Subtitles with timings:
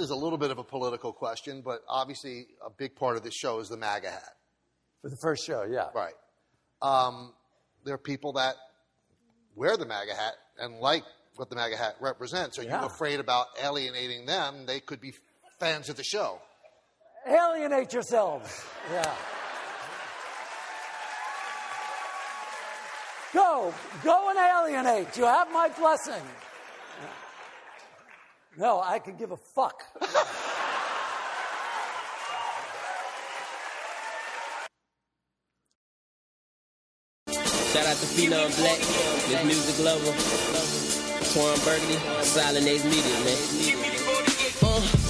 [0.00, 3.22] This is a little bit of a political question, but obviously a big part of
[3.22, 4.32] this show is the MAGA hat.
[5.02, 5.88] For the first show, yeah.
[5.94, 6.14] Right.
[6.80, 7.34] Um,
[7.84, 8.54] there are people that
[9.54, 11.02] wear the MAGA hat and like
[11.36, 12.58] what the MAGA hat represents.
[12.58, 12.80] Are Yeah.
[12.80, 14.64] you afraid about alienating them?
[14.64, 15.12] They could be
[15.58, 16.40] fans of the show.
[17.26, 18.64] Alienate yourselves.
[18.90, 19.14] Yeah.
[23.34, 25.14] Go, go and alienate.
[25.18, 26.22] You have my blessing.
[28.56, 29.84] No, I could give a fuck.
[37.72, 38.78] Shout out to Phenom Black,
[39.28, 40.12] Miss Music Lover,
[41.30, 41.94] Twan Burgundy,
[42.24, 43.38] Silent Ace Media, man.
[44.62, 45.09] Uh,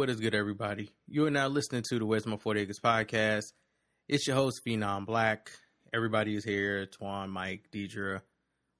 [0.00, 0.88] What is good, everybody?
[1.08, 3.52] You are now listening to the Where's My 40 Acres podcast.
[4.08, 5.50] It's your host, Phenom Black.
[5.92, 6.86] Everybody is here.
[6.86, 8.22] Twan, Mike, Deidre.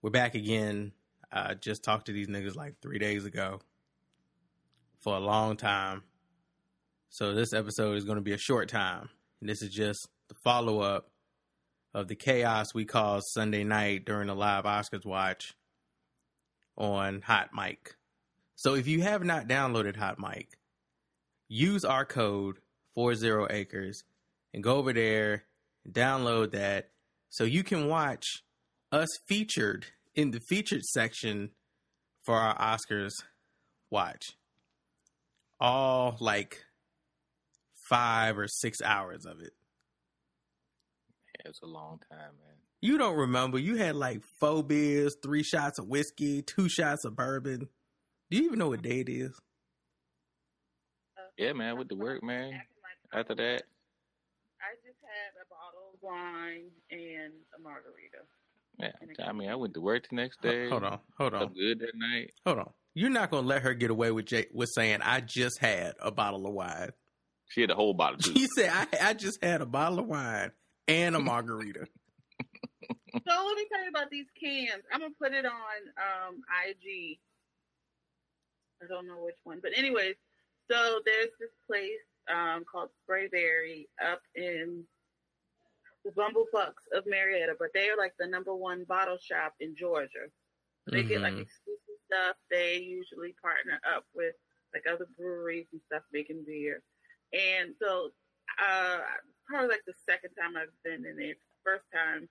[0.01, 0.93] We're back again.
[1.31, 3.61] I just talked to these niggas like three days ago
[5.01, 6.05] for a long time.
[7.11, 9.11] So this episode is going to be a short time.
[9.43, 11.11] And this is just the follow up
[11.93, 15.53] of the chaos we caused Sunday night during the live Oscars watch
[16.79, 17.97] on Hot Mic.
[18.57, 20.57] So if you have not downloaded Hot Mic,
[21.51, 22.57] use our code
[22.95, 24.05] 40 acres
[24.55, 25.45] and go over there
[25.85, 26.91] and download that
[27.29, 28.25] so you can watch
[28.93, 31.51] us featured in the featured section
[32.25, 33.13] for our Oscars
[33.91, 34.37] watch.
[35.61, 36.65] All like
[37.89, 39.53] five or six hours of it.
[41.45, 42.57] It's a long time, man.
[42.81, 43.59] You don't remember.
[43.59, 47.69] You had like four beers, three shots of whiskey, two shots of bourbon.
[48.31, 49.39] Do you even know what day it is?
[51.37, 52.61] Yeah, man, with the work, man.
[53.13, 53.63] After that,
[54.61, 58.19] I just had a bottle of wine and a margarita.
[58.79, 59.27] yeah.
[59.27, 60.69] I mean, I went to work the next day.
[60.69, 62.33] Hold on, hold Slept on, good that night.
[62.47, 62.71] hold on.
[62.95, 66.11] You're not gonna let her get away with Jay, with saying I just had a
[66.11, 66.91] bottle of wine.
[67.49, 68.33] She had a whole bottle too.
[68.35, 70.53] She said I, I just had a bottle of wine
[70.89, 71.87] and a margarita.
[73.13, 74.83] So let me tell you about these cans.
[74.93, 75.53] I'm gonna put it on
[75.99, 76.37] um,
[76.69, 77.19] IG.
[78.83, 80.15] I don't know which one, but anyways,
[80.71, 84.85] so there's this place um, called Sprayberry up in
[86.05, 90.31] the Bumblefucks of Marietta, but they are like the number one bottle shop in Georgia.
[90.91, 91.43] They get like Mhm.
[91.43, 92.37] exclusive stuff.
[92.51, 94.35] They usually partner up with
[94.73, 96.83] like other breweries and stuff making beer.
[97.33, 98.11] And so,
[98.59, 99.01] uh,
[99.47, 101.35] probably like the second time I've been in there.
[101.65, 102.29] First time,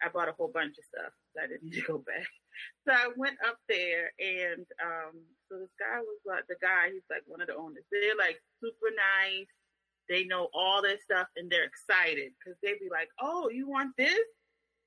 [0.00, 2.28] I bought a whole bunch of stuff, so I didn't go back.
[2.86, 5.14] So I went up there, and um,
[5.48, 6.90] so this guy was like the guy.
[6.92, 7.84] He's like one of the owners.
[7.90, 9.48] They're like super nice.
[10.08, 13.92] They know all this stuff, and they're excited because they'd be like, "Oh, you want
[13.96, 14.26] this?"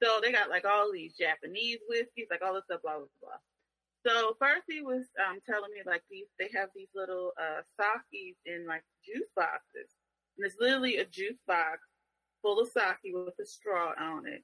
[0.02, 3.42] So they got like all these Japanese whiskeys, like all this stuff, blah blah blah.
[4.06, 8.36] So first he was um, telling me like these they have these little uh sakis
[8.46, 9.94] in like juice boxes.
[10.38, 11.80] And it's literally a juice box
[12.42, 14.44] full of sake with a straw on it.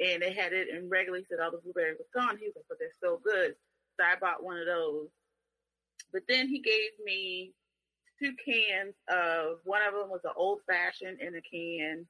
[0.00, 1.18] And they had it in regular.
[1.18, 2.38] He said all the blueberry was gone.
[2.38, 3.54] He was like, but they're so good.
[3.98, 5.08] So I bought one of those.
[6.12, 7.52] But then he gave me
[8.20, 12.06] two cans of one of them was an old fashioned in a can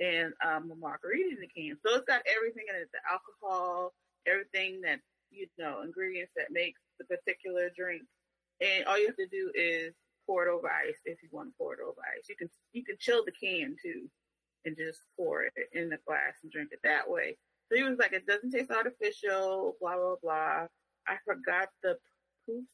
[0.00, 1.76] and um, a margarita in a can.
[1.84, 3.94] So it's got everything in it, the alcohol,
[4.26, 8.02] everything that you know, ingredients that makes the particular drink.
[8.60, 9.92] And all you have to do is
[10.26, 12.28] pour it over ice if you want to pour it over ice.
[12.28, 14.08] You can you can chill the can too
[14.66, 17.36] and just pour it in the glass and drink it that way.
[17.70, 20.66] So he was like, it doesn't taste artificial, blah blah blah.
[21.06, 21.96] I forgot the
[22.44, 22.64] proof.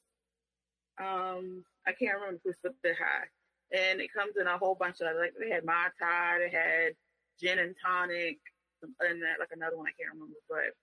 [0.98, 3.28] Um, I can't remember the proofs, but high.
[3.72, 6.92] And it comes in a whole bunch of like they had Mai Tai, they had
[7.40, 8.38] gin and tonic,
[8.82, 10.36] and that like another one I can't remember.
[10.48, 10.76] But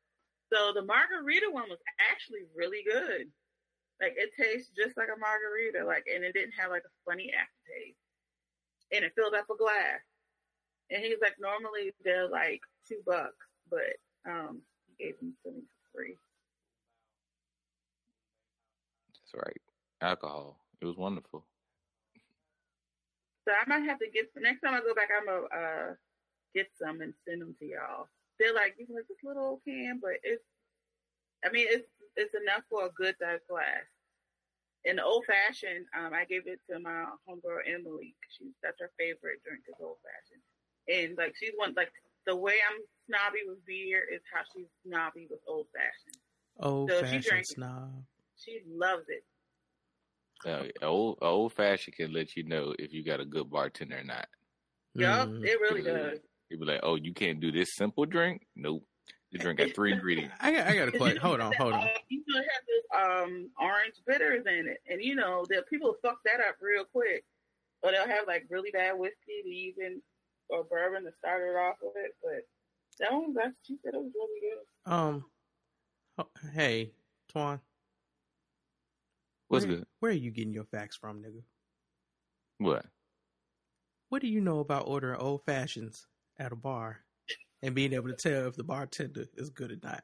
[0.53, 3.29] so the margarita one was actually really good.
[4.01, 7.29] Like it tastes just like a margarita, like and it didn't have like a funny
[7.29, 8.01] aftertaste.
[8.91, 10.01] And it filled up a glass.
[10.91, 13.97] And he's like, normally they're like two bucks, but
[14.29, 16.15] um he gave them to me for free.
[19.13, 19.61] That's right.
[20.01, 20.57] Alcohol.
[20.81, 21.45] It was wonderful.
[23.47, 25.09] So I might have to get next time I go back.
[25.09, 25.93] I'm gonna uh,
[26.55, 28.07] get some and send them to y'all.
[28.39, 30.43] They're like, you like this little old can, but it's
[31.45, 33.87] I mean, it's it's enough for a good sized glass.
[34.85, 38.15] In the old fashioned, um, I gave it to my homegirl Emily.
[38.29, 40.43] She's that's her favorite drink is old fashioned,
[40.91, 41.91] and like she's one like
[42.25, 46.21] the way I'm snobby with beer is how she's snobby with old fashioned.
[46.59, 48.03] Old So she fashioned drank- snob.
[48.35, 49.23] She loves it.
[50.45, 54.03] Uh, old old fashioned can let you know if you got a good bartender or
[54.03, 54.27] not.
[54.95, 55.45] Yup, Mm.
[55.45, 56.19] it really does.
[56.49, 58.47] You'd be like, "Oh, you can't do this simple drink?
[58.55, 58.83] Nope.
[59.31, 61.17] This drink got three ingredients." I got, I got a question.
[61.21, 61.83] Hold on, hold on.
[61.83, 65.67] Uh, you know, it has this um orange bitters in it, and you know that
[65.69, 67.23] people fuck that up real quick,
[67.83, 70.01] or they'll have like really bad whiskey to even
[70.49, 71.93] or bourbon to start it off with.
[72.21, 72.47] But
[72.99, 74.91] that one, that she said it was really good.
[74.91, 75.25] Um,
[76.17, 76.91] oh, hey,
[77.33, 77.59] Twan,
[79.49, 79.85] What's where, good?
[79.99, 81.41] Where are you getting your facts from, nigga?
[82.59, 82.85] What?
[84.09, 86.05] What do you know about ordering old fashions
[86.39, 86.99] at a bar
[87.61, 90.03] and being able to tell if the bartender is good or not?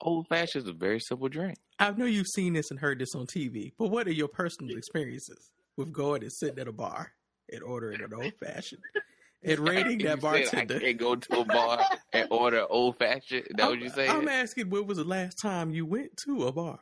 [0.00, 1.56] Old fashioned is a very simple drink.
[1.78, 4.76] I know you've seen this and heard this on TV, but what are your personal
[4.76, 7.12] experiences with going and sitting at a bar
[7.52, 8.82] and ordering an old fashioned
[9.42, 10.80] and rating that said I bartender?
[10.80, 13.46] can't go to a bar and order old fashioned.
[13.48, 14.10] Is that what you saying?
[14.10, 16.78] I'm asking when was the last time you went to a bar,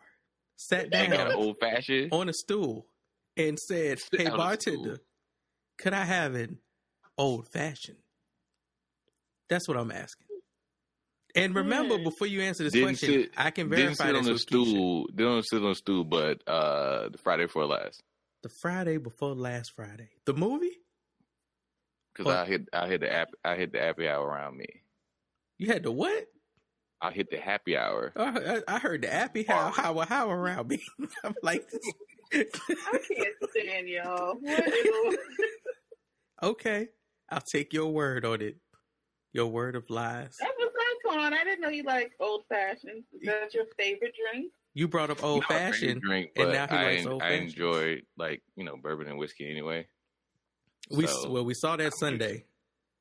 [0.56, 2.12] sat I got an down old fashioned.
[2.12, 2.86] on a stool,
[3.36, 4.98] and said, "Hey down on a bartender,
[5.78, 6.58] could I have an
[7.18, 7.98] old fashioned?"
[9.48, 10.26] That's what I'm asking.
[11.36, 12.04] And remember, Hmm.
[12.04, 14.32] before you answer this Didn't question, sit- I can Didn't verify sit this on the
[14.34, 14.66] with Keisha.
[14.66, 15.06] stool.
[15.14, 18.02] Didn't sit on the stool, but uh, the Friday before last.
[18.44, 20.82] The Friday before last Friday, the movie.
[22.12, 22.36] Because What?
[22.36, 24.66] I hit, I hit the app, I hit the happy hour around me.
[25.56, 26.26] You had the what?
[27.00, 28.12] I hit the happy hour.
[28.14, 30.82] Oh, I, I heard the happy how how how around me.
[31.24, 31.66] I'm like,
[32.34, 32.44] I
[33.10, 34.36] can't stand y'all.
[36.42, 36.88] Okay,
[37.30, 38.56] I'll take your word on it.
[39.32, 40.36] Your word of lies.
[40.38, 41.32] that was nice one.
[41.32, 43.04] I didn't know you like old fashioned.
[43.14, 44.52] Is that your favorite drink?
[44.74, 46.02] You brought up old favorite fashioned.
[46.02, 49.86] drink, and now he likes old I enjoy like you know bourbon and whiskey anyway.
[50.90, 52.44] We So- well, we saw that Sunday.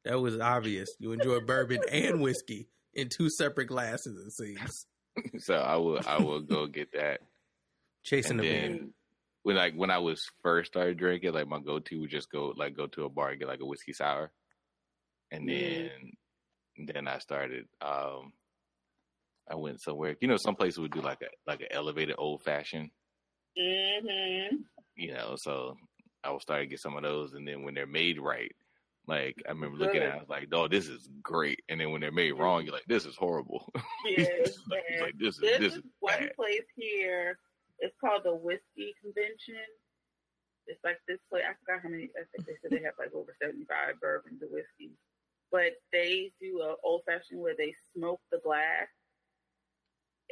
[0.05, 0.89] That was obvious.
[0.99, 4.17] You enjoy bourbon and whiskey in two separate glasses.
[4.27, 4.85] It seems.
[5.45, 7.21] so I will, I will go get that.
[8.03, 8.87] Chasing and the then beer.
[9.43, 12.53] when like when I was first started drinking, like my go to would just go
[12.55, 14.31] like go to a bar and get like a whiskey sour,
[15.31, 15.89] and then
[16.77, 17.65] then I started.
[17.81, 18.33] um
[19.49, 20.15] I went somewhere.
[20.21, 22.89] You know, some places would do like a like an elevated old fashioned.
[23.59, 24.57] Mm-hmm.
[24.95, 25.75] You know, so
[26.23, 28.51] I will start to get some of those, and then when they're made right.
[29.05, 30.03] Like I remember looking Good.
[30.03, 32.63] at, it, I was like, "Oh, this is great," and then when they're made wrong,
[32.63, 33.69] you're like, "This is horrible."
[34.05, 34.59] Yeah, It's
[35.01, 36.35] like this is This this is one bad.
[36.35, 37.37] place here.
[37.79, 39.59] It's called the Whiskey Convention.
[40.67, 41.43] It's like this place.
[41.45, 42.09] I forgot how many.
[42.15, 44.95] I think they said they have like over seventy-five bourbons and whiskeys.
[45.51, 48.87] But they do a old fashioned where they smoke the glass,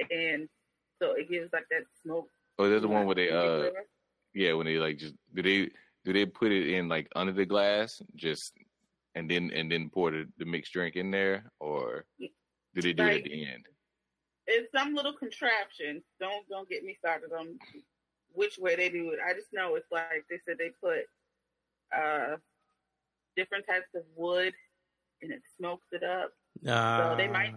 [0.10, 0.48] and
[1.02, 2.28] so it gives like that smoke.
[2.60, 3.86] Oh, there's the one where they uh flavor.
[4.34, 5.70] Yeah, when they like just do they
[6.06, 8.54] do they put it in like under the glass, just
[9.16, 13.04] and then and then pour the, the mixed drink in there, or do they do
[13.04, 13.66] it at the end?
[14.48, 16.02] It's some little contraption.
[16.20, 17.58] Don't don't get me started on
[18.34, 19.20] which way they do it.
[19.26, 21.06] I just know it's like they said they put
[21.96, 22.38] uh
[23.36, 24.54] different types of wood
[25.22, 26.32] and it smokes it up.
[26.68, 27.54] Ah, they might-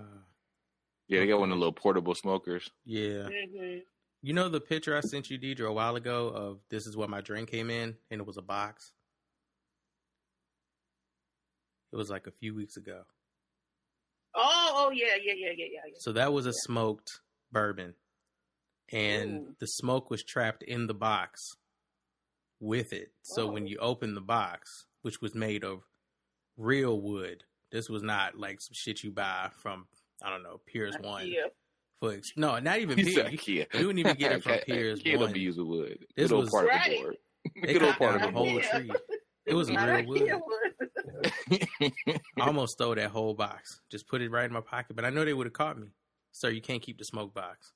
[1.09, 2.71] Yeah, they got one of the little portable smokers.
[2.85, 3.29] Yeah.
[3.29, 3.79] hmm
[4.23, 7.09] You know the picture I sent you, Deidre, a while ago of this is where
[7.09, 8.93] my drink came in, and it was a box.
[11.93, 13.03] It was like a few weeks ago.
[14.35, 15.81] Oh, oh yeah, yeah, yeah, yeah, yeah.
[15.87, 15.95] yeah.
[15.99, 17.21] So that was a smoked
[17.53, 17.95] bourbon,
[18.91, 19.55] and Ooh.
[19.61, 21.57] the smoke was trapped in the box
[22.59, 23.13] with it.
[23.23, 23.67] So when Oh.
[23.67, 25.83] you open the box, which was made of
[26.57, 29.87] real wood, this was not like some shit you buy from
[30.25, 31.43] I don't know Piers One Yeah.
[32.01, 33.47] for no, not even He Piers.
[33.47, 35.21] You, you wouldn't even get it from Okay, Piers Ikea One.
[35.27, 35.99] don't be using wood.
[36.17, 37.17] This Good was- part of the board.
[37.63, 38.65] They Good old cut part of down the the whole board.
[38.65, 38.91] tree.
[39.47, 40.33] It was Not real wood.
[40.33, 41.63] Wood.
[42.41, 43.81] I almost stole that whole box.
[43.91, 45.89] Just put it right in my pocket, but I know they would have caught me.
[46.33, 47.73] Sir, you can't keep the smoke box.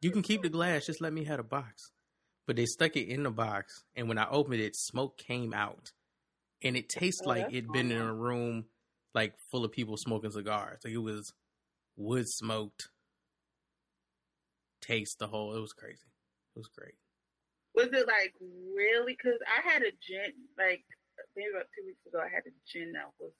[0.00, 1.90] You can keep the glass, just let me have the box.
[2.46, 5.92] But they stuck it in the box, and when I opened it, smoke came out.
[6.62, 8.64] And it tastes Oh, like that's it'd been in a room
[9.18, 10.78] like full of people smoking cigars.
[10.84, 11.32] Like it was
[11.96, 12.88] wood smoked.
[14.80, 16.06] Taste the whole it was crazy.
[16.54, 16.94] It was great.
[17.74, 18.32] Was it like
[18.74, 19.16] really?
[19.20, 20.84] Because I had a gin, like
[21.36, 23.32] maybe about two weeks ago, I had a gin that was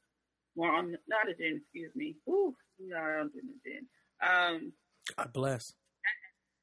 [0.56, 2.16] more on, not a gin, excuse me.
[2.28, 3.87] Ooh, no, I don't do the gin.
[4.20, 4.73] Um,
[5.16, 5.75] God bless.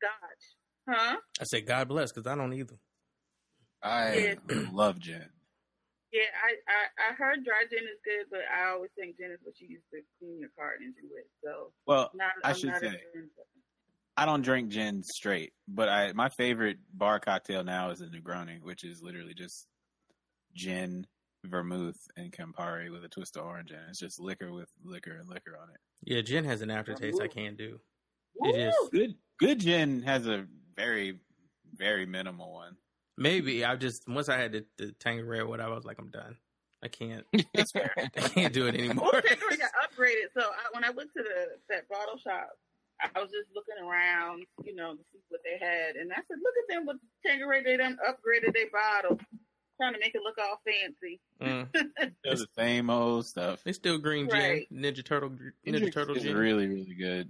[0.02, 0.90] Scotch.
[0.90, 1.16] Huh?
[1.40, 2.76] I said God bless because I don't either.
[3.82, 4.36] I Yeah.
[4.74, 5.30] love gin.
[6.16, 9.40] Yeah, I, I, I heard dry gin is good, but I always think gin is
[9.44, 11.26] what you use to clean your car engine with.
[11.44, 13.30] So Well, not, I I'm should not say gin.
[14.16, 18.62] I don't drink gin straight, but I my favorite bar cocktail now is a Negroni,
[18.62, 19.68] which is literally just
[20.54, 21.06] gin,
[21.44, 23.84] vermouth, and Campari with a twist of orange in it.
[23.90, 25.82] It's just liquor with liquor and liquor on it.
[26.06, 27.78] Yeah, gin has an aftertaste I can't do.
[28.46, 28.90] It is Woo!
[28.90, 30.46] Good good gin has a
[30.78, 31.20] very
[31.76, 32.78] very minimal one.
[33.18, 36.10] Maybe I just once I had the, the Tanqueray or whatever, I was like, I'm
[36.10, 36.38] done.
[36.84, 37.26] I can't.
[37.56, 37.92] That's fair.
[37.98, 39.10] I can't do it anymore.
[39.12, 40.30] Well, Tanqueray got upgraded.
[40.34, 42.50] So I, when I went to the that bottle shop,
[43.02, 46.38] I was just looking around, you know, to see what they had, and I said,
[46.42, 47.64] "Look at them with Tanqueray.
[47.64, 49.20] They done upgraded their bottle,
[49.82, 52.12] trying to make it look all fancy." Mm.
[52.24, 53.62] It's the same old stuff.
[53.66, 54.68] It's still green gin, Right.
[54.74, 55.32] Ninja Turtle,
[55.68, 56.36] Ninja Turtle is gin.
[56.38, 57.30] really really good.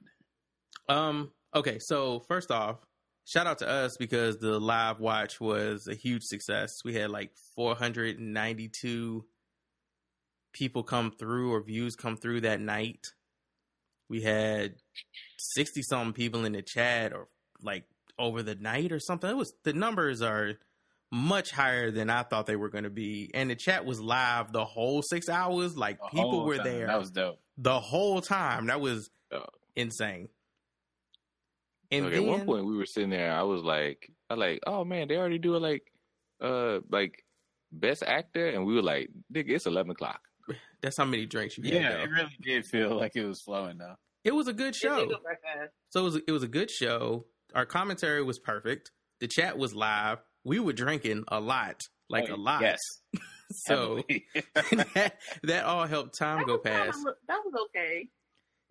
[0.89, 1.32] Um.
[1.56, 1.80] Okay.
[1.80, 2.77] So first off,
[3.25, 6.72] shout out to us because the live watch was a huge success.
[6.86, 9.25] We had like 492
[10.53, 13.05] people come through or views come through that night.
[14.10, 14.75] We had
[15.38, 17.27] 60 something people in the chat or
[17.62, 17.86] like
[18.17, 19.29] over the night or something.
[19.29, 20.53] It was the numbers are
[21.12, 24.51] much higher than I thought they were going to be, and the chat was live
[24.51, 25.77] the whole six hours.
[25.77, 26.65] Like The people were time.
[26.65, 27.39] there That was dope.
[27.58, 28.67] the whole time.
[28.67, 29.46] That was Oh.
[29.75, 30.29] insane.
[31.92, 34.60] And Like, then, at one point we were sitting there, I was like, I like,
[34.65, 35.84] oh man, they already do it like,
[36.42, 37.24] uh, like
[37.72, 40.22] best actor, and we were like, nigga, it's eleven o'clock.
[40.82, 41.74] that's how many drinks you had.
[41.74, 42.04] Yeah, though.
[42.04, 43.96] it really did feel like it was flowing though.
[44.24, 45.06] It was a good show.
[45.06, 45.18] go.
[45.89, 47.25] So it was it was a good show.
[47.54, 48.92] Our commentary was perfect.
[49.20, 50.18] The chat was live.
[50.44, 52.62] We were drinking a lot, like a lot.
[52.62, 52.80] Yes.
[53.51, 54.01] So
[54.56, 57.00] that, that all helped time That go was kinda past.
[57.27, 58.08] that was okay.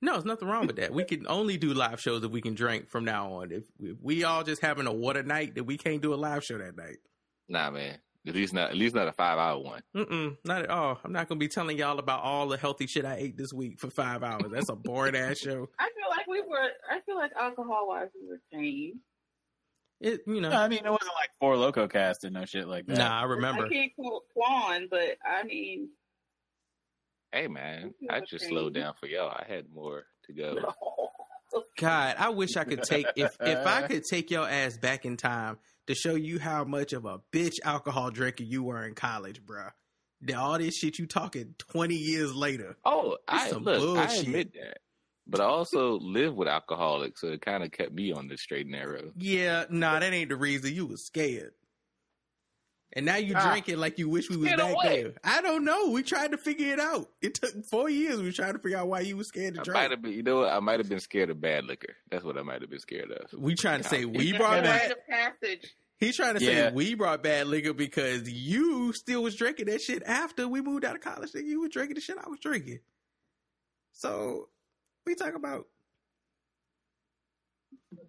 [0.03, 0.93] No, there's nothing wrong with that.
[0.93, 3.53] We can only do live shows if we can drink from now on.
[3.53, 6.45] If, if we all just having a water night, that we can't do a live
[6.45, 6.99] show that night.
[7.49, 7.97] Nah, man,
[8.27, 9.83] at least not, at least not a five hour one.
[9.97, 11.01] Mm-mm, not at all.
[11.05, 13.79] I'm not gonna be telling y'all about all the healthy shit I ate this week
[13.81, 14.51] for five hours.
[14.53, 15.69] That's a boring ass show.
[15.79, 16.69] I feel like we were.
[16.91, 19.01] I feel like alcohol wise we were tame.
[20.01, 22.69] It, you know, No, I mean, it wasn't like Four Loko cast and no shit
[22.69, 22.99] like that.
[22.99, 23.65] nah, I remember.
[23.65, 25.89] I can't quote Quan, but I mean,
[27.35, 29.29] Hey man, I just slowed down for y'all.
[29.29, 30.73] I had more to go.
[31.77, 35.17] God, I wish I could take if if I could take your ass back in
[35.17, 39.45] time to show you how much of a bitch alcohol drinker you were in college,
[39.45, 39.73] bruh.
[40.21, 42.77] Then all this shit you talking twenty years later.
[42.85, 44.79] Oh, I some look, I admit that,
[45.27, 48.67] but I also live with alcoholics, so it kind of kept me on the straight
[48.67, 49.11] and narrow.
[49.19, 51.51] Yeah, nah, that ain't the reason you was scared.
[52.97, 53.51] And now you Ah.
[53.51, 54.85] drinking like you wish we was Scared back what?
[54.87, 55.13] there.
[55.25, 55.91] I don't know.
[55.91, 57.09] We tried to figure it out.
[57.21, 58.23] It took four years.
[58.23, 59.75] We tried to figure out why you was scared to I drink.
[59.81, 60.53] might have been, you know, what?
[60.53, 61.97] I might have been scared of bad liquor.
[62.11, 63.33] That's what I might have been scared of.
[63.39, 64.95] We trying to say we brought a bad.
[65.09, 65.75] passage.
[65.99, 66.73] He's trying to say Yeah.
[66.73, 70.95] we brought bad liquor because you still was drinking that shit after we moved out
[70.97, 71.33] of college.
[71.33, 72.81] Nigga, you was drinking the shit I was drinking.
[73.93, 74.49] So
[75.07, 75.67] we talk about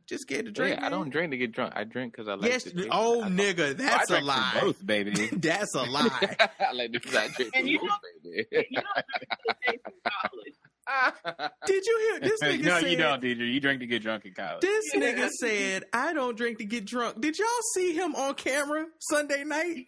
[0.08, 0.80] just get to drink.
[0.80, 1.74] yeah, I don't drink to get drunk.
[1.76, 2.52] I drink because I like.
[2.52, 4.58] Yes, the taste oh of nigga, oh, that's I a drank for lie.
[4.62, 5.12] Both, baby.
[5.34, 6.02] That's a lie.
[6.02, 6.48] alcohol.
[6.60, 8.68] I like the I drink And you for know- baby.
[8.72, 10.54] You don't drink the taste in college.
[11.66, 12.92] Did you hear this nigga no, said?
[12.92, 13.52] you don't, Deidre.
[13.54, 14.62] You drink to get drunk in college.
[14.62, 15.00] This Yeah.
[15.02, 19.44] nigga said, "I don't drink to get drunk." Did y'all see him on camera Sunday
[19.44, 19.86] night?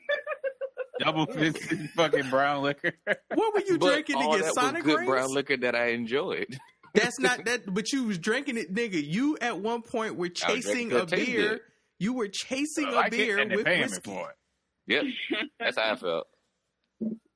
[0.99, 2.91] Double fisted fucking brown liquor.
[3.35, 5.09] What were you But drinking all to get that Sonic was good rings?
[5.11, 6.57] brown liquor that I enjoyed.
[6.93, 9.01] That's not that, but you was drinking it, nigga.
[9.03, 11.61] You at one point were chasing a 'cause it beer.
[11.99, 14.01] You were chasing a beer with whiskey.
[14.03, 14.33] for.
[14.87, 15.03] Yep,
[15.59, 16.27] that's how I felt.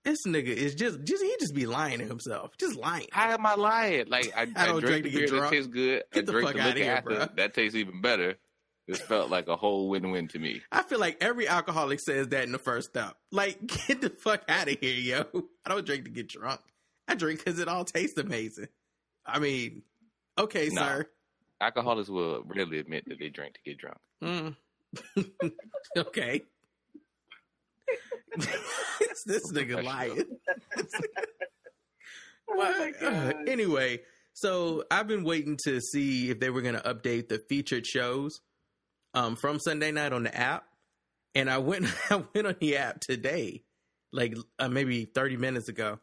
[0.03, 3.07] This nigga is just, just he just be lying to himself, just lying.
[3.11, 4.07] How am I lying?
[4.07, 5.43] Like I, I I, don't drink drink, to the get beer drunk.
[5.43, 6.03] that tastes good.
[6.11, 8.35] Get I the drink fuck the outta liquor here, after that tastes even better.
[8.87, 10.61] This felt like a whole win-win to me.
[10.71, 13.15] I feel like every alcoholic says that in the first step.
[13.31, 15.43] Like, get the fuck out of here, yo.
[15.65, 16.61] I don't drink to get drunk.
[17.07, 18.67] I drink because it all tastes amazing.
[19.25, 19.83] I mean,
[20.37, 20.81] okay, No.
[20.81, 21.09] sir.
[21.61, 23.97] Alcoholics will rarely admit that they drink to get drunk.
[24.23, 24.55] Mm.
[25.97, 26.41] okay.
[29.25, 30.23] this nigga lying.
[32.53, 34.01] Oh Well, my uh, anyway,
[34.33, 38.41] so I've been waiting to see if they were going to update the featured shows
[39.13, 40.65] um, from Sunday night on the app,
[41.33, 43.63] and I went I went on the app today,
[44.11, 45.99] like uh, maybe thirty minutes ago,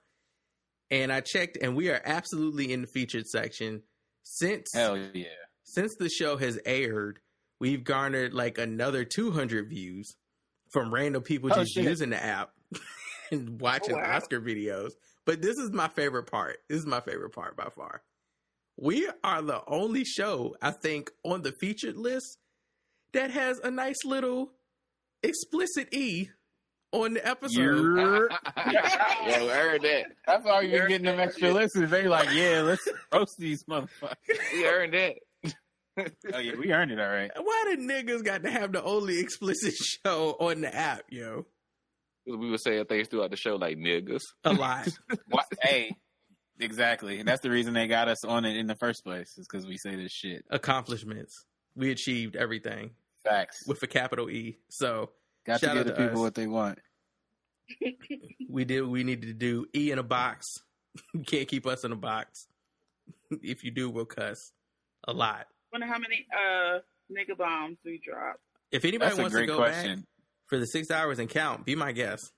[0.91, 3.83] and I checked, and we are absolutely in the featured section
[4.23, 5.27] since Hell yeah.
[5.65, 7.21] since the show has aired.
[7.61, 10.15] We've garnered like another two hundred views
[10.71, 11.85] from random people Oh, just shit.
[11.85, 12.51] using the app
[13.33, 14.17] and watching Oh, wow.
[14.17, 14.91] Oscar videos.
[15.25, 16.59] But this is my favorite part.
[16.69, 18.03] This is my favorite part by far.
[18.77, 22.39] We are the only show, I think, on the featured list
[23.13, 24.53] that has a nice little
[25.23, 26.29] explicit E
[26.93, 27.61] on the episode.
[27.61, 30.07] You're- yeah, we heard that.
[30.27, 31.91] That's why you're getting them extra listens.
[31.91, 34.17] They like, yeah, let's roast these motherfuckers.
[34.53, 35.15] We heard that.
[36.33, 37.31] Oh yeah, we earned it all right.
[37.37, 41.45] Why did niggas got to have the only explicit show on the app, yo?
[42.25, 44.23] We were saying things throughout the show like niggas.
[44.45, 44.89] A lot.
[45.29, 45.47] What?
[45.61, 45.97] hey,
[46.61, 47.19] exactly.
[47.19, 49.67] And that's the reason they got us on it in the first place, is because
[49.67, 50.45] we say this shit.
[50.51, 51.35] Accomplishments.
[51.75, 52.91] We achieved everything
[53.25, 53.67] Facts.
[53.67, 54.59] with a capital E.
[54.69, 55.11] So
[55.49, 56.25] Got shout to give the to people us.
[56.25, 56.79] what they want.
[58.49, 59.67] we did what we needed to do.
[59.75, 60.47] E in a box.
[61.15, 62.47] you can't keep us in a box.
[63.43, 64.53] if you do, we'll cuss
[65.07, 65.47] a lot.
[65.73, 66.79] Wonder how many uh
[67.11, 68.41] nigga bombs we dropped.
[68.71, 69.99] If anybody That's wants to great go back
[70.47, 72.31] for the six hours and count, be my guest.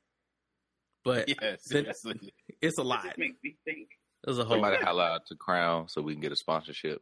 [1.04, 2.32] But Yeah, then- seriously.
[2.60, 3.04] it's a lot.
[3.04, 3.88] just makes me think.
[4.24, 4.84] There's a whole Somebody lot.
[4.84, 7.00] holla out to Crown so we can get a sponsorship.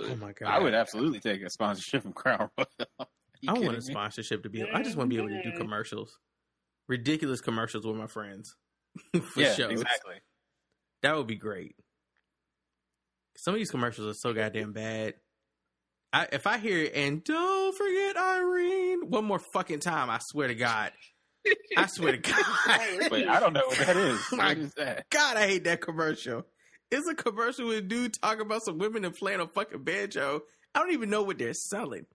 [0.00, 0.48] Oh my god!
[0.48, 3.08] I would absolutely take a sponsorship from Crown Royal.
[3.40, 3.92] You I want a kidding me?
[3.92, 4.62] sponsorship to be.
[4.62, 6.18] I just want to be able to do commercials,
[6.88, 8.56] ridiculous commercials with my friends
[9.22, 9.72] for yeah, shows.
[9.72, 10.16] exactly.
[11.02, 11.76] That would be great.
[13.36, 15.14] Some of these commercials are so goddamn bad.
[16.12, 20.48] I, if I hear it and don't forget Irene one more fucking time, I swear
[20.48, 20.90] to God,
[21.76, 24.20] I swear to God, Wait, I don't know what that is.
[24.32, 25.08] My What is that?
[25.10, 26.46] God, I hate that commercial.
[26.90, 30.40] It's a commercial with a dude talking about some women and playing a fucking banjo.
[30.74, 32.06] I don't even know what they're selling.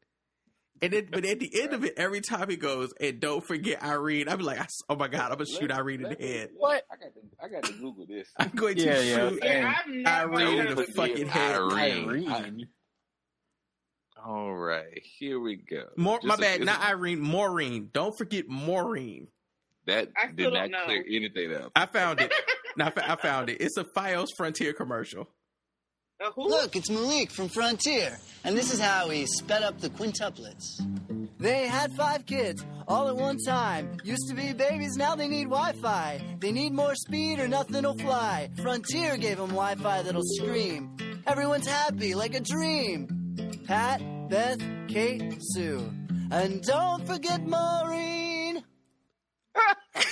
[0.84, 3.82] And then, but at the end of it, every time he goes, and don't forget
[3.82, 4.60] Irene, I'm like,
[4.90, 6.50] oh my God, I'm gonna shoot Irene in the head.
[6.58, 6.84] What?
[6.92, 8.28] I got to, I got to Google this.
[8.38, 9.40] I'm going to Yeah, yeah, shoot.
[9.42, 9.74] Yeah,
[10.06, 11.56] Irene in the fucking head.
[11.56, 12.10] Irene.
[12.30, 12.68] Irene.
[14.26, 15.86] All right, here we go.
[15.96, 17.90] More, my a- bad, it's- not Irene, Maureen.
[17.94, 19.28] Don't forget Maureen.
[19.86, 20.84] That I did not know.
[20.86, 21.72] clear anything up.
[21.78, 22.34] I found it.
[22.78, 23.62] no, I I found it.
[23.62, 25.30] It's a Fios Frontier commercial.
[26.24, 26.48] Uh, who?
[26.48, 30.82] Look, it's Malik from Frontier, and this is how he sped up the quintuplets.
[31.38, 33.98] They had five kids all at one time.
[34.06, 36.22] Used to be babies, now they need Wi Fi.
[36.40, 38.50] They need more speed or nothing will fly.
[38.62, 40.96] Frontier gave them Wi Fi that'll scream.
[41.28, 43.08] Everyone's happy like a dream.
[43.66, 45.92] Pat, Beth, Kate, Sue.
[46.32, 48.23] And don't forget Maureen.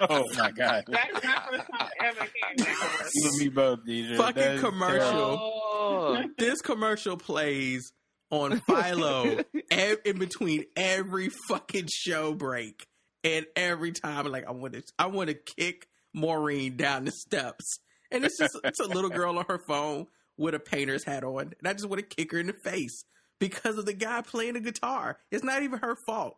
[0.00, 0.84] Oh my god.
[0.86, 3.10] That's not the time I ever hearing that.
[3.14, 4.16] You and me both, DJ.
[4.16, 5.38] Fucking commercial.
[5.40, 7.92] Oh, This commercial plays
[8.30, 9.38] on Philo
[9.70, 12.86] ev- in between every fucking show break,
[13.24, 17.80] and every time, like I want to, I want to kick Maureen down the steps,
[18.12, 21.54] and it's just it's a little girl on her phone with a painter's hat on,
[21.58, 23.04] and I just want to kick her in the face
[23.40, 25.18] because of the guy playing the guitar.
[25.32, 26.36] It's not even her fault.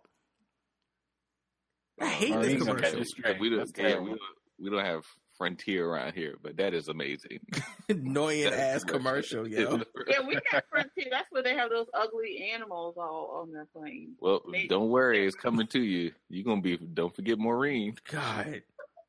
[2.00, 3.04] I hate Oh, this commercial.
[3.22, 3.78] catch we don't.
[3.78, 4.20] Yeah, we don't.
[4.58, 5.04] We don't have
[5.36, 7.40] Frontier around here, but that is amazing.
[7.88, 9.80] Annoying ass commercial, yo.
[10.06, 11.06] Yeah, we got Frontier.
[11.10, 14.14] That's where they have those ugly animals all on their plane.
[14.20, 14.68] Well, Maybe.
[14.68, 16.12] don't worry, it's coming to you.
[16.28, 16.76] You're gonna be.
[16.76, 17.94] Don't forget Maureen.
[18.10, 18.62] God,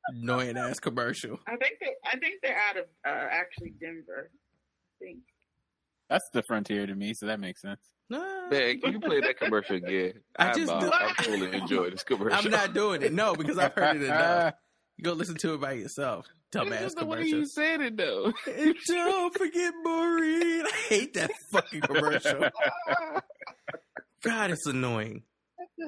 [0.08, 1.39] annoying ass commercial.
[1.47, 4.30] I think they, I think they're out of uh, actually Denver.
[4.32, 5.19] I think.
[6.10, 7.80] That's the frontier to me, so that makes sense.
[8.12, 8.50] Nah.
[8.50, 10.15] Man, can you play that commercial again?
[10.38, 12.38] I I, just do- I totally enjoyed this commercial.
[12.45, 13.13] I'm not doing it.
[13.13, 14.56] No, because I've heard it enough.
[14.97, 16.28] You go listen to it by yourself.
[16.52, 18.34] Dumbass is the way you said it though.
[18.88, 20.65] Don't forget Maureen.
[20.65, 22.50] I hate that fucking commercial.
[24.21, 25.24] God, it's annoying.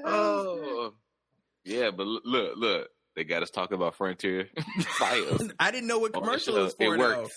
[0.05, 0.93] oh,
[1.65, 4.47] yeah, but look, look, they got us talking about Frontier
[4.97, 5.43] Files.
[5.59, 6.95] I didn't know what commercial show, it was for.
[6.95, 7.31] it worked.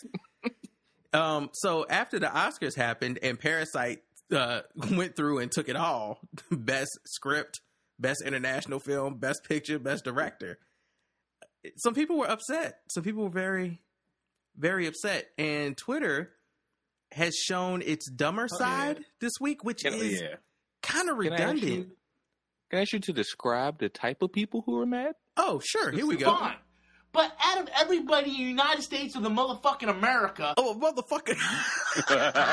[1.13, 4.61] um, so after the Oscars happened and Parasite uh,
[4.93, 7.61] went through and took it all, best script,
[7.99, 10.59] best international film, best picture, best director.
[11.77, 12.79] Some people were upset.
[12.91, 13.81] Some people were very,
[14.57, 15.27] very upset.
[15.37, 16.31] And Twitter
[17.13, 19.05] has shown its dumber Oh, side yeah.
[19.21, 20.37] this week, which Can- is yeah.
[20.83, 21.63] kind of Can I redundant.
[21.73, 21.91] you-
[22.71, 25.15] Can I ask you to describe the type of people who are mad?
[25.37, 25.91] Oh, sure.
[25.91, 26.37] Here we go.
[27.17, 31.35] But out of everybody in the United States of the motherfucking America, Oh, motherfucker.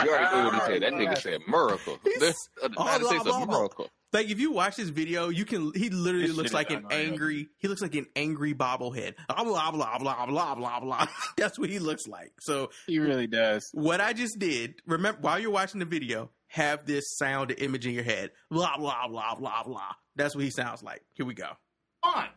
[0.05, 0.81] You already know what he said.
[0.83, 1.99] That nigga said miracle.
[2.03, 3.57] He's- This uh, the Oh, United blah, States blah, of blah.
[3.57, 3.89] miracle.
[4.13, 5.71] Like if you watch this video, you can.
[5.75, 7.11] He literally This looks like an unreal.
[7.11, 7.49] angry.
[7.57, 9.15] He looks like an angry bobblehead.
[9.27, 11.07] Blah blah blah blah blah blah blah.
[11.37, 12.31] That's what he looks like.
[12.39, 13.69] So He really does.
[13.73, 17.93] what I just did, remember while you're watching the video, have this sound image in
[17.93, 18.29] your head.
[18.51, 19.91] Blah blah blah blah blah.
[20.15, 21.01] That's what he sounds like.
[21.13, 21.49] Here we go.
[22.03, 22.29] fine.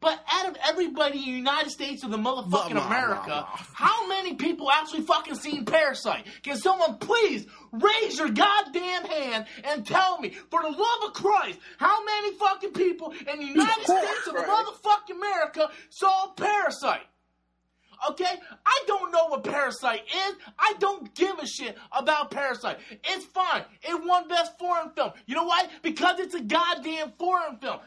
[0.00, 3.48] But out of everybody in the United States of the motherfucking Blah, blah, America, blah,
[3.74, 6.24] how many people actually fucking seen Parasite?
[6.42, 11.58] Can someone please raise your goddamn hand and tell me, for the love of Christ,
[11.78, 17.06] how many fucking people in the United States of the motherfucking America saw Parasite?
[18.10, 18.38] Okay?
[18.64, 20.34] I don't know what Parasite is.
[20.56, 22.78] I don't give a shit about Parasite.
[23.02, 23.64] It's fine.
[23.82, 25.10] It won Best Foreign Film.
[25.26, 25.64] You know why?
[25.82, 27.80] Because it's a goddamn foreign film.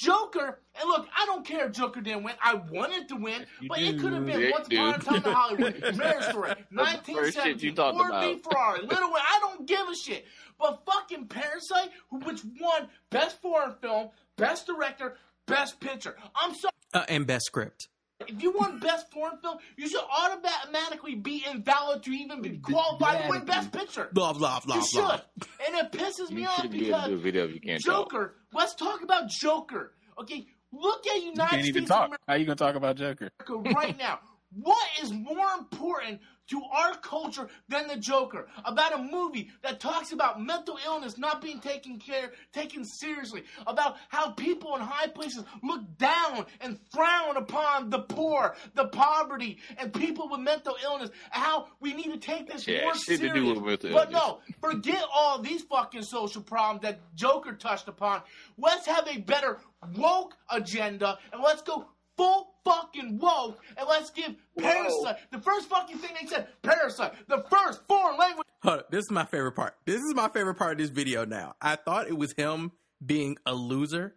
[0.00, 2.34] Joker, and look, I don't care if Joker didn't win.
[2.42, 5.04] I wanted to win, You but it could have been Yeah, Once Upon a dude.
[5.06, 8.38] Time in Hollywood, Marriage Story, That's the first shit you 1917, talked Ford v.
[8.42, 9.22] Ferrari, Little Wing.
[9.22, 10.24] I don't give a shit.
[10.58, 16.16] But fucking Parasite, which won Best Foreign Film, Best Director, Best Picture.
[16.34, 16.72] I'm sorry.
[16.94, 17.88] Uh, and best script.
[18.26, 23.22] If you won Best Foreign Film, you should automatically be invalid to even be qualified
[23.24, 24.08] to win Best Picture.
[24.12, 25.00] Blah blah blah You should.
[25.00, 25.20] blah.
[25.66, 27.54] And it pisses me You off should be able to because do a video if
[27.54, 28.10] you can't talk.
[28.12, 29.94] Joker, let's talk about Joker.
[30.20, 32.10] Okay, look at You United can't even States talk.
[32.12, 33.30] of How you gonna talk about Joker?
[33.48, 34.20] Right now.
[34.52, 38.46] What is more important to our culture than the Joker?
[38.64, 43.44] About a movie that talks about mental illness not being taken care, taken seriously.
[43.66, 49.58] About how people in high places look down and frown upon the poor, the poverty,
[49.78, 51.10] and people with mental illness.
[51.30, 53.32] How we need to take this Yeah, more serious.
[53.34, 58.22] do with mental but no, forget all these fucking social problems that Joker touched upon.
[58.58, 59.58] Let's have a better
[59.96, 61.86] woke agenda and let's go
[62.20, 66.48] full fucking woke and let's give Parasite the first fucking thing they said.
[66.62, 68.46] Parasite, the first foreign language.
[68.62, 68.90] Hold up.
[68.90, 69.74] This is my favorite part.
[69.86, 71.54] This is my favorite part of this video now.
[71.62, 72.72] I thought it was him
[73.04, 74.16] being a loser,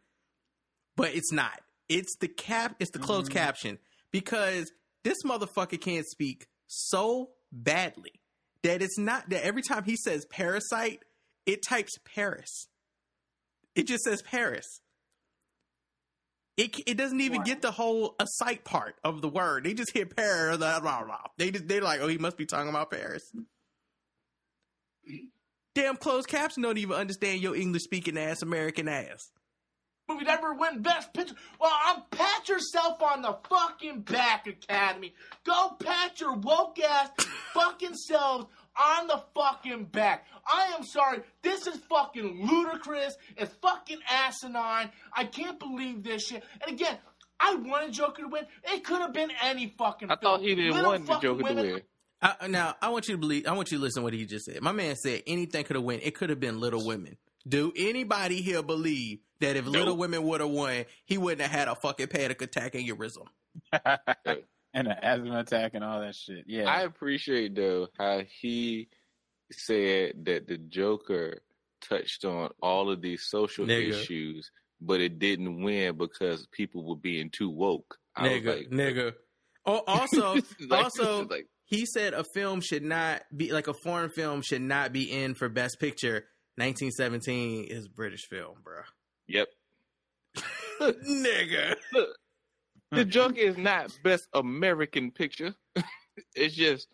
[0.97, 1.61] but it's not.
[1.87, 3.39] It's the cap it's the closed mm-hmm.
[3.39, 3.79] caption
[4.11, 4.71] because
[5.03, 8.19] this motherfucker can't speak so badly
[8.63, 10.99] that it's not that every time he says parasite,
[11.45, 12.67] it types Paris.
[13.75, 14.81] It just says Paris.
[16.55, 19.63] It, it doesn't even get the whole a sight part of the word.
[19.63, 20.57] They just hear Paris.
[20.57, 21.17] Blah, blah, blah.
[21.37, 23.23] They just, they're like, oh, he must be talking about Paris.
[25.73, 29.31] Damn closed caption don't even understand your English speaking ass American ass.
[30.07, 31.33] movie that ever win Best Picture.
[31.59, 35.13] Well, I'm pat yourself on the fucking back, Academy.
[35.43, 37.09] Go pat your woke ass
[37.53, 38.45] fucking selves
[38.79, 40.25] on the fucking back.
[40.45, 41.19] I am sorry.
[41.41, 43.15] This is fucking ludicrous.
[43.37, 44.91] It's fucking asinine.
[45.15, 46.43] I can't believe this shit.
[46.65, 46.97] And again,
[47.39, 48.45] I wanted Joker to win.
[48.63, 50.09] It could have been any fucking.
[50.09, 51.81] I thought he didn't Little want the fucking Joker to win.
[52.21, 53.47] I, now I want you to believe.
[53.47, 54.61] I want you to listen to what he just said.
[54.61, 55.99] My man said anything could have won.
[56.01, 57.17] It could have been Little Women.
[57.45, 61.67] Do anybody here believe that if Little Women would have won, he wouldn't have had
[61.67, 63.27] a fucking panic attack aneurysm?
[64.73, 66.45] and an asthma attack and all that shit.
[66.47, 66.65] Yeah.
[66.65, 68.89] I appreciate though how he
[69.51, 71.41] said that the Joker
[71.81, 73.89] touched on all of these social Nigga.
[73.89, 74.49] issues,
[74.81, 77.97] but it didn't win because people were being too woke.
[78.15, 79.13] I was nigga, like, nigga.
[79.65, 80.35] Oh, also,
[80.67, 84.61] Like, also, like- he said a film should not be like a foreign film should
[84.61, 86.25] not be in for Best Picture.
[86.57, 88.81] 1917 is British film, bro.
[89.27, 89.47] Yep.
[90.81, 91.75] nigga.
[91.93, 92.09] Look,
[92.93, 95.53] the Joker is not best American picture.
[96.35, 96.87] it's just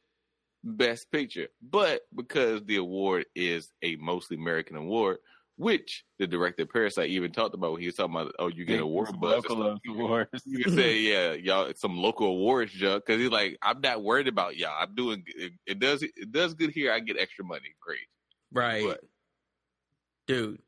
[0.64, 1.48] best picture.
[1.62, 5.18] But because the award is a mostly American award,
[5.58, 8.64] which the director of Parasite even talked about when he was talking about, oh, you
[8.66, 9.44] get Big award buzz.
[9.44, 10.44] local awards.
[10.46, 13.06] You can say, yeah, y'all, it's some local awards junk.
[13.06, 14.76] Because he's like, I'm not worried about y'all.
[14.80, 16.94] I'm doing it, it does it does good here.
[16.94, 17.76] I get extra money.
[17.82, 18.08] Great.
[18.52, 18.86] Right.
[18.86, 19.02] But-
[20.28, 20.62] Dude.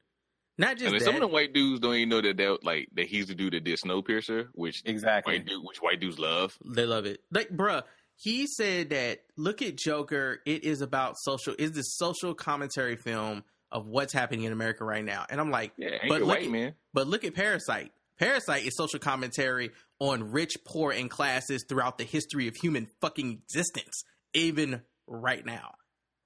[0.62, 1.06] Not just and then that.
[1.06, 3.54] some of the white dudes don't even know that they like that he's the dude
[3.54, 5.34] that did Snowpiercer, which Exactly.
[5.40, 6.56] white dude, which white dudes love.
[6.64, 7.20] They love it.
[7.32, 7.82] Like, bruh,
[8.16, 10.40] he said that look at Joker.
[10.46, 11.56] It is about social.
[11.58, 15.26] Is this social commentary film of what's happening in America right now?
[15.30, 16.74] And I'm like, Yeah, ain't but look white at, man.
[16.94, 17.92] But look at Parasite.
[18.20, 23.32] Parasite is social commentary on rich, poor, and classes throughout the history of human fucking
[23.32, 24.04] existence,
[24.36, 25.72] even right now.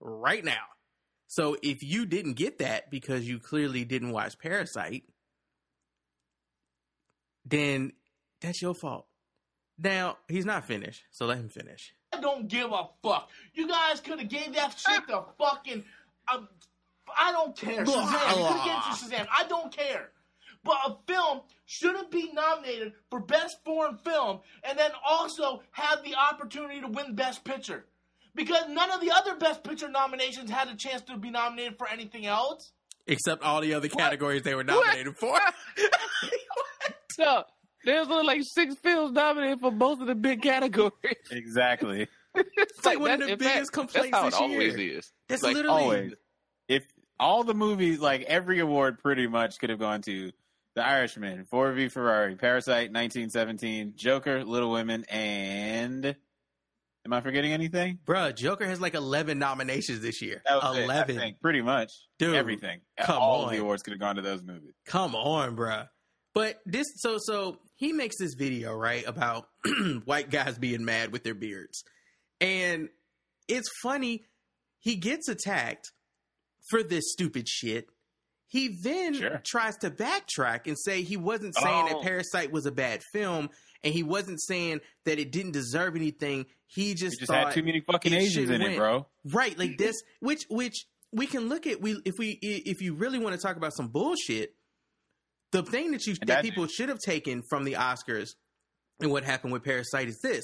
[0.01, 0.59] Right now.
[1.27, 5.03] So if you didn't get that because you clearly didn't watch Parasite,
[7.45, 7.93] then
[8.41, 9.07] that's your fault.
[9.77, 11.93] Now, he's not finished, so let him finish.
[12.13, 13.29] I don't give a fuck.
[13.53, 15.83] You guys could have gave that shit to fucking.
[16.31, 16.47] Um,
[17.17, 17.83] I don't care.
[17.83, 18.37] Shazam.
[18.37, 19.27] You could have given to Shazam.
[19.37, 20.11] I don't care.
[20.63, 26.15] But a film shouldn't be nominated for Best Foreign Film and then also have the
[26.15, 27.85] opportunity to win Best Picture.
[28.35, 31.87] Because none of the other Best Picture nominations had a chance to be nominated for
[31.87, 32.71] anything else.
[33.07, 35.39] Except all the other categories they were nominated for.
[37.11, 37.43] so
[37.85, 40.91] there's only like six films nominated for both of the big categories.
[41.31, 42.07] Exactly.
[42.35, 44.97] It's like one of the in fact, biggest complaints That's how it this always year.
[44.97, 45.11] is.
[45.29, 46.13] That's Like, literally Always.
[46.67, 46.85] If
[47.17, 50.31] all the movies, like every award, pretty much could have gone to
[50.75, 56.15] The Irishman, Ford v Ferrari, Parasite, 1917, Joker, Little Women, and
[57.05, 57.99] am I forgetting anything?
[58.05, 60.41] Bruh, Joker has like 11 nominations this year.
[60.45, 61.15] That was it, I 11.
[61.17, 61.91] think, pretty much.
[62.19, 62.81] Dude, everything.
[62.99, 63.53] come all on.
[63.53, 64.73] the awards could have gone to those movies.
[64.87, 65.87] Come on, bruh.
[66.33, 69.47] But this, so, so he makes this video, right, about
[70.05, 71.83] white guys being mad with their beards.
[72.41, 72.89] And
[73.47, 74.25] it's funny,
[74.79, 75.91] he gets attacked
[76.69, 77.87] for this stupid shit.
[78.47, 79.41] he then Sure.
[79.45, 82.01] tries to backtrack and say he wasn't saying that Oh.
[82.01, 83.49] Parasite was a bad film,
[83.85, 86.47] and he wasn't saying that it didn't deserve anything.
[86.65, 88.71] He just, just had too many fucking Asians in win.
[88.71, 89.05] it, bro.
[89.23, 91.79] Right, like this, which which we can look at.
[91.79, 94.55] We if we if you really want to talk about some bullshit,
[95.51, 98.31] the thing that you that that- people should have taken from the Oscars
[98.99, 100.43] and what happened with Parasite is this: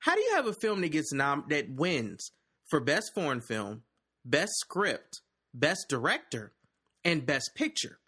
[0.00, 2.30] How do you have a film that gets nom that wins
[2.68, 3.82] for best foreign film,
[4.26, 5.22] best script,
[5.54, 6.52] best director,
[7.02, 7.98] and best picture,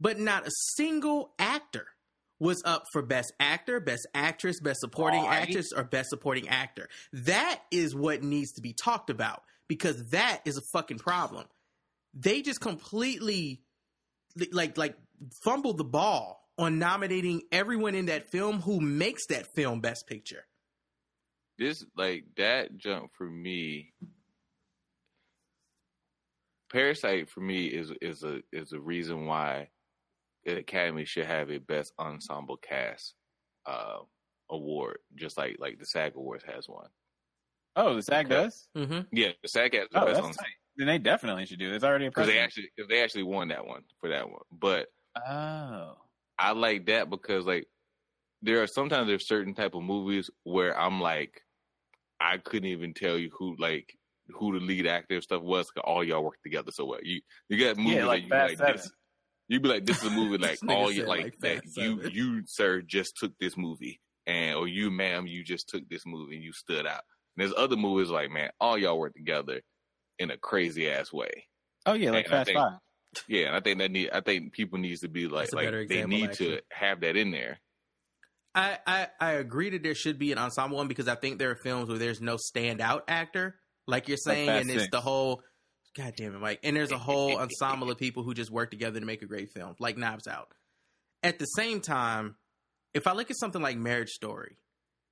[0.00, 1.86] but not a single actor
[2.40, 5.42] was up for best actor, best actress, best supporting Right.
[5.42, 6.88] actress, or best supporting actor?
[7.12, 11.46] That is what needs to be talked about because that is a fucking problem.
[12.14, 13.62] They just completely
[14.52, 14.96] like like
[15.44, 20.44] fumbled the ball on nominating everyone in that film who makes that film best picture.
[21.58, 23.92] this like that jump for me
[26.72, 29.68] parasite for me is is a is a reason why
[30.46, 33.14] academy should have a best ensemble cast
[33.66, 34.00] uh
[34.50, 36.90] award just like like the sag awards has one
[37.76, 38.68] Oh, the SAG does.
[38.76, 39.08] Mm-hmm.
[39.12, 40.54] yeah the sag has the Oh, best that's ensemble tight.
[40.76, 41.72] Then they definitely should do.
[41.72, 41.76] it.
[41.76, 44.42] It's already a because they actually cause they actually won that one for that one
[44.50, 47.66] but Oh, I like that because like
[48.42, 51.42] there are sometimes there's certain type of movies where I'm like
[52.20, 53.98] I couldn't even tell you who like
[54.28, 55.70] who the lead actor stuff was.
[55.70, 57.00] Cause all y'all work together so well.
[57.02, 58.64] You you got movies Yeah, that like you Fast like Seven.
[58.64, 58.92] this.
[59.50, 62.00] You be like this is a movie like all you like, like, that Fast you
[62.08, 66.36] you sir just took this movie and or you ma'am you just took this movie
[66.36, 67.02] and you stood out.
[67.36, 69.60] And there's other movies like man all y'all work together
[70.18, 71.46] in a crazy ass way.
[71.84, 72.78] oh yeah, like And Fast think- Five.
[73.26, 75.84] Yeah, and I think that need I think people needs to be like like better
[75.84, 76.46] they need actually.
[76.58, 77.58] to have that in there.
[78.54, 81.50] I, I I agree that there should be an ensemble one because I think there
[81.50, 83.56] are films where there's no standout actor,
[83.88, 84.90] like you're saying, Fast and it's Six.
[84.92, 85.42] the whole.
[85.96, 86.60] God damn it, Mike!
[86.62, 89.50] And there's a whole ensemble of people who just work together to make a great
[89.50, 90.52] film, like Knives Out.
[91.22, 92.36] At the same time,
[92.94, 94.56] if I look at something like Marriage Story,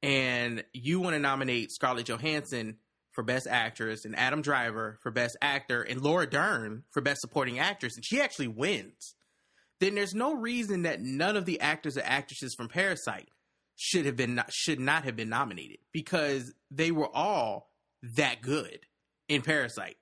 [0.02, 2.76] and you want to nominate Scarlett Johansson
[3.12, 7.58] for Best Actress and Adam Driver for Best Actor and Laura Dern for Best Supporting
[7.58, 9.14] Actress, and she actually wins,
[9.80, 13.28] then there's no reason that none of the actors or actresses from Parasite
[13.76, 17.70] should have been should not have been nominated because they were all
[18.16, 18.80] that good
[19.28, 19.96] in Parasite.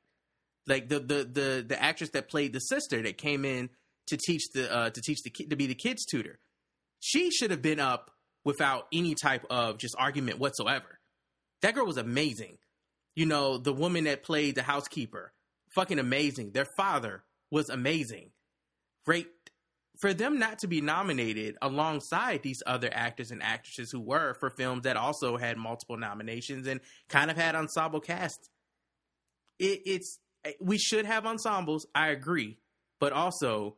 [0.67, 3.71] Like the the the the actress that played the sister that came in
[4.09, 6.39] to teach the uh, to teach the kid to be the kids tutor,
[7.01, 8.11] she should have been up
[8.45, 10.99] without any type of just argument whatsoever.
[11.63, 12.59] That girl was amazing.
[13.15, 15.33] You know, the woman that played the housekeeper,
[15.75, 16.53] fucking amazing.
[16.53, 18.31] Their father was amazing.
[19.05, 19.29] Great
[19.99, 24.51] for them not to be nominated alongside these other actors and actresses who were for
[24.51, 28.49] films that also had multiple nominations and kind of had ensemble casts.
[29.59, 31.87] It, it's Eh, we should have ensembles.
[31.95, 32.59] I agree,
[33.01, 33.77] but also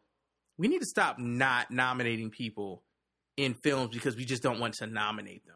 [0.58, 2.82] we need to stop not nominating people
[3.36, 5.54] in films because we just don't want to nominate them,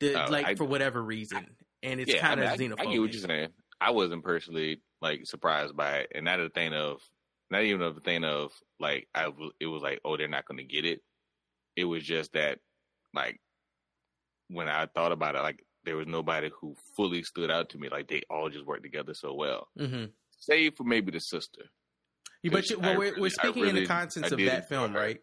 [0.00, 2.82] The- Oh, like I- for whatever reason, and it's yeah, kind I, of mean, I,
[2.82, 3.48] I get what you're saying.
[3.80, 7.00] I wasn't personally like surprised by it, and not a thing of
[7.50, 10.58] not even of the thing of like I it was like oh they're not going
[10.58, 11.00] to get it.
[11.76, 12.58] It was just that
[13.12, 13.38] like
[14.48, 17.88] when I thought about it, like there was nobody who fully stood out to me.
[17.88, 20.04] Like they all just worked together so well, hmm
[20.38, 21.62] save for maybe the sister.
[22.42, 24.94] Yeah, but you, well, we're, really- we're speaking in the contents I of that film,
[24.94, 25.20] right?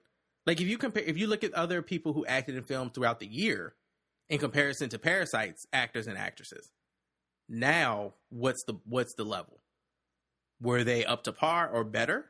[0.47, 3.19] Like if you compare, if you look at other people who acted in films throughout
[3.19, 3.75] the year,
[4.29, 6.71] in comparison to Parasite's actors and actresses,
[7.47, 9.61] now what's the what's the level?
[10.59, 12.25] Were they up to par or better?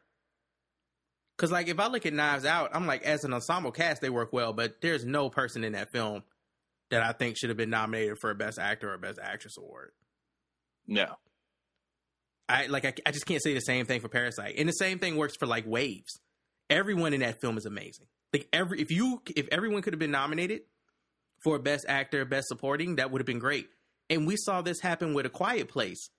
[1.37, 4.09] Because like if I look at Knives Out, I'm like as an ensemble cast they
[4.09, 6.23] work well, but there's no person in that film
[6.91, 9.91] that I think should have been nominated for a Best Actor or Best Actress award.
[10.87, 11.15] No,
[12.49, 14.55] I like I, I just can't say the same thing for Parasite.
[14.57, 16.19] And the same thing works for like Waves.
[16.69, 18.07] Everyone in that film is amazing.
[18.31, 20.61] Like every if you if everyone could have been nominated
[21.43, 23.67] for best actor, best supporting, that would have been great.
[24.09, 26.09] And we saw this happen with A Quiet Place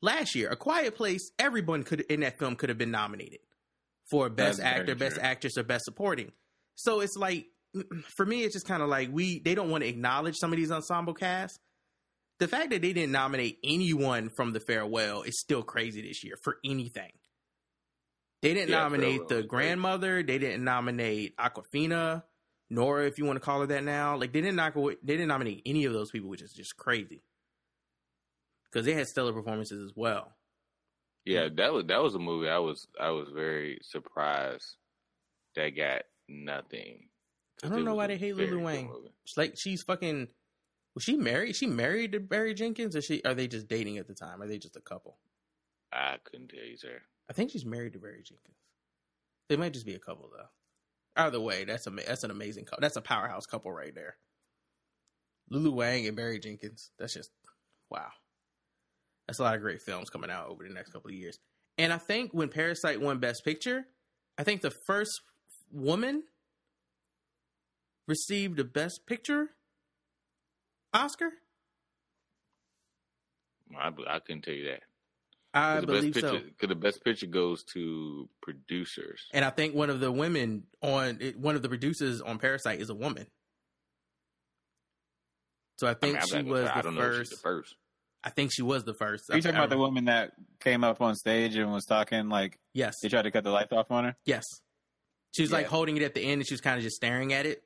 [0.00, 0.48] last year.
[0.50, 3.40] A Quiet Place, everyone could in that film could have been nominated
[4.10, 6.32] for best That's actor, best actress, or best supporting.
[6.74, 7.46] So it's like
[8.04, 10.56] for me, it's just kind of like we they don't want to acknowledge some of
[10.58, 11.58] these ensemble casts.
[12.38, 16.36] The fact that they didn't nominate anyone from the farewell is still crazy this year
[16.42, 17.12] for anything.
[18.42, 20.22] They didn't Yeah, nominate the grandmother.
[20.22, 22.24] They didn't nominate Awkwafina,
[22.70, 24.16] Nora, if you want to call her that now.
[24.16, 26.76] Like they didn't knock away, they didn't nominate any of those people, which is just
[26.76, 27.22] crazy.
[28.64, 30.32] Because they had stellar performances as well.
[31.24, 32.48] yeah, that was that was a movie.
[32.48, 34.76] I was I was very surprised
[35.54, 37.08] that got nothing.
[37.62, 38.90] I don't know why they hate Lulu Wang.
[39.24, 40.28] It's like she's fucking.
[40.94, 41.56] Was she married?
[41.56, 43.22] She married to Barry Jenkins, or she?
[43.24, 44.42] Are they just dating at the time?
[44.42, 45.16] Are they just a couple?
[45.92, 47.00] I couldn't tell you, sir.
[47.30, 48.56] I think she's married to Barry Jenkins.
[49.48, 50.46] They might just be a couple though.
[51.16, 52.80] Either way, that's a that's an amazing couple.
[52.80, 54.16] That's a powerhouse couple right there.
[55.50, 56.90] Lulu Wang and Barry Jenkins.
[56.98, 57.30] That's just
[57.90, 58.08] wow.
[59.26, 61.38] That's a lot of great films coming out over the next couple of years.
[61.78, 63.86] And I think when Parasite won Best Picture,
[64.36, 65.20] I think the first
[65.70, 66.24] woman
[68.16, 69.48] received a Best Picture
[70.92, 71.30] Oscar.
[73.78, 74.82] I, I couldn't tell you that.
[75.54, 76.32] I 'Cause the believe best so.
[76.32, 79.26] picture, Because the best picture goes to producers.
[79.32, 82.90] And I think one of the women on one of the producers on Parasite is
[82.90, 83.26] a woman.
[85.78, 87.30] So I think I mean, she was the I don't know if she's first.
[87.30, 87.74] the first.
[88.24, 89.28] I think she was the first.
[89.30, 92.28] Are you talking I- about the woman that came up on stage and was talking
[92.28, 92.94] like Yes.
[93.02, 94.16] they tried to cut the lights off on her?
[94.24, 94.44] Yes.
[95.34, 97.32] She was like holding it at the end and she was kind of just staring
[97.32, 97.62] at it.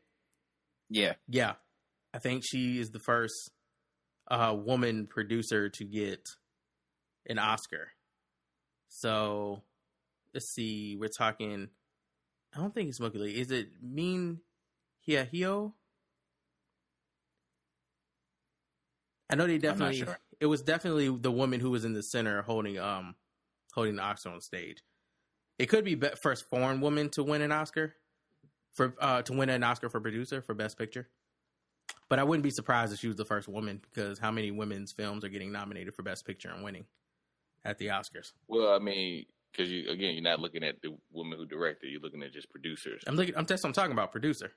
[0.89, 1.15] Yeah.
[1.29, 1.55] Yeah.
[2.15, 3.51] I think she is the first
[4.29, 6.27] uh, woman producer to get
[7.27, 7.89] an Oscar.
[8.89, 9.63] So
[10.33, 10.97] let's see.
[10.99, 11.69] We're talking.
[12.55, 13.41] I don't think it's Smokey Lee.
[13.41, 14.41] Is it Mean
[15.07, 15.73] Hiahio?
[19.29, 19.99] I know they definitely.
[19.99, 20.19] sure.
[20.41, 23.15] It was definitely the woman who was in the center holding um
[23.75, 24.79] holding the Oscar on stage.
[25.59, 27.95] It could be, be first foreign woman to win an Oscar
[28.77, 31.09] for uh to win an Oscar for producer for best picture.
[32.09, 34.93] But I wouldn't be surprised if she was the first woman because how many women's
[34.93, 36.85] films are getting nominated for best picture and winning
[37.65, 38.33] at the Oscars?
[38.47, 41.91] Well, I mean, because you again, you're not looking at the woman who directed.
[41.91, 43.03] You're looking at just producers.
[43.07, 43.37] I'm looking.
[43.37, 44.53] I'm that's what I'm talking about producer.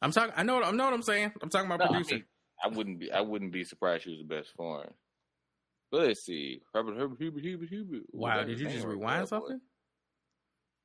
[0.00, 0.32] I'm talking.
[0.36, 0.62] I know.
[0.62, 1.32] I know what I'm saying.
[1.42, 2.14] I'm talking about No, I producer.
[2.14, 2.24] mean,
[2.64, 3.12] I wouldn't be.
[3.12, 4.92] I wouldn't be surprised she was the best foreign.
[5.90, 6.60] But let's see.
[6.74, 8.02] Herbert, Herbert, Hubert, Hubert, Hubert.
[8.12, 9.60] Wow, did you just rewind something?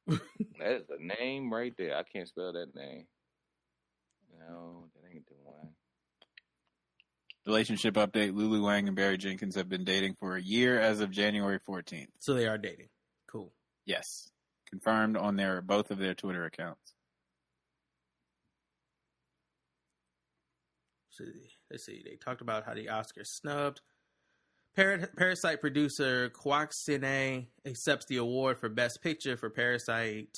[0.60, 1.98] That is a name right there.
[1.98, 3.06] I can't spell that name.
[4.40, 5.70] No, that ain't the one.
[7.46, 11.12] Relationship update: Lulu Wang and Barry Jenkins have been dating for a year as of
[11.12, 12.08] January 14th.
[12.20, 12.88] So they are dating.
[13.30, 13.52] Cool.
[13.86, 14.30] Yes,
[14.70, 16.94] confirmed on their both of their Twitter accounts.
[21.10, 21.26] So,
[21.70, 22.02] let's see.
[22.04, 23.82] They talked about how the Oscars snubbed.
[24.76, 30.36] Par- Parasite producer Kwak Sin-ae accepts the award for Best Picture for Parasite,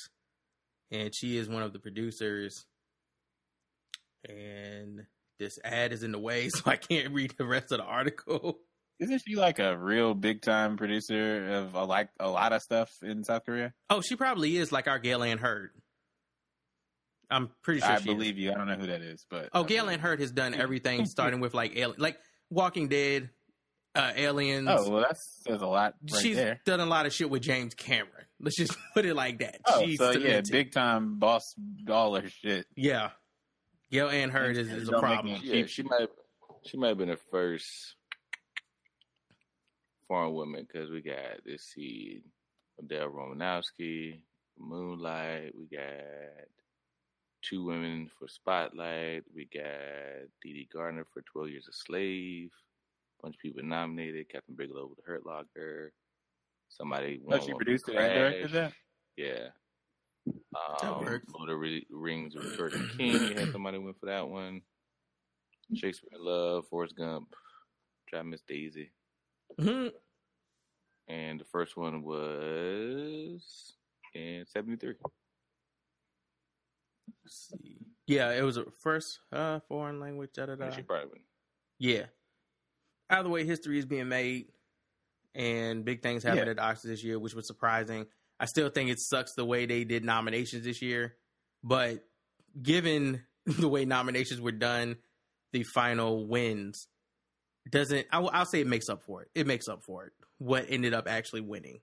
[0.90, 2.66] and she is one of the producers.
[4.28, 5.06] And
[5.38, 8.58] this ad is in the way, so I can't read the rest of the article.
[8.98, 12.90] Isn't she like a real big time producer of a, like a lot of stuff
[13.02, 13.74] in South Korea?
[13.90, 15.70] Oh, she probably is like our Gail Ann Hurd.
[17.30, 18.14] I'm pretty sure I she is.
[18.14, 18.52] believe you.
[18.52, 21.40] I don't know who that is, but Oh, Gail Ann Hurd has done everything, starting
[21.40, 22.18] with like alien, like
[22.50, 23.28] Walking Dead,
[23.96, 24.68] uh, Aliens.
[24.70, 26.60] oh well, that says a lot right She's there.
[26.64, 28.26] done a lot of shit with James Cameron.
[28.40, 29.60] Let's just put it like that.
[29.66, 30.52] Oh, She's so yeah, cemented.
[30.52, 31.54] big time boss
[31.84, 32.66] dollar shit.
[32.76, 33.10] Yeah.
[33.90, 35.34] Gail Ann Hurd is, is a problem.
[35.34, 36.08] me- Yeah, she might.
[36.66, 37.94] She might have been the first
[40.08, 41.16] foreign woman because we got
[41.48, 42.22] let's see,
[42.78, 44.20] Adele Romanowski,
[44.58, 45.52] Moonlight.
[45.56, 45.94] We got
[47.42, 49.22] two women for Spotlight.
[49.34, 49.64] We got
[50.42, 52.50] Dede Gardner for Twelve Years a Slave.
[53.26, 54.28] Bunch of people nominated.
[54.28, 55.92] Kathryn Bigelow with the Hurt Locker.
[56.68, 57.18] Somebody.
[57.24, 58.72] Oh, won she one produced it and directed that.
[59.16, 59.48] Yeah.
[60.80, 61.26] That Um, works.
[61.34, 63.12] Lord of the Rings with Return of the King.
[63.14, 64.62] You had somebody win for that one.
[65.74, 67.34] Shakespeare in Love, Forrest Gump,
[68.08, 68.92] Try Miss Daisy.
[69.58, 69.92] Mhm.
[71.08, 73.74] And the first one was
[74.14, 74.94] in 73.
[77.24, 77.78] Let's see.
[78.06, 80.30] Yeah, it was a first uh, foreign language.
[80.34, 80.66] Da, da, da.
[80.66, 81.24] And she probably won.
[81.78, 82.06] Yeah.
[83.10, 84.46] Either way, history is being made,
[85.34, 86.50] and big things happened Yeah.
[86.50, 88.06] at the Oscars this year, which was surprising.
[88.40, 91.16] I still think it sucks the way they did nominations this year,
[91.62, 92.04] but
[92.60, 94.96] given the way nominations were done,
[95.52, 96.88] the final wins
[97.70, 98.06] doesn't.
[98.12, 99.28] I, will I'll say it makes up for it.
[99.34, 100.12] It makes up for it.
[100.38, 101.80] What ended up actually winning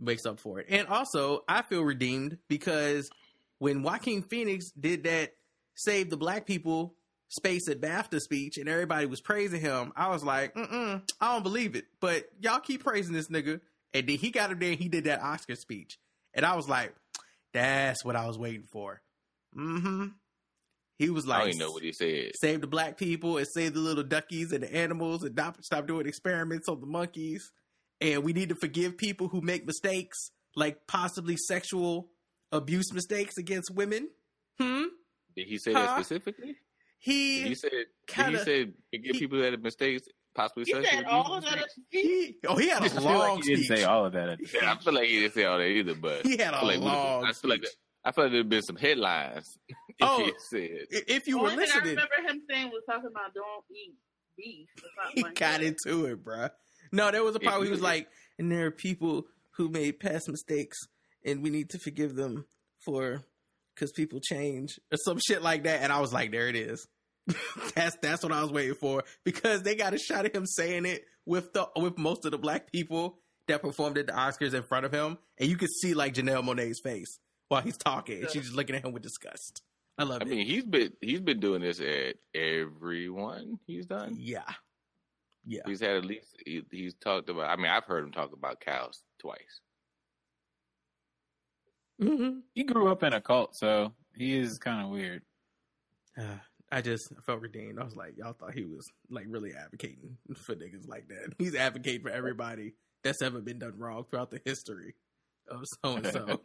[0.00, 3.10] makes up for it, and also I feel redeemed because
[3.58, 5.32] when Joaquin Phoenix did that
[5.74, 6.94] "Save the Black People"
[7.28, 11.42] space at BAFTA speech and everybody was praising him, I was like, Mm-mm, I don't
[11.42, 11.84] believe it.
[12.00, 13.60] But y'all keep praising this nigga.
[13.92, 15.98] And then he got up there and he did that Oscar speech.
[16.34, 16.94] And I was like,
[17.52, 19.00] that's what I was waiting for.
[19.56, 20.06] Mm-hmm.
[20.98, 22.32] He was I like, don't know what he said.
[22.40, 25.86] save the black people and save the little duckies and the animals and stop, stop
[25.86, 27.50] doing experiments on the monkeys.
[28.00, 32.10] And we need to forgive people who make mistakes, like possibly sexual
[32.52, 34.08] abuse mistakes against women.
[34.60, 34.84] Hmm?
[35.36, 35.80] Did he say Huh?
[35.86, 36.56] that specifically?
[37.04, 40.72] He, Did he say, did kinda- he say forgive people that have mistakes, possibly He
[40.72, 41.68] said all of that.
[41.90, 43.78] he oh he had I a feel like long he didn't speech.
[43.78, 44.38] say all of that.
[44.54, 46.60] Yeah, I feel like he didn't say all that either, but He had I a
[46.60, 47.76] feel like long I feel like speech.
[48.06, 50.86] I feel like there'd been some headlines if Oh, he said.
[50.90, 53.94] If you The were only thing I remember him saying was talking about don't eat
[54.36, 54.68] beef
[55.14, 55.62] he like got that.
[55.62, 56.50] into it, bruh.
[56.90, 59.26] No, there was a part where he was like, and there are people
[59.56, 60.78] who made past mistakes,
[61.24, 62.46] and we need to forgive them
[62.84, 63.24] for
[63.74, 65.82] because people change or some shit like that.
[65.82, 66.86] And I was like, there it is.
[67.74, 70.84] that's that's what I was waiting for because they got a shot of him saying
[70.84, 73.18] it with the with most of the black people
[73.48, 76.44] that performed at the Oscars in front of him, and you could see like Janelle
[76.44, 77.18] Monae's face
[77.48, 79.62] while he's talking, and she's just looking at him with disgust.
[79.98, 80.28] I love I it.
[80.28, 84.16] I mean, he's been he's been doing this at everyone he's done.
[84.18, 84.42] yeah,
[85.46, 85.62] yeah.
[85.66, 87.48] He's had at least he, he's talked about.
[87.48, 89.60] I mean, I've heard him talk about cows twice.
[92.02, 92.40] Mm-hmm.
[92.54, 95.22] He grew up in a cult, so he is kind of weird.
[96.18, 96.38] Uh,
[96.74, 97.78] I just felt redeemed.
[97.78, 101.32] I was like, y'all thought he was like really advocating for niggas like that.
[101.38, 104.96] He's advocating for everybody that's ever been done wrong throughout the history
[105.48, 106.40] of so and so.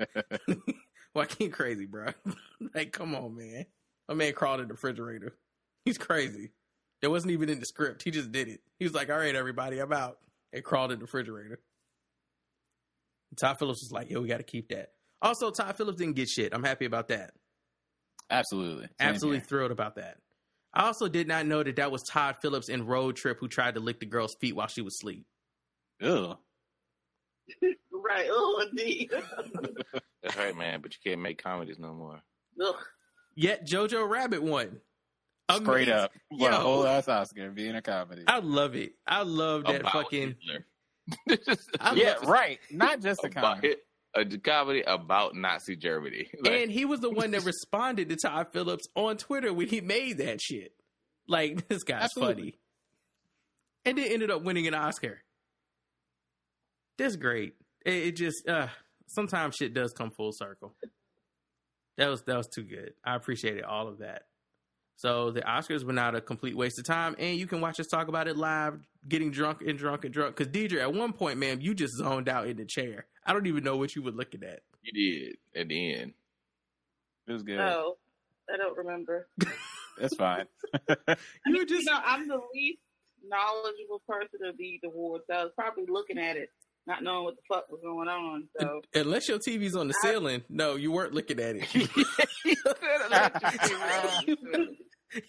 [1.15, 2.09] Joaquin crazy, bro.
[2.75, 3.65] like, come on, man.
[4.07, 5.35] A man crawled in the refrigerator.
[5.83, 6.51] He's crazy.
[7.01, 8.03] It wasn't even in the script.
[8.03, 8.61] He just did it.
[8.77, 10.19] He was like, all right, everybody, I'm out.
[10.53, 11.59] And crawled in the refrigerator.
[13.35, 14.89] Todd Phillips was like, yo, we got to keep that.
[15.23, 16.53] Also, Todd Phillips didn't get shit.
[16.53, 17.31] I'm happy about that.
[18.29, 18.83] Absolutely.
[18.99, 19.45] Same Absolutely here.
[19.47, 20.17] thrilled about that.
[20.73, 23.73] I also did not know that that was Todd Phillips in Road Trip who tried
[23.73, 25.25] to lick the girl's feet while she was asleep.
[25.99, 26.35] Ew.
[27.91, 28.27] right.
[28.29, 29.11] Oh, indeed.
[30.23, 30.81] That's right, man.
[30.81, 32.21] But you can't make comedies no more.
[32.63, 32.75] Ugh.
[33.35, 34.79] Yet Jojo Rabbit won.
[35.51, 35.93] Straight Amazing.
[35.93, 36.11] up.
[36.29, 36.61] What a Yo.
[36.61, 38.23] whole ass Oscar being a comedy.
[38.27, 38.93] I love it.
[39.07, 40.35] I love that About fucking.
[41.27, 41.47] Hitler.
[41.79, 42.59] I yeah, love- right.
[42.69, 43.75] Not just a comedy.
[44.15, 46.29] It, a comedy about Nazi Germany.
[46.43, 49.81] Like, And he was the one that responded to Todd Phillips on Twitter when he
[49.81, 50.73] made that shit.
[51.27, 52.33] Like, this guy's Absolutely.
[52.33, 52.59] funny.
[53.85, 55.21] And then ended up winning an Oscar.
[56.97, 57.53] That's great.
[57.85, 58.67] It, it just, uh,
[59.07, 60.75] sometimes shit does come full circle.
[61.97, 62.93] That was that was too good.
[63.03, 64.23] I appreciated all of that.
[64.95, 67.87] So the Oscars were not a complete waste of time, and you can watch us
[67.87, 70.35] talk about it live, getting drunk and drunk and drunk.
[70.35, 73.05] Because Deidre, at one point, man, you just zoned out in the chair.
[73.29, 74.61] I don't even know what you were looking at.
[74.81, 76.13] you did at the end.
[77.27, 77.59] It was good.
[77.59, 77.97] Oh,
[78.51, 79.27] I don't remember.
[79.99, 80.45] That's fine.
[81.45, 82.79] You were You just know, I'm the least
[83.23, 85.25] knowledgeable person of these awards.
[85.29, 86.49] So I was probably looking at it,
[86.87, 88.47] not knowing what the fuck was going on.
[88.59, 90.43] So unless your TV's on the I- ceiling.
[90.49, 91.75] No, you weren't looking at it.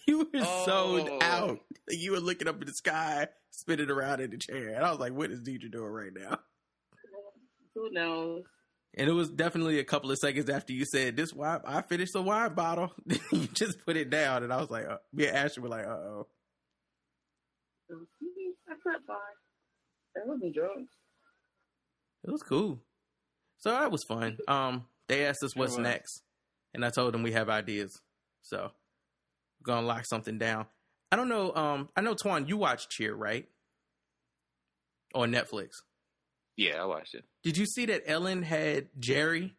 [0.07, 0.65] you were Oh.
[0.65, 1.59] zoned out.
[1.89, 4.99] You were looking up in the sky, spinning around in the chair, and I was
[4.99, 6.39] like, "What is Deidre doing right now?"
[7.75, 8.43] Who knows?
[8.97, 11.61] And it was definitely a couple of seconds after you said this wine.
[11.65, 12.91] I finished the wine bottle.
[13.31, 15.85] you just put it down, and I was like, uh, "Me and Ashley were like,
[15.85, 16.27] uh oh."
[17.89, 17.95] So,
[18.69, 19.13] I slept by.
[19.13, 20.89] I wasn't drunk.
[22.25, 22.79] It was cool.
[23.57, 24.37] So that was fun.
[24.47, 26.21] Um, they asked us what's next,
[26.73, 28.01] and I told them we have ideas.
[28.41, 28.71] So
[29.59, 30.65] we're gonna lock something down.
[31.11, 31.53] I don't know.
[31.55, 33.47] Um, I know Twan, you watch Cheer, right?
[35.13, 35.81] On Netflix.
[36.61, 37.23] Yeah, I watched it.
[37.43, 39.55] Did you see that Ellen had Jerry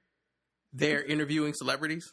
[0.72, 2.12] there interviewing celebrities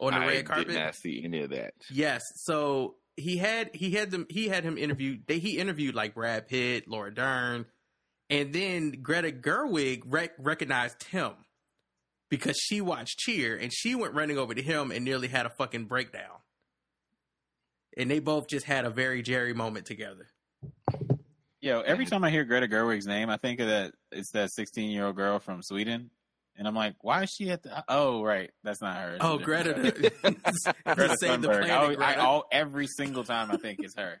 [0.00, 0.68] on the I red carpet?
[0.68, 1.74] did not see any of that.
[1.90, 2.22] Yes.
[2.36, 5.24] So he had he had them he had him interviewed.
[5.26, 7.66] They he interviewed like Brad Pitt, Laura Dern,
[8.30, 11.32] and then Greta Gerwig rec- recognized him
[12.30, 15.50] because she watched Cheer and she went running over to him and nearly had a
[15.50, 16.38] fucking breakdown.
[17.96, 20.28] And they both just had a very Jerry moment together.
[21.68, 24.90] Yo, every time I hear Greta Gerwig's name, I think of that it's that 16
[24.90, 26.10] year old girl from Sweden.
[26.56, 27.84] And I'm like, why is she at the?
[27.88, 29.14] Oh, right, that's not her.
[29.14, 30.32] It's Oh, Greta, girl.
[30.96, 31.70] Greta save the planet.
[31.70, 34.20] I, always- I, all, every single time I think it's her.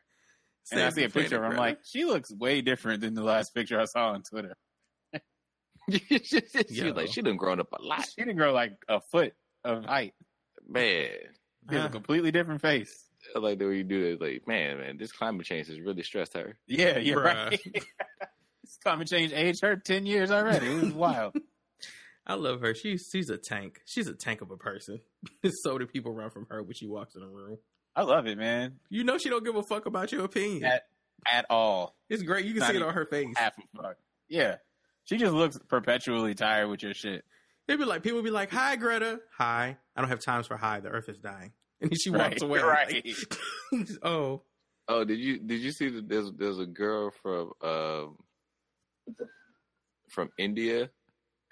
[0.70, 1.48] and I see a picture of her.
[1.48, 4.54] I'm like, she looks way different than the last picture I saw on Twitter.
[5.90, 6.20] she
[6.68, 6.92] Yo.
[6.92, 9.32] like, she done grown up a lot, She didn't grow like a foot
[9.64, 10.14] of height.
[10.68, 11.08] man.
[11.68, 11.88] She has Uh.
[11.88, 13.07] a completely different face.
[13.34, 14.24] I like the way you do that.
[14.24, 16.56] Like, man, man, this climate change has really stressed her.
[16.66, 17.50] Yeah, you're Bruh.
[17.50, 17.60] right.
[18.62, 20.66] this climate change aged her 10 years already.
[20.66, 21.34] It was wild.
[22.26, 22.74] I love her.
[22.74, 23.80] She's she's a tank.
[23.86, 25.00] She's a tank of a person.
[25.62, 27.56] so do people run from her when she walks in a room.
[27.96, 28.80] I love it, man.
[28.90, 30.64] You know she don't give a fuck about your opinion.
[30.64, 30.82] At,
[31.30, 31.96] at all.
[32.10, 32.44] it's great.
[32.44, 33.34] You can Not see it on her face.
[33.34, 33.96] Half a fuck.
[34.28, 34.56] Yeah.
[35.04, 37.24] She just looks perpetually tired with your shit.
[37.66, 39.20] They'd be like, people be like, "Hi, Greta.
[39.38, 39.78] Hi.
[39.96, 40.80] I don't have times for hi.
[40.80, 42.58] The Earth is dying." And then she walks Right, away.
[42.60, 43.04] right.
[43.72, 44.42] Like, oh,
[44.90, 48.16] Oh, did you did you see that there's there's a girl from um
[50.10, 50.90] from India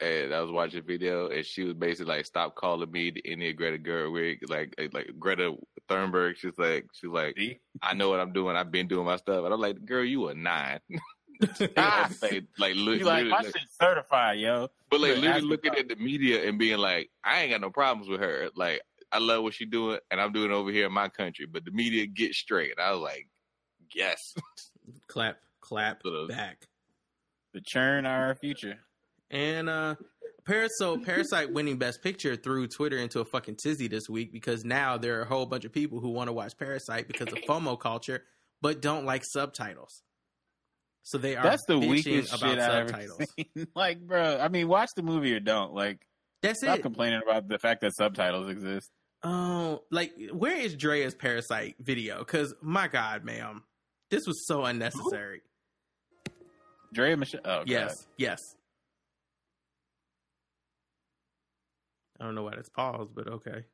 [0.00, 3.20] and I was watching a video and she was basically like stop calling me the
[3.20, 5.54] India Greta Gerwig like like Greta
[5.88, 7.58] Thunberg she's like she's like See?
[7.82, 10.28] I know what I'm doing I've been doing my stuff and I'm like girl you
[10.28, 10.80] a nine
[11.76, 12.08] Ah.
[12.22, 14.68] like like, li- You like, literally, my like- shit's certified, yo.
[14.90, 17.70] but like But literally looking at the media and being like I ain't got no
[17.70, 18.80] problems with her like
[19.16, 21.64] I love what she's doing and I'm doing it over here in my country but
[21.64, 23.28] the media get straight I was like
[23.94, 24.34] yes
[25.08, 26.28] clap, clap Sort of.
[26.28, 26.66] back.
[27.54, 28.78] The churn are our future.
[29.30, 29.94] And uh
[30.44, 34.64] Paras- so Parasite winning Best Picture threw Twitter into a fucking tizzy this week because
[34.64, 37.38] now there are a whole bunch of people who want to watch Parasite because of
[37.48, 38.22] FOMO culture,
[38.62, 40.02] but don't like subtitles.
[41.02, 43.26] So they are That's the weakest about shit I've ever subtitles.
[43.36, 43.66] seen.
[43.74, 45.72] like, bro, I mean, watch the movie or don't.
[45.74, 46.06] Like,
[46.42, 46.82] That's stop it.
[46.82, 48.90] complaining about the fact that subtitles exist.
[49.26, 52.20] Oh, like where is Drea's Parasite video?
[52.20, 53.64] Because my God, ma'am,
[54.08, 55.42] this was so unnecessary.
[56.94, 57.40] Dre and Michelle.
[57.44, 58.06] Oh, yes, God.
[58.18, 58.40] yes.
[62.20, 63.64] I don't know why that's paused, but okay.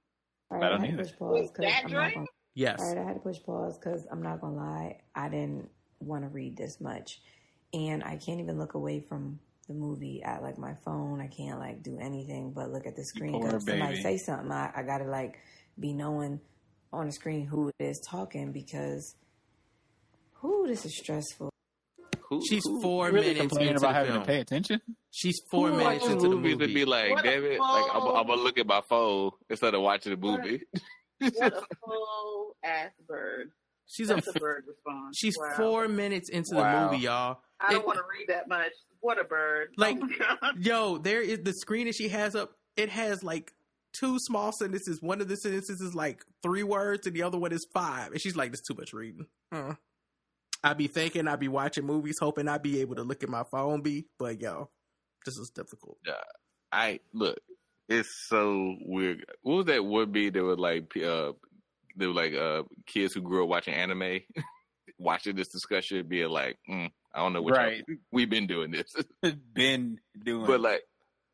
[0.50, 1.04] I right, I, don't had to either.
[1.04, 2.14] push pause because that I'm Drake?
[2.14, 2.26] gonna.
[2.54, 2.80] Yes.
[2.80, 5.68] All right, I had to push pause because I'm not gonna lie, I didn't
[6.00, 7.20] want to read this much,
[7.74, 9.38] and I can't even look away from
[9.72, 11.20] the movie at like my phone.
[11.20, 13.32] I can't like do anything but look at the screen.
[13.32, 15.36] poor Because somebody say something, I, I gotta like
[15.78, 16.40] be knowing
[16.92, 19.14] on the screen who it is talking because,
[20.34, 21.50] who this is stressful.
[22.28, 24.22] Who, She's who- four You really minutes complaining into about the having film.
[24.24, 24.80] to pay attention?
[25.10, 26.52] She's four who minutes into the movie.
[26.64, 28.02] and be like, What damn it, like I'm.
[28.02, 30.62] I'm gonna look at my phone instead of watching the What a- movie.
[31.20, 33.52] What a full ass bird.
[33.86, 35.16] she's a That's a bird response.
[35.16, 35.54] she's Wow.
[35.56, 36.86] four minutes into Wow.
[36.88, 37.38] the movie, y'all.
[37.60, 38.72] I don't want to read that much.
[39.02, 39.68] What a bird.
[39.76, 39.98] Like-
[40.42, 40.50] oh.
[40.58, 42.52] Yo, there is the screen that she has up.
[42.76, 43.52] It has like
[43.92, 45.02] two small sentences.
[45.02, 48.12] One of the sentences is like three words, and the other one is five.
[48.12, 49.74] And she's like, "This too much reading." Uh.
[50.64, 53.42] I be thinking I be watching movies, hoping I be able to look at my
[53.42, 53.82] phone.
[53.82, 54.70] Be, but yo,
[55.26, 55.98] this is difficult.
[56.06, 56.14] Yeah,
[56.70, 57.38] I look,
[57.88, 59.24] it's so weird.
[59.42, 61.32] What was that would be There was like uh
[61.96, 64.20] they were like uh kids who grew up watching anime
[64.98, 67.84] watching this discussion being like, mm, I don't know what y'all- Right.
[68.12, 68.94] we've been doing this.
[69.54, 70.82] Been doing but like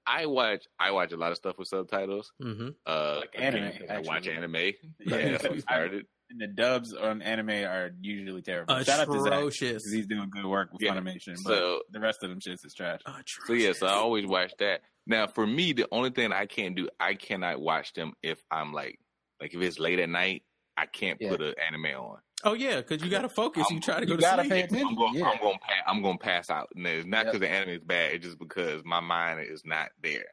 [0.07, 2.33] I watch I watch a lot of stuff with subtitles.
[2.43, 2.69] Mm-hmm.
[2.87, 4.55] Uh Like anime, again, 'cause I watch anime.
[4.55, 4.73] Yeah.
[5.07, 6.07] That's how we started.
[6.31, 8.75] And the dubs on anime are usually terrible.
[8.83, 9.85] Shout out to Zach Atrocious.
[9.85, 10.95] 'cause he's doing good work with Yeah.
[10.95, 13.01] Funimation, but So- the rest of them shits is trash.
[13.47, 14.83] So yes, I always watch that.
[15.07, 18.73] Now for me, the only thing I can't do, I cannot watch them if I'm
[18.73, 18.99] like,
[19.41, 20.43] like if it's late at night,
[20.77, 21.31] I can't Yeah.
[21.31, 22.19] put an anime on.
[22.45, 23.67] Oh yeah, because you gotta focus.
[23.71, 24.53] you try to go you to gotta sleep.
[24.53, 24.87] pay attention.
[24.89, 25.25] I'm going, yeah.
[25.27, 26.69] I'm going, pa- I'm going to pass out.
[26.77, 27.27] And it's not Yep.
[27.27, 28.13] because the anime is bad.
[28.13, 30.25] It's just because my mind is not there.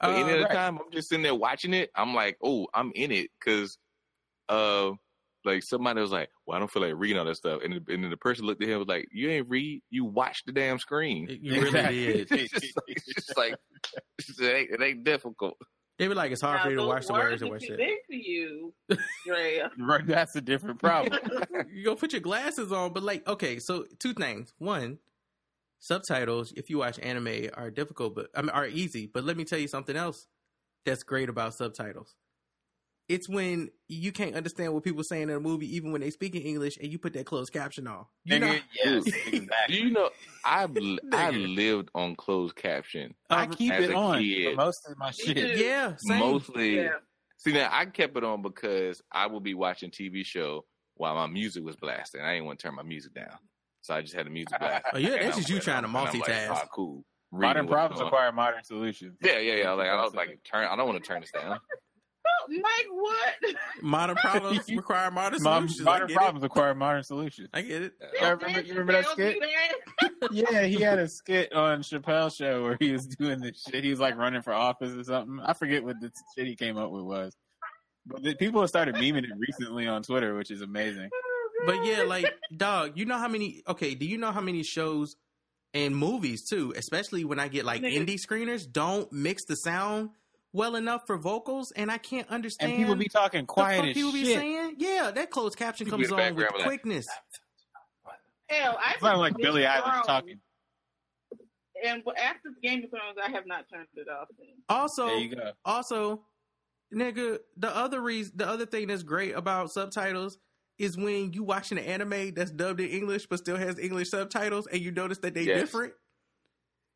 [0.00, 0.52] But Uh, any other right.
[0.52, 1.90] time, I'm just sitting there watching it.
[1.94, 3.78] I'm like, oh, I'm in it because,
[4.50, 4.92] uh,
[5.46, 7.86] like somebody was like, well, I don't feel like reading all that stuff, and, and
[8.04, 10.52] then the person looked at him and was like, you ain't read, you watch the
[10.52, 11.28] damn screen.
[11.40, 11.70] you really
[12.26, 12.28] did.
[12.32, 13.54] it's just like, it's just like
[14.18, 15.54] it, ain't, it ain't difficult.
[15.98, 17.76] They be like, it's hard Now, for you to watch the words and watch shit.
[17.76, 18.74] big for you,
[19.24, 19.70] Drea.
[19.78, 21.18] Right, That's a different problem.
[21.72, 24.52] you go put your glasses on, but like, okay, so two things.
[24.58, 24.98] One,
[25.78, 29.06] subtitles, if you watch anime, are difficult, but I mean, are easy.
[29.06, 30.26] But let me tell you something else
[30.84, 32.16] that's great about subtitles.
[33.08, 36.34] It's when you can't understand what people saying in a movie, even when they speak
[36.34, 38.06] in English, and you put that closed caption on.
[38.24, 39.76] You know, yes, Do exactly.
[39.82, 40.08] you know?
[40.44, 40.70] I've
[41.12, 43.14] I lived on closed caption.
[43.28, 44.52] I keep it on kid.
[44.52, 45.58] for most of my shit.
[45.58, 46.18] yeah, same.
[46.18, 46.88] Mostly, Yeah.
[47.36, 51.26] see now I kept it on because I would be watching TV show while my
[51.26, 52.22] music was blasting.
[52.22, 53.36] I didn't want to turn my music down,
[53.82, 54.92] so I just had the music blasting.
[54.94, 56.50] Oh, yeah, that's just you trying to I'm- and I'm like, multitask.
[56.50, 57.04] "Ah, cool.
[57.32, 59.18] Modern problems require modern solutions.
[59.20, 59.72] Yeah, yeah, yeah.
[59.72, 60.66] Like I was like, turn.
[60.66, 61.58] I don't want to turn this down.
[62.48, 63.56] Mike, what?
[63.82, 65.80] Modern problems require modern solutions.
[65.80, 67.48] Modern get problems require modern solutions.
[67.52, 67.92] I get it.
[68.20, 69.38] Yeah, remember, you remember that skit?
[69.40, 70.10] that.
[70.32, 73.84] Yeah, he had a skit on Chappelle's show where he was doing this shit.
[73.84, 75.38] He was like running for office or something.
[75.44, 77.36] I forget what the shit he came up with was.
[78.06, 81.10] But the, people have started memeing it recently on Twitter, which is amazing.
[81.66, 83.62] But yeah, like dog, you know how many?
[83.66, 85.16] Okay, do you know how many shows
[85.72, 86.74] and movies too?
[86.76, 88.06] Especially when I get like Nigga.
[88.06, 90.10] indie screeners, don't mix the sound
[90.54, 92.72] well enough for vocals, and I can't understand.
[92.72, 94.38] And people be talking the quiet fuck as people be shit.
[94.38, 94.76] saying.
[94.78, 97.06] Yeah, that closed caption People comes in on with background be quickness.
[98.48, 100.40] Hell, I It's not like Billy Billie Eilish talking.
[101.84, 104.28] And after the Game of Thrones, I have not turned it off.
[104.38, 104.46] Then.
[104.68, 105.50] Also, There you go.
[105.64, 106.24] also,
[106.94, 110.38] nigga, the other reason, the other thing that's great about subtitles
[110.78, 114.66] is when you watching an anime that's dubbed in English but still has English subtitles,
[114.68, 115.60] and you notice that they Yes.
[115.60, 115.94] different.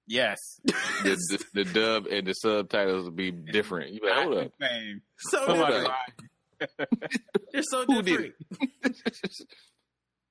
[0.09, 0.39] Yes.
[0.65, 0.73] The,
[1.05, 3.93] the, the dub and the subtitles will be different.
[3.93, 4.53] You like, hold up.
[4.61, 5.03] Same.
[5.19, 5.89] So Somebody different.
[5.89, 6.71] Right.
[7.53, 8.35] They're so different.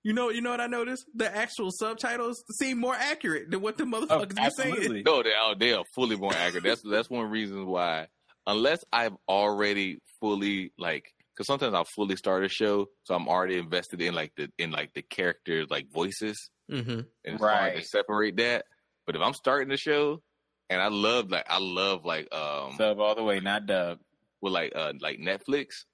[0.04, 1.06] You know, you know what I noticed?
[1.16, 5.04] The actual subtitles seem more accurate than what the Oh, motherfuckers be saying.
[5.06, 6.64] No, they are they are fully more accurate.
[6.64, 8.08] That's that's one reason why.
[8.46, 11.04] Unless I've already fully like,
[11.36, 14.72] because sometimes I'll fully start a show, so I'm already invested in like the in
[14.72, 16.90] like the characters like voices, Mm-hmm.
[16.92, 18.66] and it's hard to separate that.
[19.08, 20.22] But if I'm starting the show,
[20.70, 24.00] and I love like I love like um Sub all the way, not dub.
[24.42, 25.86] with like uh like Netflix.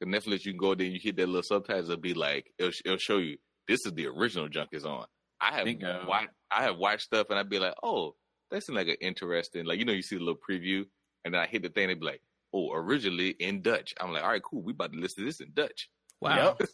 [0.00, 1.88] The Netflix, you can go there, and you hit that little subtitles.
[1.88, 5.06] It'll be like it'll, it'll show you this is the original junk is on.
[5.40, 6.04] I have Bingo.
[6.06, 8.14] watched I have watched stuff, and I'd be like, oh,
[8.50, 10.84] that seemed like an interesting, like you know, you see the little preview,
[11.24, 13.94] and then I hit the thing, they'd be like, oh, originally in Dutch.
[14.00, 15.88] I'm like, all right, cool, we about to listen to this in Dutch.
[16.20, 16.56] Wow.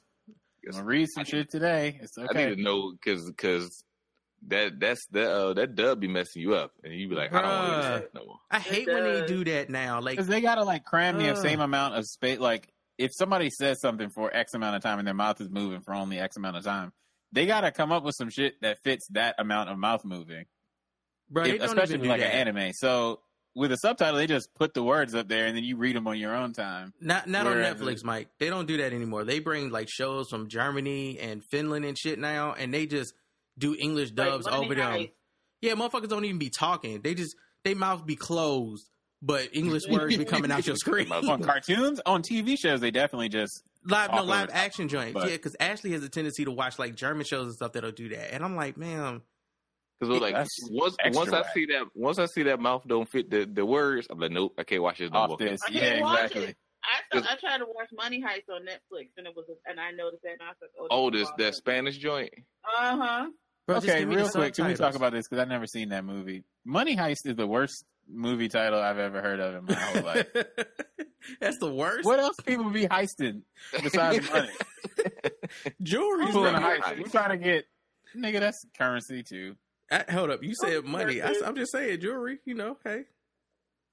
[0.66, 0.76] Yep.
[0.76, 1.98] I'm gonna read some shit today.
[2.00, 3.84] It's I need to know because because
[4.48, 7.42] that that's that uh, that dub be messing you up, and you be like, I
[7.42, 7.92] don't want to Bruh.
[7.94, 8.38] listen no more.
[8.50, 10.00] I hate when they do that now.
[10.00, 11.36] Like Because they gotta like cram the Ugh.
[11.36, 12.38] same amount of space.
[12.38, 12.68] Like
[12.98, 15.94] if somebody says something for X amount of time and their mouth is moving for
[15.94, 16.92] only X amount of time,
[17.32, 20.44] they gotta come up with some shit that fits that amount of mouth moving.
[21.30, 22.34] bro, they If- don't especially even do like that.
[22.34, 22.72] an anime.
[22.74, 23.20] So
[23.56, 26.06] with a subtitle, they just put the words up there and then you read them
[26.08, 26.92] on your own time.
[27.00, 28.28] Not not Whereas on Netflix, Mike.
[28.38, 29.24] They don't do that anymore.
[29.24, 33.14] They bring like shows from Germany and Finland and shit now, and they just
[33.58, 34.92] do English dubs Money over them.
[34.92, 35.10] Heist.
[35.60, 37.00] Yeah, motherfuckers don't even be talking.
[37.02, 37.34] They just
[37.64, 38.88] they mouth be closed,
[39.22, 41.10] but English words be coming out your screen.
[41.10, 45.14] on cartoons, on TV shows, they definitely just live no live action joints.
[45.14, 47.92] But- yeah, because Ashley has a tendency to watch like German shows and stuff that'll
[47.92, 49.22] do that, and I'm like, man,
[50.00, 50.34] Because like
[50.70, 54.06] once once I see that once I see that mouth don't fit the, the words,
[54.10, 55.36] I'm like, nope, I can't watch this no more.
[55.38, 55.60] this.
[55.70, 56.44] Yeah, exactly.
[56.44, 56.56] it.
[56.84, 59.90] I thought, I tried to watch Money Heist on Netflix, and it was, and I
[59.92, 62.28] noticed that, and I was like, oh, Oh, this that Spanish joint.
[62.78, 63.26] Uh huh.
[63.66, 65.26] Bro, okay, give real quick, can we talk about this?
[65.28, 66.44] Because I've never seen that movie.
[66.64, 70.26] Money Heist is the worst movie title I've ever heard of in my whole life.
[71.40, 72.04] That's the worst.
[72.04, 73.42] What else people be heisting
[73.82, 74.48] besides money?
[75.82, 76.26] Jewelry?
[76.26, 76.80] People in a heist.
[76.80, 76.96] heist.
[76.98, 77.64] We trying to get
[78.16, 78.40] nigga.
[78.40, 79.56] That's currency too.
[79.90, 81.22] I, hold up, you said money.
[81.22, 82.38] I, am just saying jewelry.
[82.44, 83.04] You know, hey,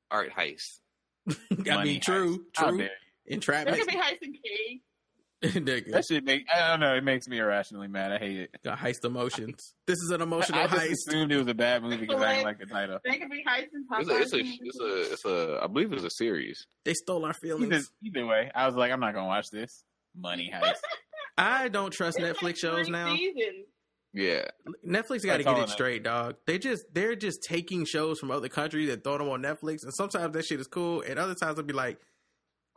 [0.10, 0.80] Art heist.
[1.30, 1.36] I
[1.76, 2.44] Money mean, true, heist.
[2.56, 2.78] How true.
[2.80, 2.88] dare
[3.26, 3.78] There Entrapment.
[3.78, 4.42] could be Heist and Cage.
[4.72, 4.80] you.
[5.92, 6.46] That shit make.
[6.54, 6.94] I don't know.
[6.96, 8.12] It makes me irrationally mad.
[8.12, 8.56] I hate it.
[8.64, 9.74] Got heist emotions.
[9.88, 10.64] This is an emotional heist.
[10.66, 11.10] I just heist.
[11.10, 13.00] assumed it was a bad movie because I didn't like the title.
[13.04, 15.92] There could be Heist and It's a, it's a it's a it's a I believe
[15.94, 16.68] it's a series.
[16.86, 17.92] They stole our Either, feelings.
[18.04, 19.84] either way, I was like, I'm not gonna watch this.
[20.16, 20.76] Money heist.
[21.38, 23.16] I don't trust It's Netflix like shows now.
[23.16, 23.66] seasons.
[24.14, 24.44] Yeah,
[24.86, 26.36] Netflix got to get it I straight, dog.
[26.46, 29.94] They just they're just taking shows from other countries and throwing them on Netflix, and
[29.94, 31.98] sometimes that shit is cool, and other times I'll be like,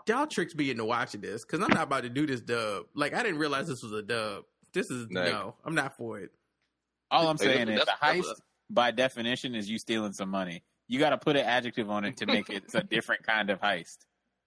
[0.07, 2.85] y'all tricks me into watching this because I'm not about to do this dub.
[2.95, 4.45] Like I didn't realize this was a dub.
[4.73, 6.31] This is Like- no, I'm not for it.
[7.11, 8.35] All I'm saying is that's- the heist,
[8.71, 10.65] by definition, is you stealing some money.
[10.89, 13.61] You got to put an adjective on it to make it a different kind of
[13.61, 13.99] heist.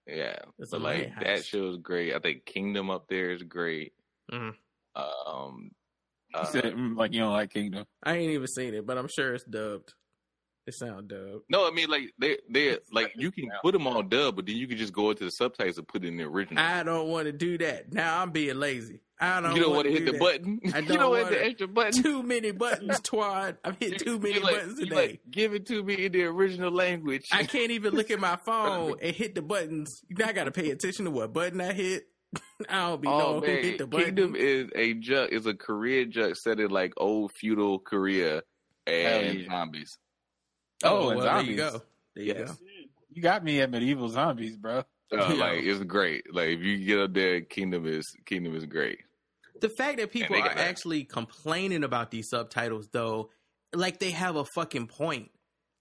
[0.06, 0.36] yeah.
[0.58, 1.44] It's a like money that heist.
[1.46, 2.14] show is great.
[2.14, 3.92] I think Kingdom up there is great.
[4.30, 4.54] Mhm.
[4.94, 5.70] Um,
[6.34, 7.86] You uh, said mm, like you don't like Kingdom.
[8.02, 9.94] I ain't even seen it, but I'm sure it's dubbed.
[10.68, 11.44] It sound dubbed.
[11.48, 14.56] no, I mean like they they like you can put them on dub, but then
[14.56, 16.62] you can just go into the subtitles and put it in the original.
[16.62, 17.92] I don't want to do that.
[17.92, 19.00] Now I'm being lazy.
[19.20, 19.56] I don't.
[19.56, 20.20] you don't want to hit the that.
[20.20, 20.60] button.
[20.74, 22.02] I you don't don't wanna- the extra button.
[22.02, 23.56] Too many buttons, Twad.
[23.64, 24.94] I've hit too many You like- buttons you today.
[25.08, 27.28] like, Give it to me in the original language.
[27.32, 30.04] I can't even look at my phone and hit the buttons.
[30.10, 32.08] Now I got to pay attention to what button I hit.
[32.68, 34.04] I don't be Oh knowing who hit the button.
[34.06, 38.42] Kingdom is a junk is a Korean junk set in like old feudal Korea
[38.86, 39.46] and yeah.
[39.48, 39.98] zombies.
[40.84, 41.50] Oh, and well, there zombies.
[41.50, 41.82] you go.
[42.14, 42.48] There you Yes.
[42.50, 42.56] go.
[43.10, 44.84] You got me at medieval zombies, bro.
[45.10, 46.32] Uh, Like it's great.
[46.32, 49.00] Like if you get up there, Kingdom is Kingdom is great.
[49.60, 50.58] The fact that people are that.
[50.58, 53.30] actually complaining about these subtitles, though,
[53.74, 55.30] like they have a fucking point.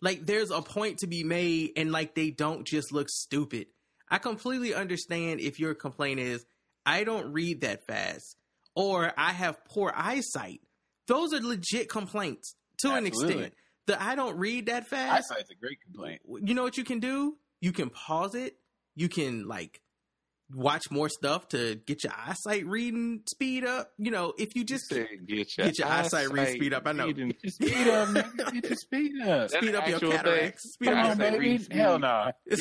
[0.01, 3.67] Like there's a point to be made, and like they don't just look stupid.
[4.09, 6.45] I completely understand if your complaint is
[6.85, 8.37] I don't read that fast
[8.73, 10.61] or I have poor eyesight.
[11.07, 13.53] Those are legit complaints to an extent.
[13.87, 15.31] The I don't read that fast.
[15.31, 16.21] Eyesight's a great complaint.
[16.47, 17.37] you know what you can do?
[17.61, 18.57] You can pause it.
[18.95, 19.81] You can like
[20.53, 23.91] watch more stuff to get your eyesight reading speed up.
[23.97, 26.91] You know, if you just Say, get your, Get your eyesight read speed up, I
[26.93, 27.07] know.
[27.07, 28.53] reading- Speed up, nigga.
[28.53, 29.49] Get your speed up.
[29.49, 30.11] speed up your actual thing.
[30.17, 30.73] cataracts.
[30.73, 31.57] Speed Come up on, your eyesight baby.
[31.57, 31.77] speed.
[31.77, 32.31] Hell no.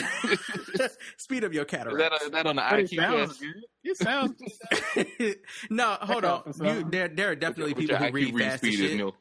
[1.18, 2.24] speed up your Is that, cataracts.
[2.24, 3.40] is that on the But it IQ sounds test?
[3.40, 3.54] good.
[3.84, 5.36] It sounds
[5.70, 6.52] no, hold on.
[6.60, 8.90] You, there, there are definitely With your people who IQ read fast as speed is
[8.90, 8.96] shit.
[8.96, 9.14] nil.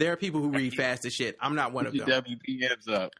[0.00, 1.36] There are people who read fast as shit.
[1.42, 2.08] I'm not one of them.
[2.08, 3.12] WPMs up.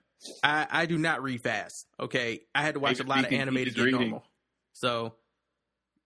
[0.43, 1.87] I, I do not read fast.
[2.01, 4.01] Okay, I had to watch a lot of anime to get reading.
[4.01, 4.24] normal.
[4.72, 5.14] So,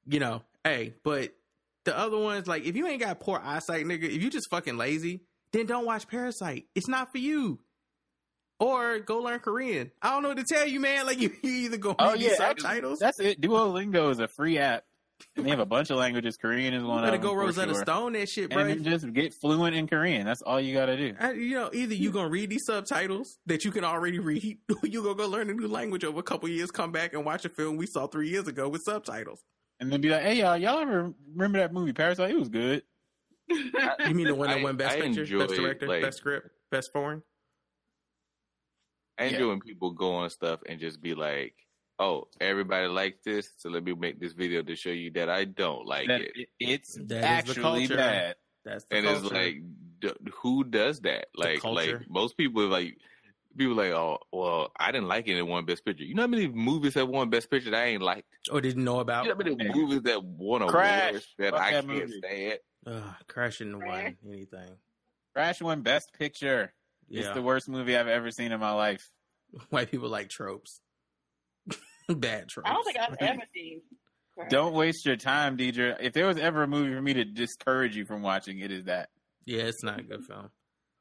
[0.05, 1.33] you know, hey, but
[1.85, 4.77] the other ones, like, if you ain't got poor eyesight, nigga, if you just fucking
[4.77, 5.23] lazy,
[5.53, 6.67] then don't watch Parasite.
[6.75, 7.61] It's not for you.
[8.59, 9.93] Or go learn Korean.
[10.03, 11.07] I don't know what to tell you, man.
[11.07, 12.99] Like, you, you either go oh, read Oh these yeah, subtitles.
[12.99, 13.41] That's it.
[13.41, 14.83] Duolingo is a free app,
[15.37, 16.37] and they have a bunch of languages.
[16.37, 17.39] Korean is You one better of go them.
[17.39, 17.83] for Rosetta sure.
[17.83, 18.61] Stone that shit, bro.
[18.63, 20.25] and then just get fluent in Korean.
[20.27, 21.15] That's all you got to do.
[21.19, 24.87] I, you know, either you gonna read these subtitles that you can already read, or
[24.89, 27.45] you gonna go learn a new language over a couple years, come back and watch
[27.45, 29.43] a film we saw three years ago with subtitles.
[29.81, 32.31] And then be like, "Hey y'all, y'all ever remember that movie Parasite?
[32.31, 32.83] It was good."
[33.49, 36.19] You mean the one that I- won Best I Picture, enjoy, Best Director, like- Best
[36.19, 37.23] Script, Best Foreign?
[39.19, 39.31] I Yeah.
[39.33, 41.55] enjoy when people go on stuff and just be like,
[41.99, 45.45] "Oh, everybody likes this, so let me make this video to show you that I
[45.45, 47.97] don't like That it." it- it's That is the actually culture.
[47.97, 48.37] bad.
[48.65, 49.25] That's the And culture.
[49.25, 49.55] it's like
[50.01, 51.27] d- who does that?
[51.37, 52.97] Like, like most people like
[53.57, 56.03] people like, oh, well, I didn't like it in one best picture.
[56.03, 58.27] You know how many movies have won best picture that I ain't liked?
[58.51, 59.25] Or didn't know about.
[59.27, 61.11] You know how many movies that won Crash.
[61.11, 62.19] awards that Fuck I that can't movie.
[62.19, 62.59] stand?
[62.87, 64.77] Ugh, Crash shouldn't have won anything.
[65.35, 66.75] Crash won Best Picture.
[67.09, 69.09] It's the worst movie I've ever seen in my life.
[69.71, 70.81] White people like tropes.
[72.17, 72.69] Bad tropes.
[72.69, 73.81] I don't think I've ever seen.
[74.37, 74.51] Crash.
[74.51, 75.97] Don't waste your time, Deidre.
[76.01, 78.85] If there was ever a movie for me to discourage you from watching, it is
[78.85, 79.11] that.
[79.47, 80.51] Yeah, it's not a good film.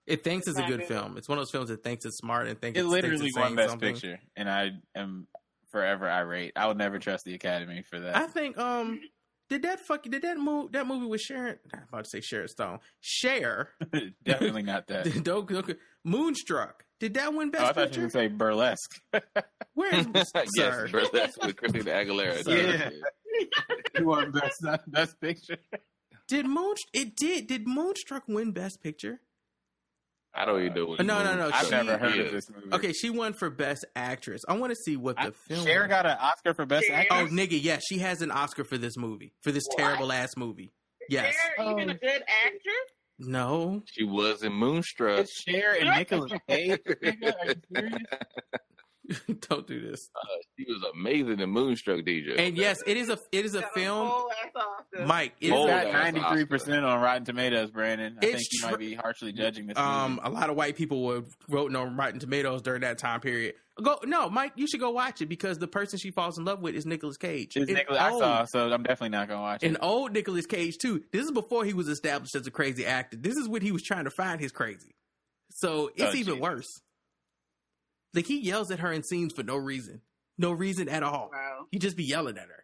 [0.06, 0.88] It thinks it's a good good.
[0.88, 1.18] film.
[1.18, 3.38] It's one of those films that thinks it's smart and thinks It it's, literally thinks
[3.38, 3.94] it's won Best something.
[3.94, 5.28] Picture, and I am
[5.72, 6.52] forever irate.
[6.56, 8.16] I would never trust the Academy for that.
[8.16, 9.00] I think um
[9.50, 12.48] did that fuck did that move that movie with Sharon I'm about to say Sharon
[12.50, 12.80] Stone.
[13.00, 13.70] Share
[14.24, 15.24] Definitely not that.
[15.24, 16.84] don't, don't- Moonstruck.
[17.00, 18.02] Did that win Oh, Best I thought you Picture?
[18.04, 19.02] would say burlesque.
[19.74, 20.88] Where is yes, sir?
[20.92, 22.46] burlesque with Christina Aguilera.
[22.48, 22.90] Yeah.
[24.00, 25.58] you won Best Best Picture.
[26.28, 29.20] Did Moon it did did Moonstruck win Best Picture?
[30.36, 30.86] I don't even know.
[30.86, 31.52] What Uh, no, no, no.
[31.54, 32.24] I've she- never heard Yeah.
[32.24, 32.74] of this movie.
[32.74, 34.42] Okay, she won for Best Actress.
[34.48, 35.66] I want to see what the I, film.
[35.66, 35.90] Cher was.
[35.90, 36.96] got an Oscar for Best Cher?
[36.96, 37.30] Actress.
[37.30, 40.72] Oh, nigga, yes, she has an Oscar for this movie, for this terrible ass movie.
[41.10, 41.36] Yes.
[41.58, 42.90] Cher, even a good actress?
[43.28, 43.84] No.
[43.86, 45.20] She was in Moonstruck.
[45.22, 46.80] It's Cher and Nicolas Cage.
[46.88, 47.16] Are you
[47.76, 47.98] serious?
[49.50, 50.10] Don't do this.
[50.16, 50.26] Uh,
[50.58, 52.40] she was amazing in Moonstruck, DJ.
[52.40, 54.08] And yes, it is a it is a film.
[54.08, 54.32] whole.
[55.06, 58.18] Mike, it It's is Bold a- got ass ninety three percent on Rotten Tomatoes, Brandon.
[58.22, 60.22] I It's think you tr- might be harshly judging this um movie.
[60.24, 63.56] a lot of white people were voting on Rotten Tomatoes during that time period.
[63.82, 66.62] Go no, Mike, you should go watch it because the person she falls in love
[66.62, 67.58] with is Nicolas Cage.
[67.58, 69.68] It's An Nicolas, I saw, so I'm definitely not gonna watch it.
[69.68, 71.04] An old Nicolas Cage too.
[71.12, 73.18] This is before he was established as a crazy actor.
[73.18, 74.94] This is when he was trying to find his crazy.
[75.50, 76.40] So it's Oh, even Jesus.
[76.40, 76.82] worse.
[78.14, 80.02] Like he yells at her in scenes for no reason.
[80.38, 81.32] No reason at all.
[81.34, 81.66] Wow.
[81.72, 82.64] He just be yelling at her.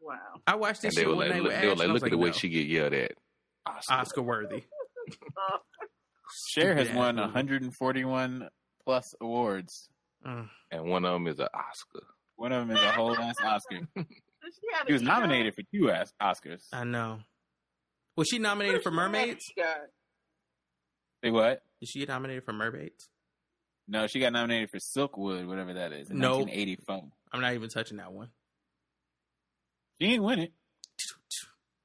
[0.00, 0.16] Wow.
[0.46, 1.84] I watched this And they were one like, night look, with they were Ash, like,
[1.84, 2.32] and I was look at the way no.
[2.32, 3.12] she get yelled at.
[3.88, 4.64] Oscar worthy.
[6.48, 8.48] Cher has Stupid won 141
[8.90, 9.88] plus awards.
[10.26, 10.48] Mm.
[10.72, 12.04] And one of them is an Oscar.
[12.34, 13.86] One of them is a whole ass Oscar.
[14.42, 16.64] She have He was nominated for two ass Oscars.
[16.72, 17.20] I know.
[18.16, 19.44] Was she nominated for Mermaids?
[19.56, 19.64] EGOT?
[21.22, 21.62] Say what?
[21.80, 23.10] Is she get nominated for Mermaids?
[23.86, 26.38] No, she got nominated for Silkwood, whatever that is, in No.
[26.38, 27.02] 1984.
[27.32, 28.30] I'm not even touching that one.
[30.00, 30.52] She didn't win it.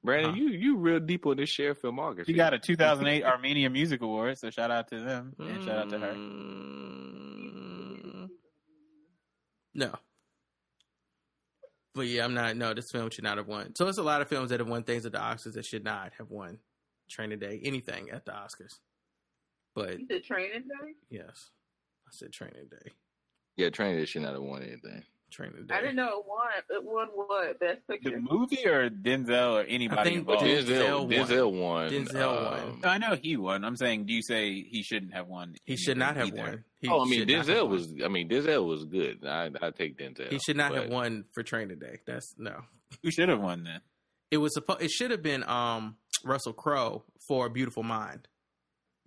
[0.06, 0.36] Brandon, Huh.
[0.36, 2.26] you you real deep on this Cher filmography.
[2.26, 5.90] She got a 2008 Armenia Music Award, so shout out to them and shout out
[5.90, 6.14] to her.
[6.14, 8.28] Mm,
[9.74, 9.92] No.
[11.94, 12.56] But yeah, I'm not.
[12.56, 13.74] No, this film should not have won.
[13.74, 15.84] So there's a lot of films that have won things at the Oscars that should
[15.84, 16.58] not have won
[17.10, 18.78] Training Day, anything at the Oscars.
[19.74, 20.92] But You said training day?
[21.10, 21.50] yes,
[22.06, 22.92] I said Training Day.
[23.56, 25.02] Yeah, Training Day should not have won anything.
[25.30, 25.74] Training Day.
[25.74, 26.48] I didn't know it won.
[26.70, 27.58] It won what?
[27.60, 28.10] Best picture?
[28.10, 30.44] The movie or Denzel or anybody I think involved?
[30.44, 31.10] Denzel Denzel, won.
[31.10, 31.90] Denzel won.
[31.90, 32.84] Denzel um, won.
[32.84, 33.64] I know he won.
[33.64, 35.54] I'm saying, do you say he shouldn't have won?
[35.64, 36.36] He should not have either?
[36.36, 36.64] won.
[36.80, 37.70] He oh, I mean should not have Denzel won.
[37.70, 37.94] was.
[38.04, 39.24] I mean Denzel was good.
[39.26, 40.30] I I take Denzel.
[40.30, 42.00] He should not have won for Training Day.
[42.06, 42.62] That's no.
[43.02, 43.80] Who should have won then?
[44.30, 44.82] It was supposed.
[44.82, 48.28] It should have been um Russell Crowe for A Beautiful Mind.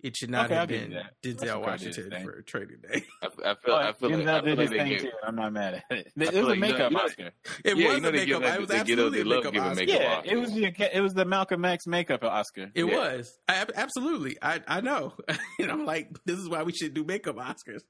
[0.02, 0.92] It should not Okay, I'll have been.
[0.92, 2.24] Denzel did his Washington thing.
[2.24, 3.04] for Training Day.
[3.22, 3.74] I, I feel.
[3.74, 4.18] I feel like.
[4.20, 6.12] Denzel I feel like they get, I'm not mad at it.
[6.16, 7.30] It was a like, you know- makeup you know- Oscar.
[7.64, 8.26] It Yeah, was you know a makeup.
[8.26, 9.62] give that- it was they give absolutely they a love makeup.
[9.66, 9.84] Oscar.
[9.84, 10.30] makeup Yeah, Oscar.
[10.30, 12.70] it was the it was the Malcolm X makeup Oscar.
[12.74, 12.96] It Yeah.
[12.96, 13.38] was.
[13.48, 14.38] I, absolutely.
[14.40, 15.12] I I know.
[15.58, 17.82] and I'm like, this is why we should do makeup Oscars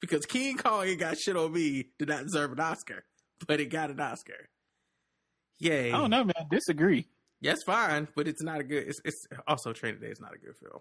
[0.00, 3.04] because King Kong ain't got shit on me did not deserve an Oscar,
[3.46, 4.48] but it got an Oscar.
[5.58, 5.92] Yay!
[5.92, 6.34] I don't know, man.
[6.50, 7.06] Disagree.
[7.42, 8.86] Yes, fine, but it's not a good.
[8.88, 10.80] It's, it's also Training Day is not a good film.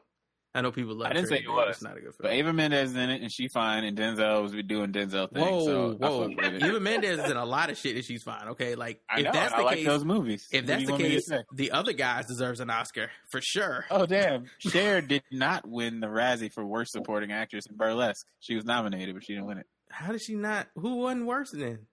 [0.55, 1.11] I know people love.
[1.11, 1.75] I didn't say it was.
[1.75, 2.21] It's not a good film.
[2.21, 2.33] But.
[2.33, 5.45] Eva Mendes is in it, and she fine, and Denzel was doing Denzel things.
[5.45, 6.27] Whoa, so I whoa!
[6.27, 6.63] fuck with it.
[6.63, 8.47] Eva Mendes is in a lot of shit, and she's fine.
[8.49, 9.31] Okay, like I if know.
[9.31, 10.47] that's and the I like case, those movies.
[10.51, 13.85] if that's the want me to case, the other guys deserves an Oscar for sure.
[13.91, 14.45] Oh damn!
[14.57, 18.25] Cher did not win the Razzie for Worst Supporting Actress in Burlesque.
[18.39, 19.67] She was nominated, but she didn't win it.
[19.91, 20.67] How did she not?
[20.75, 21.85] Who won worse than?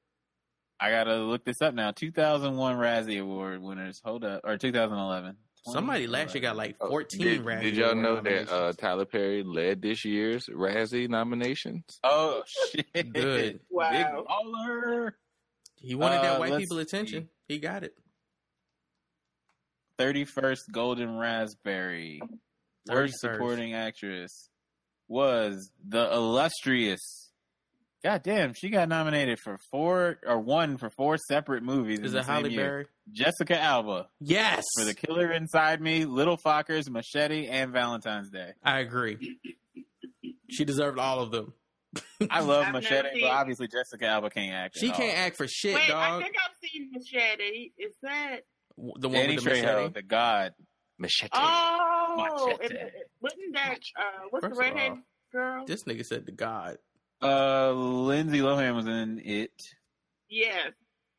[0.81, 1.91] I gotta look this up now.
[1.91, 4.01] 2001 Razzie Award winners.
[4.05, 5.37] Hold up, or 2011.
[5.73, 9.05] Somebody last year got like Oh, 14 Did, Razzie did y'all know that uh, Tyler
[9.05, 11.85] Perry led this year's Razzie nominations?
[12.05, 13.13] Oh shit!
[13.13, 13.61] Good.
[13.69, 13.91] Wow.
[13.91, 15.13] Big baller.
[15.77, 17.29] he wanted that uh, white let's people attention.
[17.49, 17.95] He got it.
[19.99, 22.21] 31st Golden Raspberry.
[22.89, 24.49] Worst supporting actress
[25.09, 27.26] was the illustrious.
[28.05, 32.01] God damn, she got nominated for four or one for four separate movies.
[32.01, 32.61] Is in it the same Holly year.
[32.63, 32.87] Berry?
[33.13, 38.53] Jessica Alba Yes, for The Killer Inside Me, Little Fockers, Machete, and Valentine's Day.
[38.63, 39.39] I agree.
[40.51, 41.53] She deserved all of them.
[42.31, 44.77] I love I've Machete, seen- but obviously Jessica Alba can't act.
[44.79, 47.73] She at can't act for shit, Wait, I think I've seen Machete.
[47.79, 48.41] Is that
[48.77, 49.93] The one Danny with the Trejo, machete.
[49.95, 50.53] the God.
[50.99, 51.31] Machete.
[51.33, 52.17] Oh,
[52.47, 52.65] Machete.
[52.65, 52.91] and, and
[53.21, 54.99] wasn't that uh, what's First the of redhead all,
[55.33, 55.65] girl?
[55.67, 56.79] This nigga said to God.
[57.23, 59.53] Uh, Lindsay Lohan was in it.
[60.29, 60.73] yes.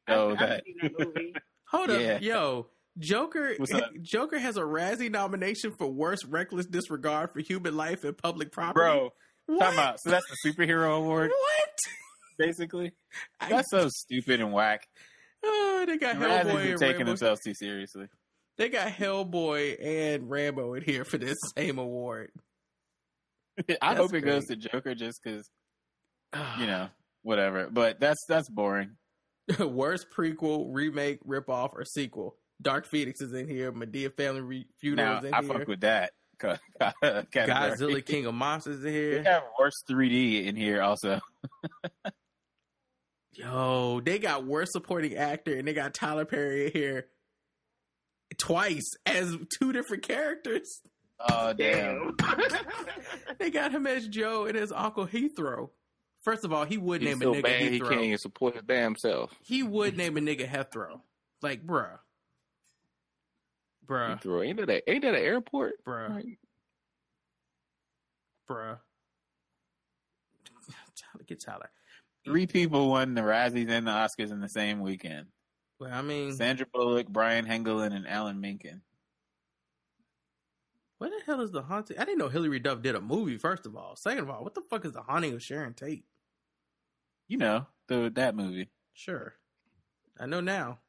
[0.07, 0.63] Oh, I've, that.
[0.83, 1.33] I've that movie.
[1.71, 1.95] Hold Yeah.
[2.15, 2.67] up, yo.
[2.99, 3.55] Joker
[4.01, 8.79] Joker has a Razzie nomination for worst reckless disregard for human life and public property.
[8.83, 9.09] Bro,
[9.47, 9.59] what?
[9.59, 9.99] time out.
[9.99, 11.77] So that's the superhero award, What?
[12.39, 12.93] basically.
[13.39, 14.87] I- That's so stupid and whack.
[15.43, 17.05] Oh, they got Razzies Hellboy are and taking Rambo.
[17.05, 18.07] themselves too seriously.
[18.57, 22.31] They got Hellboy and Rambo in here for this same award.
[23.59, 24.55] I That's hope it goes to.
[24.55, 25.47] Joker just because
[26.33, 26.59] Ah.
[26.59, 26.89] you know
[27.23, 27.69] whatever.
[27.71, 28.91] But that's that's boring.
[29.59, 32.35] worst prequel, remake, ripoff, or sequel.
[32.61, 33.71] Dark Phoenix is in here.
[33.71, 35.53] Madea Family Re- Funeral Now is in I here.
[35.53, 36.11] fuck with that.
[36.39, 37.93] ca- ca- category.
[37.93, 39.19] Godzilla King of Monsters is here.
[39.19, 41.19] We have worst 3D in here also.
[43.33, 47.05] Yo, they got worst supporting actor and they got Tyler Perry in here
[48.37, 50.81] twice as two different characters.
[51.29, 52.15] Oh damn!
[53.39, 55.69] They got him as Joe and as Uncle Heathrow.
[56.27, 58.55] First of all, he would He's name so a nigga bad he can't even support
[58.55, 59.33] his damn self.
[59.45, 60.99] He would name a nigga Heathrow.
[61.41, 61.99] Like, bruh.
[63.87, 64.19] Bruh.
[64.19, 64.45] Heathrow.
[64.45, 65.85] Ain't that a, ain't that an airport?
[65.85, 66.13] Bruh.
[66.13, 66.39] Like,
[68.49, 68.79] Bruh.
[70.97, 71.69] Tyler, get Tyler.
[72.25, 75.27] Three people won the Razzies and the Oscars in the same weekend:
[75.79, 78.81] Well, I mean, Sandra Bullock, Brian Helgeland, and Alan Menken.
[80.97, 81.97] what the hell is the haunting?
[81.97, 83.95] I didn't know Hilary Duff did a movie, first of all.
[83.95, 86.03] Second of all, what the fuck is the haunting of Sharon Tate?
[87.27, 88.69] You know the that movie.
[88.93, 89.33] Sure.
[90.19, 90.79] I know now.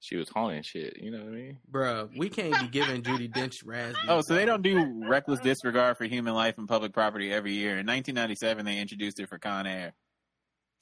[0.00, 0.98] she was haunting shit.
[1.00, 1.58] You know what I mean?
[1.70, 3.94] Bruh, we can't be giving Judi Dench Razzie.
[4.08, 7.78] Oh, so they don't do reckless disregard for human life and public property every year.
[7.78, 9.94] In 1997, they introduced it for Con Air.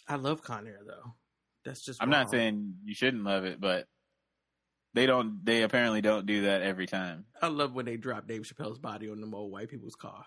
[0.09, 1.15] I love Con Air, though.
[1.65, 2.21] That's just I'm wrong.
[2.23, 3.87] not saying you shouldn't love it, but
[4.95, 5.45] they don't.
[5.45, 7.25] They apparently don't do that every time.
[7.41, 10.25] I love when they drop Dave Chappelle's body on them old white people's car.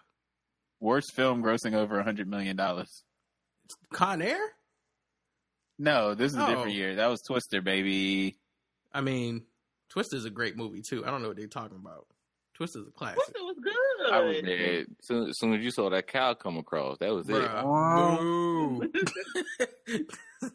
[0.80, 3.04] Worst film grossing over a hundred million dollars.
[3.92, 4.40] Con Air?
[5.80, 6.48] No, this is a Oh.
[6.48, 6.96] different year.
[6.96, 8.38] That was Twister, baby.
[8.94, 9.46] I mean,
[9.90, 11.06] Twister's a great movie, too.
[11.06, 12.08] I don't know what they're talking about.
[12.56, 13.18] Twister's a classic.
[13.24, 14.12] Twister was good.
[14.12, 14.80] I was there.
[14.82, 17.34] As soon, as soon as you saw that cow come across, that was it.
[17.34, 18.18] Bruh.
[18.20, 18.92] Boo.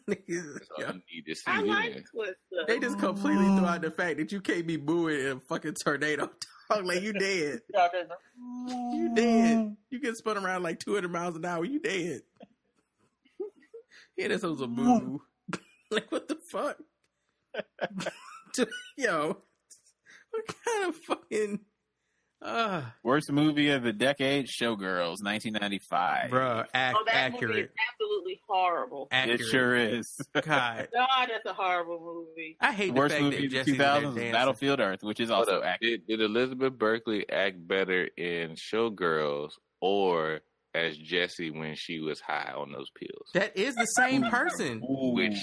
[0.07, 1.43] That's all you need to see.
[1.47, 2.05] I like?
[2.11, 2.35] Twister.
[2.67, 5.75] They just completely threw out the fact that you can't be booing in a fucking
[5.75, 6.29] tornado.
[6.69, 7.61] Dog, like you dead.
[8.67, 9.75] You dead.
[9.89, 11.63] You get spun around like 200 miles an hour.
[11.65, 12.21] You dead.
[14.17, 15.21] Yeah, this was a boo.
[15.91, 16.77] like what the fuck?
[18.97, 19.37] Yo,
[20.31, 21.59] what kind of fucking?
[22.41, 26.29] Uh, Worst movie of the decade: Showgirls, 1995.
[26.29, 29.07] bruh, ac- Oh, that movie accurate, is absolutely horrible.
[29.11, 29.39] accurate.
[29.41, 30.19] It sure is.
[30.33, 32.57] God, God, that's a horrible movie.
[32.59, 34.31] I hate the Worst fact movie that of the Jesse's in there 2000s.
[34.33, 36.05] Battlefield Earth, which is also accurate.
[36.05, 40.41] Did, did Elizabeth Berkley act better in Showgirls or
[40.73, 43.29] as Jesse when she was high on those pills?
[43.33, 44.81] That is the same person.
[44.83, 45.37] Which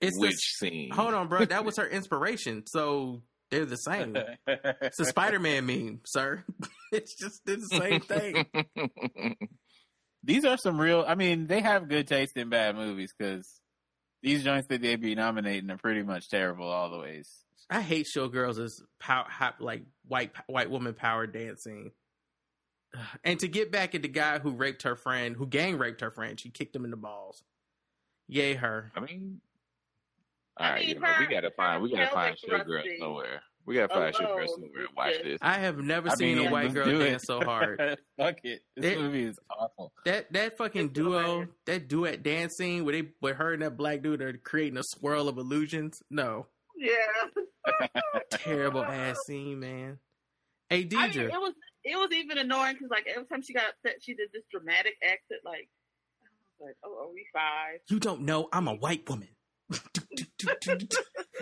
[0.00, 0.90] It's the- which scene?
[0.92, 1.44] Hold on, bro.
[1.44, 2.64] That was her inspiration.
[2.66, 4.16] So they're the same.
[4.46, 6.44] It's a Spider-Man meme, sir.
[6.92, 8.46] it's just they're the same thing.
[10.24, 11.04] These are some real.
[11.06, 13.48] I mean, they have good taste in bad movies because
[14.22, 17.30] these joints that they be nominating are pretty much terrible all the ways.
[17.70, 21.92] I hate showgirls as pow, hop, like white white woman power dancing.
[23.22, 26.10] And to get back at the guy who raped her friend, who gang raped her
[26.10, 27.42] friend, she kicked him in the balls.
[28.28, 28.90] Yay her.
[28.96, 29.40] I mean,
[30.56, 32.70] all I right, mean, you know, her- we gotta find we gotta find pelvic Showgirls
[32.70, 33.42] thrusting somewhere.
[33.66, 35.38] We gotta find alone Showgirls somewhere and watch this.
[35.42, 37.98] I have never I seen mean, a white girl do dance so hard.
[38.16, 38.62] Fuck it.
[38.74, 39.92] This It- movie is awful.
[40.06, 41.48] That that fucking It's duo, hilarious.
[41.66, 44.82] that duet dance scene where they where her and that black dude are creating a
[44.82, 46.02] swirl of illusions.
[46.10, 46.46] No.
[46.76, 46.96] Yeah.
[48.30, 49.98] Terrible ass scene, man.
[50.70, 51.24] Hey I mean, Deidre.
[51.32, 51.54] it was
[51.88, 54.94] it was even annoying because like every time she got upset, she did this dramatic
[55.02, 55.38] exit.
[55.44, 55.68] Like,
[56.60, 57.80] like, oh, are we five?
[57.88, 59.28] you don't know I'm a white woman.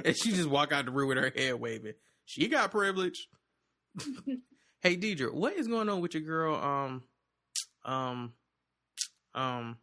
[0.04, 1.94] and she just walk out the room with her head waving.
[2.24, 3.28] She got privilege.
[4.82, 7.02] hey Deidre, what is going on with your girl um
[7.84, 8.32] um
[9.34, 9.76] um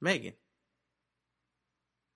[0.00, 0.32] Megan?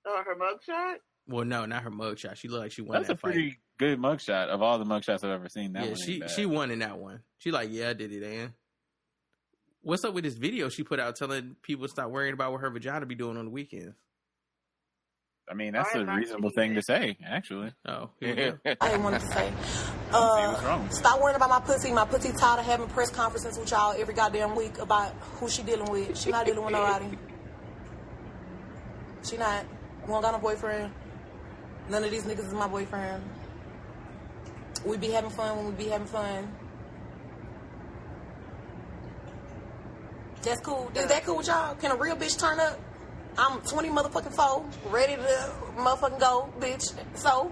[0.06, 0.96] Oh, her mugshot.
[1.28, 2.36] Well no, not her mugshot.
[2.36, 3.32] She looked like she won That's that a fight.
[3.32, 5.74] pretty good mugshot of all the mugshots I've ever seen.
[5.74, 6.30] That yeah, one she bad.
[6.30, 7.20] she won in that one.
[7.46, 8.54] She like, yeah, I did it, Ann.
[9.82, 12.60] What's up with this video she put out telling people to stop worrying about what
[12.60, 13.94] her vagina be doing on the weekends?
[15.48, 17.72] I mean, that's a reasonable thing to say, actually.
[17.86, 18.58] Oh, here we go.
[18.80, 19.52] I didn't want to say.
[20.10, 21.92] Uh, stop worrying about my pussy.
[21.92, 25.62] My pussy tired of having press conferences with y'all every goddamn week about who she
[25.62, 26.18] dealing with.
[26.18, 27.16] She not dealing with nobody.
[29.22, 29.66] She not.
[30.02, 30.92] We don't got no boyfriend.
[31.90, 33.22] None of these niggas is my boyfriend.
[34.84, 36.52] We be having fun when we be having fun.
[40.46, 40.92] That's cool.
[40.94, 41.74] Is that cool with y'all?
[41.74, 42.78] Can a real bitch turn up?
[43.36, 46.94] I'm 20 motherfucking four, ready to motherfucking go, bitch.
[47.14, 47.50] So,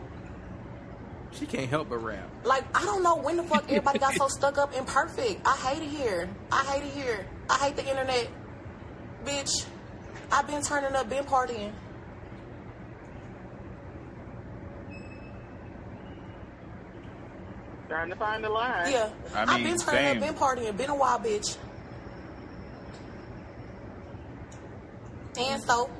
[1.33, 2.31] She can't help but rap.
[2.45, 5.43] like, I don't know when the fuck everybody got so stuck up and perfect.
[5.45, 6.29] I hate it here.
[6.53, 7.27] I hate it here.
[7.51, 8.29] I hate the internet.
[9.25, 9.67] Bitch,
[10.31, 11.73] I've been turning up, been partying.
[17.89, 18.91] Trying to find the line.
[18.91, 19.11] Yeah.
[19.35, 20.23] I I've been turning same.
[20.23, 21.57] up, been partying, been a wild bitch.
[25.39, 25.91] And so,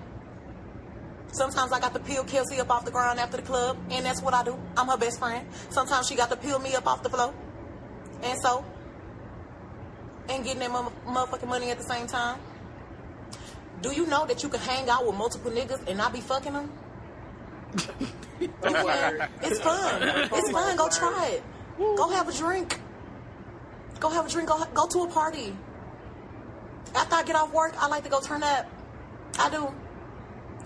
[1.33, 4.23] sometimes I got to peel Kelsey up off the ground after the club, and that's
[4.23, 4.59] what I do.
[4.77, 5.47] I'm her best friend.
[5.71, 7.35] Sometimes she got to peel me up off the floor.
[8.23, 8.65] And so,
[10.29, 12.39] and getting that mother- motherfucking money at the same time.
[13.83, 16.53] Do you know that you can hang out with multiple niggas and not be fucking
[16.53, 16.71] them?
[18.41, 19.29] You can.
[19.43, 20.03] It's fun.
[20.33, 20.77] It's fun.
[20.77, 21.43] Go try it.
[21.79, 22.81] Go have a drink.
[24.01, 24.49] Go have a drink.
[24.49, 25.55] Go go to a party.
[26.95, 28.67] After I get off work, I like to go turn up.
[29.39, 29.73] I do.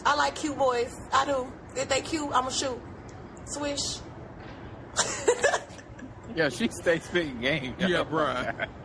[0.04, 0.94] I like cute boys.
[1.12, 1.52] I do.
[1.76, 2.80] If they cute, I'ma shoot.
[3.44, 3.98] Swish.
[6.34, 7.74] yeah, she stays spitting game.
[7.78, 8.68] Yeah, bruh.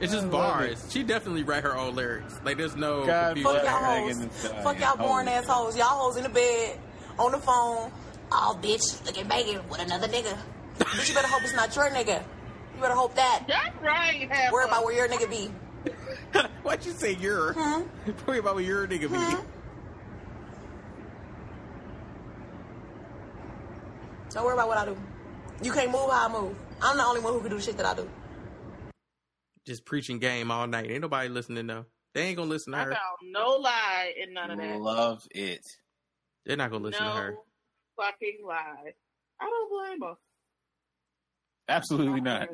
[0.00, 0.88] It's just I love bars.
[0.90, 2.40] She definitely write her own lyrics.
[2.44, 3.52] Like there's no God confusion.
[3.52, 4.62] Fuck y'all hoes.
[4.64, 5.76] Fuck y'all boring ass hoes.
[5.76, 6.80] Y'all hoes in the bed,
[7.20, 7.92] on the phone.
[8.32, 10.36] Oh, bitch, look at Megan with another nigga.
[10.78, 12.20] But you better hope it's not your nigga.
[12.74, 13.44] You better hope that.
[13.46, 14.28] That's right.
[14.28, 15.52] Have Worry about where your nigga be.
[16.62, 17.52] Why'd you say your?
[17.54, 17.82] Hmm?
[18.26, 19.36] Worry about what your nigga be.
[24.30, 24.96] Don't worry about what I do.
[25.62, 26.56] You can't move how I move.
[26.80, 28.08] I'm the only one who can do the shit that I do.
[29.66, 30.90] Just preaching game all night.
[30.90, 31.86] Ain't nobody listening though.
[32.14, 32.90] They ain't gonna listen to I her.
[32.92, 34.80] found no lie in none of that.
[34.80, 35.64] Love it.
[36.44, 37.34] They're not gonna listen no to her.
[37.96, 38.92] fucking lie.
[39.40, 40.14] I don't blame her.
[41.68, 42.48] Absolutely not.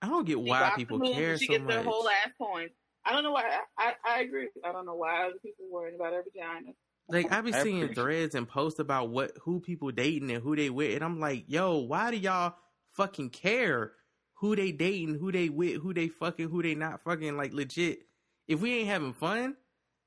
[0.00, 1.74] I don't get why got people the move, care She gets much.
[1.74, 2.74] their whole ass points.
[3.04, 3.44] I don't know why.
[3.78, 4.48] I, I, I agree.
[4.64, 6.72] I don't know why other people worrying about her vagina.
[7.08, 10.54] Like I be I seeing threads and posts about what who people dating and who
[10.54, 12.54] they with, and I'm like, yo, why do y'all
[12.92, 13.92] fucking care
[14.34, 17.36] who they dating, who they with, who they fucking, who they not fucking?
[17.36, 18.00] Like legit,
[18.46, 19.56] if we ain't having fun,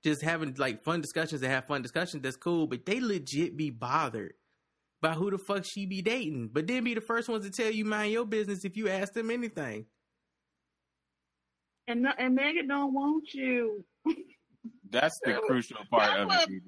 [0.03, 2.65] just having like fun discussions and have fun discussions, that's cool.
[2.65, 4.33] But they legit be bothered
[5.01, 7.71] by who the fuck she be dating, but then be the first ones to tell
[7.71, 9.85] you mind your business if you ask them anything.
[11.87, 13.85] And no, and Megan don't want you.
[14.89, 16.61] That's the crucial part of That's it.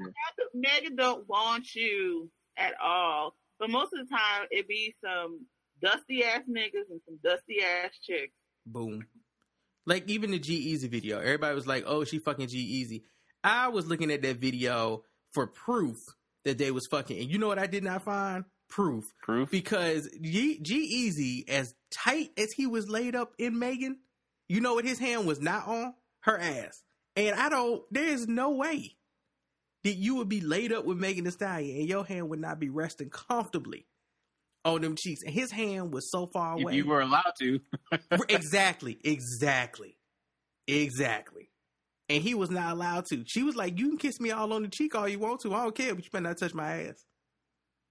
[0.54, 3.36] Megan don't want you at all.
[3.60, 5.46] But most of the time, it be some
[5.82, 8.34] dusty ass niggas and some dusty ass chicks.
[8.66, 9.06] Boom.
[9.86, 13.04] Like even the G-Eazy video, everybody was like, "Oh, she fucking G-Eazy."
[13.44, 15.98] I was looking at that video for proof
[16.44, 17.60] that they was fucking, and you know what?
[17.60, 19.14] I did not find proof.
[19.22, 23.98] Proof because G-Eazy, as tight as he was laid up in Megan,
[24.50, 24.86] you know what?
[24.86, 26.84] His hand was not on her ass,
[27.16, 27.84] and I don't.
[27.92, 28.96] There's no way
[29.84, 32.60] that you would be laid up with Megan Thee Stallion and your hand would not
[32.60, 33.86] be resting comfortably
[34.66, 36.76] on them cheeks, and his hand was so far If away.
[36.76, 37.60] you were allowed to.
[38.30, 39.98] exactly, exactly,
[40.68, 41.50] exactly.
[42.10, 43.24] And he was not allowed to.
[43.28, 45.54] She was like, "You can kiss me all on the cheek all you want to.
[45.54, 47.06] I don't care, but you better not touch my ass."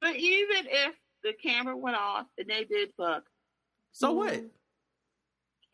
[0.01, 3.25] But even if the camera went off and they did fuck,
[3.93, 4.45] So who what?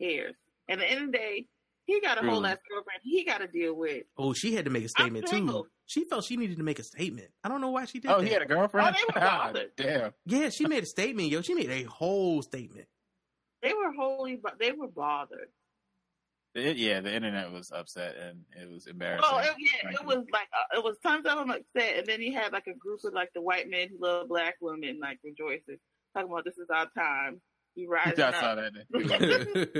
[0.01, 0.35] cares?
[0.67, 1.47] And at the end of the day,
[1.85, 2.49] he got a whole Truly.
[2.51, 4.03] ass girlfriend he got to deal with.
[4.17, 5.67] Oh, she had to make a statement too.
[5.85, 7.27] She felt she needed to make a statement.
[7.43, 8.15] I don't know why she did that.
[8.15, 8.27] Oh, that.
[8.27, 8.87] he had a girlfriend?
[8.87, 9.71] Oh, they were bothered.
[9.75, 10.13] Damn.
[10.25, 11.41] Yeah, she made a statement, yo.
[11.41, 12.87] She made a whole statement.
[13.61, 15.49] They were wholly, but they were bothered.
[16.55, 19.27] It- yeah, the internet was upset and it was embarrassing.
[19.29, 22.21] Well, it, yeah, it was like uh, it was tons of them upset, and then
[22.21, 25.19] he had like a group of like the white men who love black women, like
[25.23, 25.79] rejoicing,
[26.13, 27.41] talking about this is our time.
[27.75, 28.35] We rising I up.
[28.35, 28.73] saw that.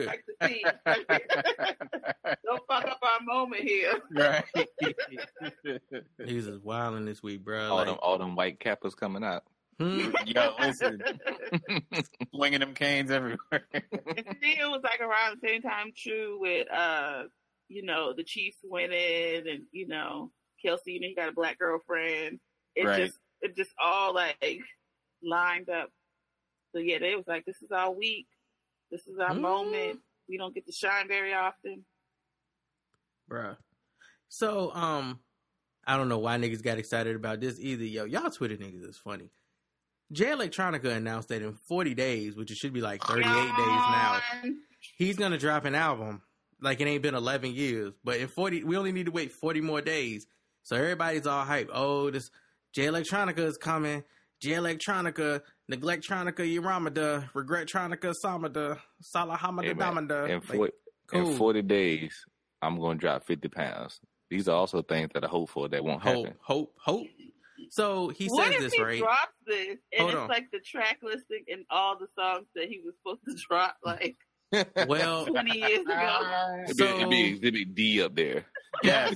[0.07, 0.63] like the scene.
[2.45, 3.93] Don't fuck up our moment here.
[4.11, 4.43] right.
[6.25, 7.69] He was just wilding this week, bro.
[7.69, 9.43] All Like, them all them white cappers coming out.
[9.79, 10.09] hmm?
[10.25, 11.01] Yo, listen.
[12.33, 13.67] Swinging them canes everywhere.
[13.71, 17.23] And then it was like around the same time too with uh,
[17.69, 20.31] you know, the Chiefs winning and, you know,
[20.65, 22.39] Kelce, you know, he got a black girlfriend.
[22.75, 23.05] It Right.
[23.05, 24.61] just it just all like
[25.23, 25.89] lined up.
[26.73, 28.27] So yeah, they was like, This is our week.
[28.91, 29.41] This is our Mm.
[29.41, 29.99] moment.
[30.27, 31.85] We don't get to shine very often.
[33.29, 33.57] bruh.
[34.29, 35.19] So, um,
[35.85, 38.05] I don't know why niggas got excited about this either, yo.
[38.05, 39.29] Y'all Twitter niggas is funny.
[40.11, 44.21] Jay Electronica announced that in 40 days, which it should be like 38 days now,
[44.97, 46.21] he's gonna drop an album.
[46.61, 49.61] Like it ain't been 11 years, but in 40, we only need to wait 40
[49.61, 50.27] more days.
[50.63, 51.69] So everybody's all hype.
[51.73, 52.29] Oh, this
[52.73, 54.03] Jay Electronica is coming.
[54.39, 55.41] Jay Electronica,
[55.71, 60.25] Neglectronica, Uramada, Regrettronica, Samada, Salahamada, Hey, Damada.
[60.29, 60.73] in, Like, 40,
[61.07, 61.29] cool.
[61.31, 62.25] in 40 days,
[62.61, 63.99] I'm going to drop 50 pounds.
[64.29, 66.37] These are also things that I hope for that won't hope, happen.
[66.41, 67.07] hope, hope.
[67.69, 68.99] So he what says if this, he right?
[68.99, 70.27] drops this and Hold it's on.
[70.27, 74.17] like the track listing and all the songs that he was supposed to drop like
[74.87, 76.63] Well, 20 years ago?
[76.65, 78.45] It'd be, it'd, be, it'd be D up there.
[78.83, 79.15] Yes.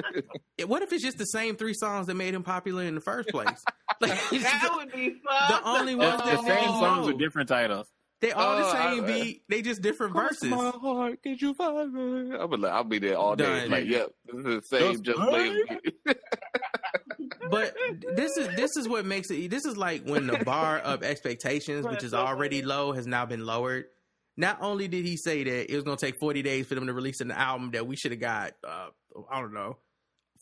[0.66, 3.28] what if it's just the same three songs that made him popular in the first
[3.30, 3.64] place?
[4.00, 5.48] Like, that the, would be fun.
[5.48, 7.86] the only ones It's that the same songs with different titles.
[8.20, 9.42] They all the Oh, same I- beat.
[9.48, 10.50] They just different verses.
[10.50, 12.36] My heart, did you find me?
[12.36, 13.44] I'll be, like, I'll be there all day.
[13.62, 13.70] Done.
[13.70, 14.92] Like, yep, this is the same.
[14.92, 15.64] Just Just play.
[17.50, 17.74] But
[18.14, 19.50] this is this is what makes it.
[19.50, 23.44] This is like when the bar of expectations, which is already low, has now been
[23.44, 23.86] lowered.
[24.36, 26.86] Not only did he say that it was going to take 40 days for them
[26.86, 28.88] to release an album that we should have got, uh,
[29.30, 29.76] I don't know,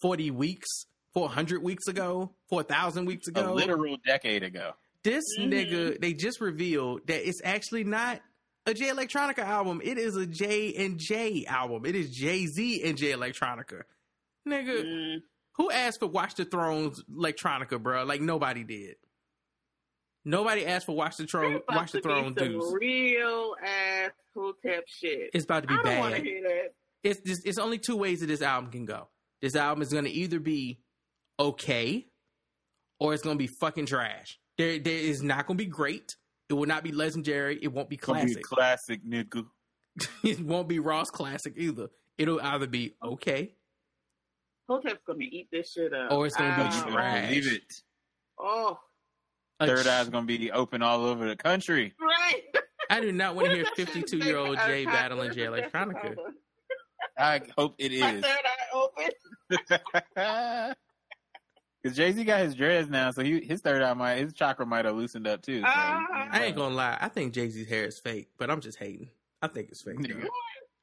[0.00, 0.68] 40 weeks,
[1.14, 3.52] 400 weeks ago, 4,000 weeks A ago.
[3.54, 4.72] literal decade ago.
[5.02, 8.20] This nigga, they just revealed that it's actually not
[8.66, 9.80] a Jay Electronica album.
[9.82, 11.84] It is a J and J album.
[11.86, 13.82] It is Jay Z and J Electronica.
[14.46, 15.22] Nigga, Mm.
[15.56, 18.04] who asked for Watch the Throne's Electronica, bro?
[18.04, 18.96] Like nobody did.
[20.24, 21.54] Nobody asked for Watch the Throne.
[21.56, 22.74] It's about Watch the to be Throne some dudes.
[22.78, 25.30] real ass hotep shit.
[25.32, 26.22] It's about to be I don't bad.
[26.22, 26.74] hear that.
[27.02, 29.08] It's just, it's only two ways that this album can go.
[29.40, 30.80] This album is going to either be
[31.38, 32.06] okay,
[32.98, 34.38] or it's going to be fucking trash.
[34.58, 36.16] There, there is not going to be great.
[36.50, 37.58] It will not be legendary.
[37.62, 39.00] It won't be Gonna be classic.
[39.00, 39.46] classic, nigga.
[40.24, 41.88] it won't be Ross classic either.
[42.18, 43.54] It'll either be okay
[44.68, 46.12] Hotep's gonna eat this shit up.
[46.12, 47.28] or it's gonna be trash.
[47.28, 47.62] believe it.
[48.38, 48.89] Oh, A
[49.66, 51.94] Third ch- eye's gonna be open all over the country.
[52.00, 52.42] right.
[52.88, 56.16] I do not want to hear 52 year old Jay battling Jay Electronica.
[57.18, 58.00] I hope it is.
[58.02, 59.10] My third eye open.
[61.82, 64.66] Because Jay Z got his dreads now, so he, his third eye might his chakra
[64.66, 65.62] might have loosened up too.
[65.62, 66.26] So, Uh-huh.
[66.30, 66.98] I ain't gonna lie.
[67.00, 69.08] I think Jay Z's hair is fake, but I'm just hating.
[69.40, 69.96] I think it's fake.
[70.06, 70.28] though.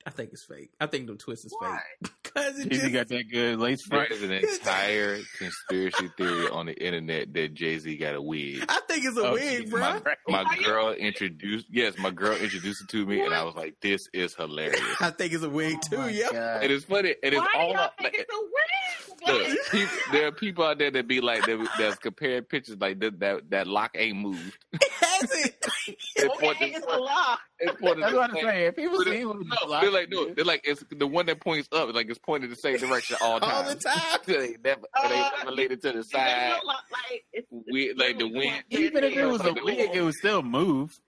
[0.08, 0.72] I think it's fake.
[0.80, 1.82] I think the twist is Why?
[2.02, 2.12] fake.
[2.34, 4.08] Cause it Jay Z just, got that good lace front.
[4.10, 8.64] There's an entire conspiracy theory on the internet that Jay Z got a wig.
[8.70, 9.82] I think it's a Oh, wig, geez, bro.
[9.82, 10.44] my.
[10.46, 14.08] My girl introduced, yes, my girl introduced it to me, and I was like, "This
[14.14, 16.14] is hilarious." I think it's a wig oh too.
[16.14, 16.28] yeah.
[16.32, 16.64] God.
[16.64, 17.14] It is funny.
[17.22, 19.07] It is Why do all y'all think Like, it's a wig?
[19.26, 23.00] Look, peop- there are people out there that be like that, that's comparing pictures like
[23.00, 23.20] that.
[23.20, 24.58] That, that lock ain't moved.
[24.92, 25.66] Has it?
[25.88, 27.40] It's Okay, pointing- it's a lock.
[27.60, 27.86] it's That's the
[28.18, 28.72] what I'm same- saying.
[28.74, 31.26] People see it- him with No, the they're like no, they're like it's the one
[31.28, 31.94] that points up.
[31.94, 33.56] Like it's pointed the same direction all the time.
[33.56, 34.20] All the time.
[34.28, 36.60] it ain't never, it ain't Uh, related to the side.
[36.66, 38.64] like it's We like the wind.
[38.70, 41.00] Even if it was a wig, it would still move.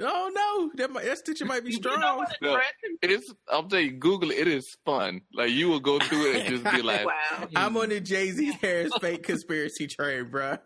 [0.00, 2.18] Oh no, that might, that stitcher might be You know strong.
[2.18, 2.60] what a No.
[3.02, 3.34] It is.
[3.50, 4.38] I'm telling you, Google it.
[4.38, 5.22] It is fun.
[5.34, 7.48] Like you will go through it and just be like, Wow.
[7.56, 10.58] I'm on the Jay Z Harris fake conspiracy train, bro.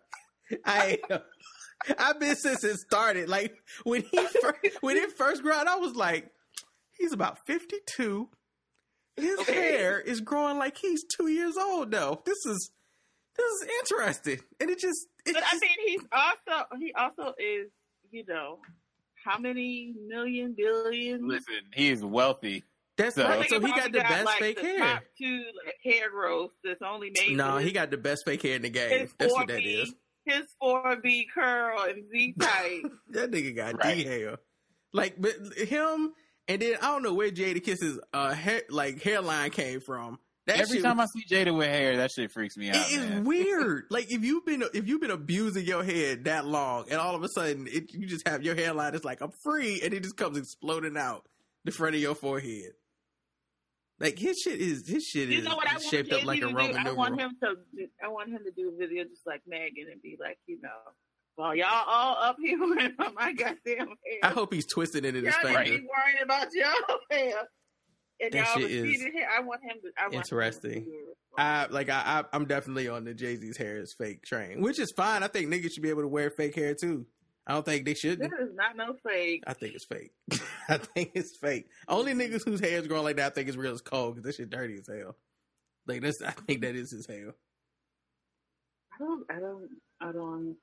[0.65, 0.99] I.
[1.99, 3.29] I've been since it started.
[3.29, 6.31] Like when he first, when it first grew out, I was like,
[6.97, 8.31] he's about 52.
[9.17, 9.53] His Okay.
[9.53, 12.23] hair is growing like he's two years old now.
[12.25, 12.71] This is
[13.37, 17.69] this is interesting, and it just it But I mean, he's also he also is
[18.11, 18.61] you know
[19.25, 21.27] how many million billion.
[21.29, 22.65] Listen, he is wealthy.
[22.97, 23.49] that's so- right.
[23.49, 24.79] So he he got probably the best like, fake the hair.
[24.79, 27.37] Top two like, hair growth that's only made.
[27.37, 29.01] No, for he got the best fake hair in the game.
[29.01, 29.95] his That's four what that is.
[30.27, 32.83] His four B curl and Z type.
[33.11, 33.99] That nigga got Right.
[33.99, 34.39] D hair.
[34.93, 36.13] Like, but him,
[36.49, 40.19] and then I don't know where Jadakiss's uh hair, like hairline came from.
[40.47, 42.77] That Every shit, time I see Jada with hair, that shit freaks me out.
[42.77, 43.25] it is man.
[43.25, 43.85] weird.
[43.91, 47.23] like if you've been if you've been abusing your head that long, and all of
[47.23, 50.17] a sudden it, you just have your hairline is like I'm free, and it just
[50.19, 51.27] comes exploding out
[51.65, 52.73] the front of your forehead.
[54.01, 56.41] Like his shit is his shit You is know what I want shaped up like
[56.41, 56.57] to a do?
[56.57, 56.97] Roman I numeral.
[56.97, 57.55] want him to.
[57.77, 60.61] do- I want him to do a video just like Megan and be like, you
[60.61, 60.69] know,
[61.39, 64.19] well y'all all up here worrying about my goddamn hair.
[64.23, 65.63] I hope he's twisting it in his y'all finger.
[65.65, 67.49] be worrying about y'all hair.
[68.21, 69.03] And That y'all is.
[69.37, 69.89] I want him to.
[69.99, 70.87] I want him to Interesting.
[70.87, 71.17] it.
[71.37, 74.79] I like I, I I'm definitely on the Jay Z's hair is fake train, which
[74.79, 75.23] is fine.
[75.25, 77.07] I think niggas should be able to wear fake hair too.
[77.47, 78.33] I don't think they shouldn't.
[78.41, 79.43] is not no fake.
[79.47, 80.13] I think it's fake.
[80.69, 81.67] I think it's fake.
[81.89, 84.27] Only niggas whose hair is growing like that I think it's real as cold because
[84.27, 85.17] that shit dirty as hell.
[85.87, 87.35] Like that's I think that is his hair.
[88.95, 89.25] I don't.
[89.29, 89.69] I don't.
[90.01, 90.57] I don't.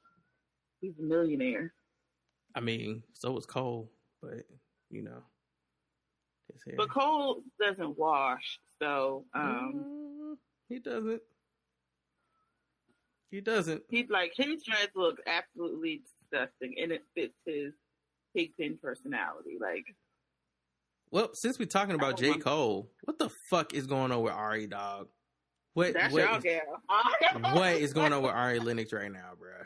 [0.80, 1.73] He's a millionaire.
[2.56, 3.91] I mean, so is Cole,
[4.22, 4.45] but
[4.90, 5.22] you know,
[6.53, 6.76] his hair.
[6.78, 10.36] But Cole doesn't wash, so um, Mm,
[10.69, 11.22] he doesn't.
[13.30, 13.84] He doesn't.
[13.90, 16.02] he's like his dreads look absolutely
[16.32, 17.73] disgusting, and it fits his
[18.36, 19.57] pigpen personality.
[19.60, 19.86] Like
[21.11, 22.40] Well, since we're talking about don't J.
[22.40, 25.07] Cole, what the fuck is going on with Ari, dog?
[25.73, 26.61] What that's what, y'all is,
[27.53, 29.65] what is going on with Ari Lennox right now, bruh?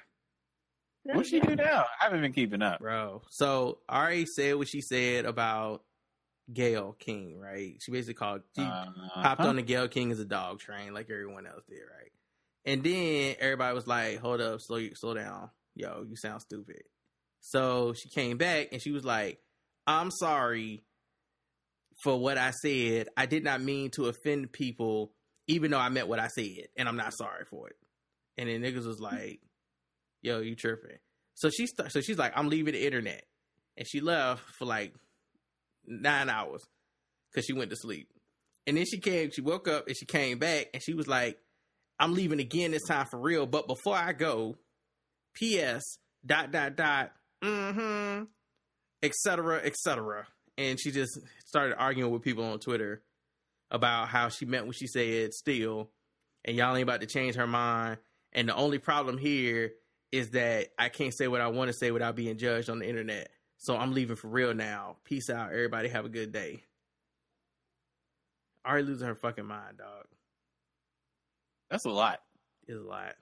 [1.16, 1.86] What's she do now?
[2.00, 2.80] I haven't been keeping up.
[2.80, 3.22] bro.
[3.30, 5.84] So Ari said what she said about
[6.54, 7.78] Gayle King, right?
[7.82, 9.22] She basically called she Uh-huh.
[9.22, 12.12] hopped on the Gayle King as a dog train, like everyone else did, right?
[12.66, 16.84] And then everybody was like, "Hold up, slow slow down, yo, you sound stupid."
[17.42, 19.40] So she came back and she was like,
[19.88, 20.84] "I'm sorry
[22.04, 23.08] for what I said.
[23.16, 25.14] I did not mean to offend people,
[25.48, 27.78] even though I meant what I said, and I'm not sorry for it."
[28.38, 29.42] And then niggas was like,
[30.22, 30.98] "Yo, you tripping?"
[31.36, 33.26] So she st- so she's like, "I'm leaving the internet,"
[33.78, 34.94] and she left for like
[35.88, 36.64] nine hours
[37.32, 38.10] because she went to sleep.
[38.68, 41.38] And then she came, she woke up and she came back and she was like,
[42.00, 43.46] I'm leaving again this time for real.
[43.46, 44.58] But before I go,
[45.36, 45.84] P.S.
[46.26, 47.12] dot dot dot,
[47.44, 48.24] mm-hmm,
[49.04, 50.28] et cetera, et cetera.
[50.58, 53.02] And she just started arguing with people on Twitter
[53.72, 55.90] about how she meant what she said still,
[56.44, 57.98] and y'all ain't about to change her mind.
[58.34, 59.74] And the only problem here
[60.12, 62.88] is that I can't say what I want to say without being judged on the
[62.88, 63.30] internet.
[63.66, 64.98] So I'm leaving for real now.
[65.06, 65.90] Peace out, everybody.
[65.90, 66.62] Have a good day.
[68.64, 70.06] Ari losing her fucking mind, dog.
[71.72, 72.20] That's a lot.
[72.68, 73.16] It's a lot.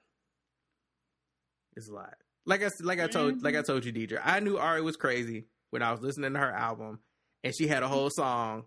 [1.77, 2.15] It's a lot.
[2.45, 3.71] Like I like I told like I mm-hmm.
[3.71, 4.19] told you, Deidre.
[4.21, 6.99] I knew Ari was crazy when I was listening to her album,
[7.45, 8.65] and she had a whole song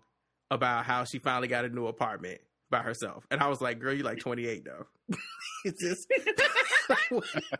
[0.49, 2.41] about how she finally got a new apartment
[2.71, 3.23] by herself.
[3.29, 4.87] And I was like, "Girl, you like 28 though."
[5.63, 6.07] it's just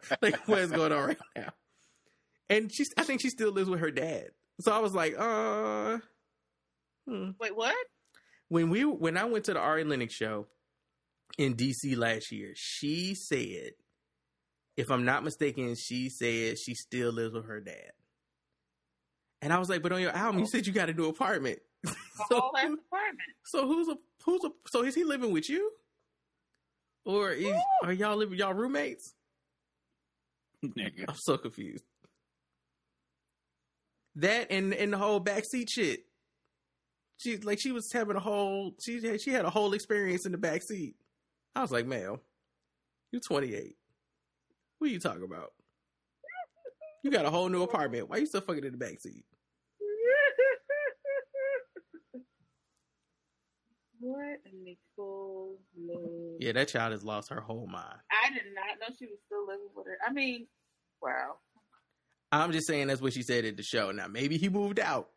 [0.24, 1.54] like what is going on right now?
[2.50, 4.30] And she's I think she still lives with her dad.
[4.62, 5.98] So I was like, uh.
[7.08, 7.32] hmm.
[7.40, 7.76] Wait, what?
[8.50, 10.48] when we when I went to the Ari Lennox show
[11.38, 13.72] in DC last year, she said,
[14.76, 17.92] if I'm not mistaken, she said she still lives with her dad.
[19.42, 21.60] And I was like, but on your album, you said you got a new apartment.
[21.86, 21.92] A
[22.34, 23.30] whole ass apartment.
[23.46, 25.72] So who's a who's a so is he living with you?
[27.06, 27.54] Or is,
[27.84, 29.14] are y'all living y'all roommates?
[30.66, 31.06] Nigga.
[31.08, 31.84] I'm so confused.
[34.18, 36.02] That and and the whole backseat shit.
[37.18, 40.32] She like she was having a whole she had she had a whole experience in
[40.32, 40.94] the backseat.
[41.56, 42.18] I was like, "Ma'am,
[43.12, 43.76] you 28.
[44.80, 45.54] What are you talking about?
[47.04, 48.10] You got a whole new apartment.
[48.10, 49.24] Why you still fucking in the backseat?
[54.00, 54.40] what
[54.96, 56.38] full moon?
[56.40, 58.00] Yeah, that child has lost her whole mind.
[58.12, 59.98] I did not know she was still living with her.
[60.06, 60.48] I mean,
[61.02, 61.36] wow.
[62.32, 63.92] I'm just saying that's what she said at the show.
[63.92, 65.10] Now maybe he moved out.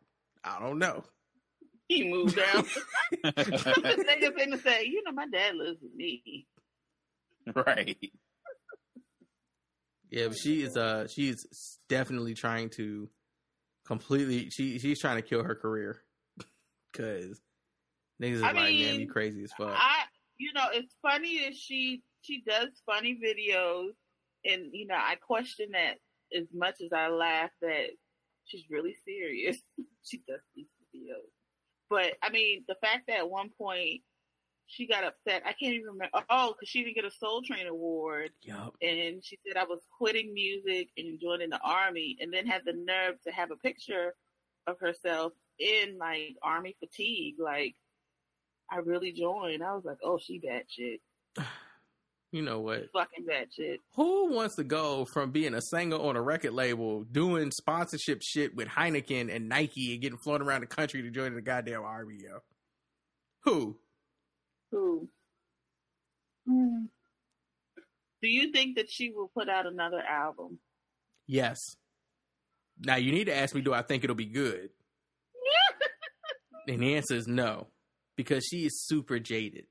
[0.43, 1.03] I don't know.
[1.87, 2.65] He moved out.
[3.25, 6.47] nigga finna say, you know, my dad lives with me.
[7.53, 7.97] Right.
[10.09, 13.09] Yeah, but she is uh she's definitely trying to
[13.85, 16.01] completely she she's trying to kill her career.
[16.93, 17.41] Cause
[18.21, 19.73] niggas is I like, man, you crazy as fuck.
[19.75, 20.03] I,
[20.37, 23.91] you know, it's funny that she she does funny videos,
[24.45, 25.95] and you know, I question that
[26.37, 27.87] as much as I laugh that
[28.45, 29.57] she's really serious.
[30.03, 31.29] she does these videos,
[31.89, 34.01] but I mean, the fact that at one point
[34.67, 36.21] she got upset, I can't even remember.
[36.29, 38.75] Oh, because she didn't get a Soul Train award, Yup.
[38.81, 42.73] and she said I was quitting music and joining the army, and then had the
[42.73, 44.15] nerve to have a picture
[44.67, 47.75] of herself in like army fatigue, like.
[48.73, 49.61] I really joined.
[49.61, 51.01] I was like, oh, she bad shit.
[52.31, 52.91] You know what?
[52.93, 53.81] Fucking bad shit.
[53.95, 58.55] Who wants to go from being a singer on a record label, doing sponsorship shit
[58.55, 62.19] with Heineken and Nike and getting flown around the country to join the goddamn army,
[62.23, 62.39] yo?
[63.43, 63.77] Who?
[64.71, 65.09] Who?
[66.47, 66.85] Hmm.
[68.21, 70.59] Do you think that she will put out another album?
[71.27, 71.75] Yes.
[72.79, 74.69] Now you need to ask me, do I think it'll be good?
[76.67, 77.67] and the answer is no.
[78.15, 79.65] Because she is super jaded.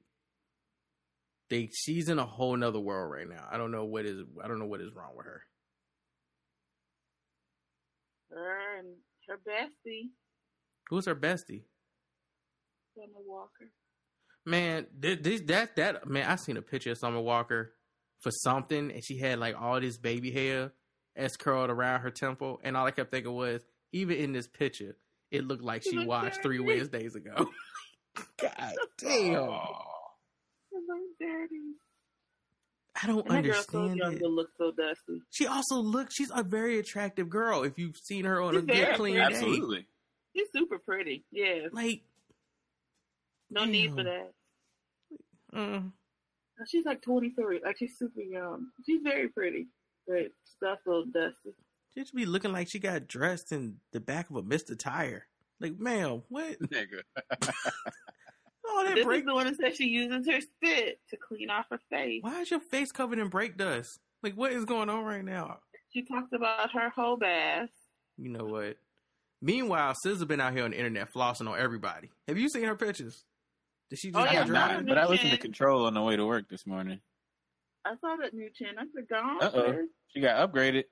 [1.50, 3.44] They she's in a whole nother world right now.
[3.50, 5.42] I don't know what is I don't know what is wrong with her.
[8.30, 8.94] Her and
[9.28, 10.10] her bestie,
[10.88, 11.64] Who's her bestie?
[12.94, 13.70] Summer Walker.
[14.46, 17.72] Man, this, that that man, I seen a picture of Summer Walker
[18.20, 20.72] for something, and she had like all this baby hair
[21.16, 24.96] s curled around her temple, and all I kept thinking was, even in this picture,
[25.30, 26.60] it looked like she looked watched three.
[26.60, 27.50] Wednesdays ago.
[28.42, 29.48] God damn,
[31.20, 31.74] Daddy.
[33.02, 34.22] I don't And that girl so understand young it.
[34.22, 35.22] look so dusty.
[35.30, 36.14] She also looks.
[36.14, 37.62] She's a very attractive girl.
[37.62, 39.30] If you've seen her on She's a good very clean pretty.
[39.30, 39.86] day, Absolutely.
[40.36, 41.24] She's super pretty.
[41.30, 41.68] Yeah.
[41.72, 42.02] like
[43.50, 44.32] No need for that.
[45.54, 45.92] mm,
[46.66, 47.60] She's like 23.
[47.64, 48.66] Like she's super young.
[48.84, 49.68] She's very pretty,
[50.06, 51.54] but stuff so dusty.
[51.94, 55.26] she should be looking like she got dressed in the back of a Mister Tire.
[55.58, 56.58] Like, ma'am, what?
[56.62, 57.02] Nigga.
[58.72, 59.20] Oh, that This break.
[59.20, 62.22] is the one that says she uses her spit to clean off her face.
[62.22, 63.98] Why is your face covered in brake dust?
[64.22, 65.58] Like, what is going on right now?
[65.92, 67.68] She talked about her whole bath.
[68.16, 68.76] You know what?
[69.42, 72.10] Meanwhile, SZA been out here on the internet flossing on everybody.
[72.28, 73.24] Have you seen her pictures?
[73.88, 74.72] Did she just Oh, get yeah, have dropped?
[74.74, 77.00] not, but I listened to Control on the way to work this morning.
[77.84, 78.68] I saw that new chin.
[78.78, 79.42] I said, gone.
[79.42, 80.84] Uh oh, she got upgraded.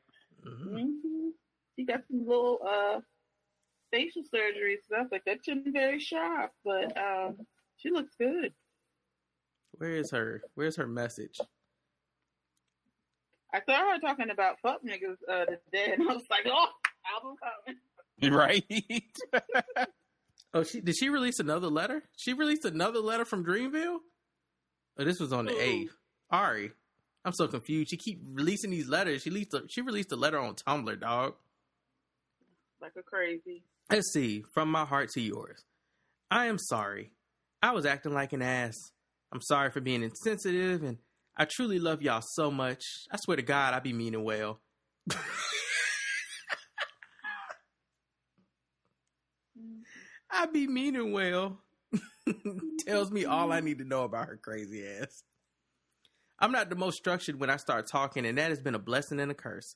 [0.44, 1.28] Mm hmm.
[1.76, 3.00] She got some little uh
[3.92, 5.08] facial surgery stuff.
[5.12, 7.36] Like that chin very sharp, but um,
[7.78, 8.52] she looks good.
[9.72, 10.42] Where is her?
[10.54, 11.38] Where's her message?
[13.52, 16.66] I saw her talking about fuck niggas uh, today, and I was like, oh,
[17.14, 17.80] album coming.
[18.20, 18.64] Right?
[20.54, 22.02] Oh, she did she release another letter?
[22.16, 23.98] She released another letter from Dreamville?
[24.98, 25.94] Oh, this was on the eighth.
[26.30, 26.72] Ari,
[27.24, 27.90] I'm so confused.
[27.90, 29.22] She keep releasing these letters.
[29.22, 31.34] She released a, she released a letter on Tumblr, dog.
[32.80, 33.62] Like a crazy.
[33.90, 34.44] Let's see.
[34.54, 35.64] From my heart to yours.
[36.30, 37.10] I am sorry.
[37.62, 38.92] I was acting like an ass.
[39.32, 40.98] I'm sorry for being insensitive, and
[41.36, 43.06] I truly love y'all so much.
[43.10, 44.60] I swear to God, I be meaning well.
[50.30, 51.58] I be meaning well.
[52.86, 55.24] Tells me all I need to know about her crazy ass.
[56.38, 59.18] I'm not the most structured when I start talking, and that has been a blessing
[59.18, 59.74] and a curse.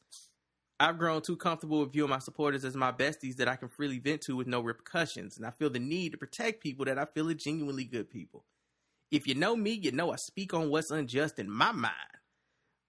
[0.80, 3.98] I've grown too comfortable with viewing my supporters as my besties that I can freely
[3.98, 7.04] vent to with no repercussions, and I feel the need to protect people that I
[7.04, 8.44] feel are genuinely good people.
[9.10, 11.94] If you know me, you know I speak on what's unjust in my mind.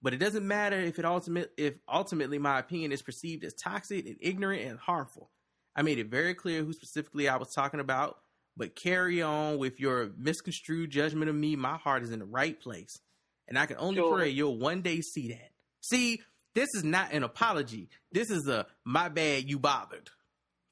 [0.02, 4.06] But it doesn't matter if it ultimate if ultimately my opinion is perceived as toxic
[4.06, 5.30] and ignorant and harmful.
[5.74, 8.18] I made it very clear who specifically I was talking about,
[8.56, 11.56] but carry on with your misconstrued judgment of me.
[11.56, 13.00] My heart is in the right place.
[13.48, 14.18] And I can only Sure.
[14.18, 15.50] pray you'll one day see that.
[15.80, 16.22] See,
[16.54, 17.88] this is not an apology.
[18.12, 20.10] This is a my bad you bothered.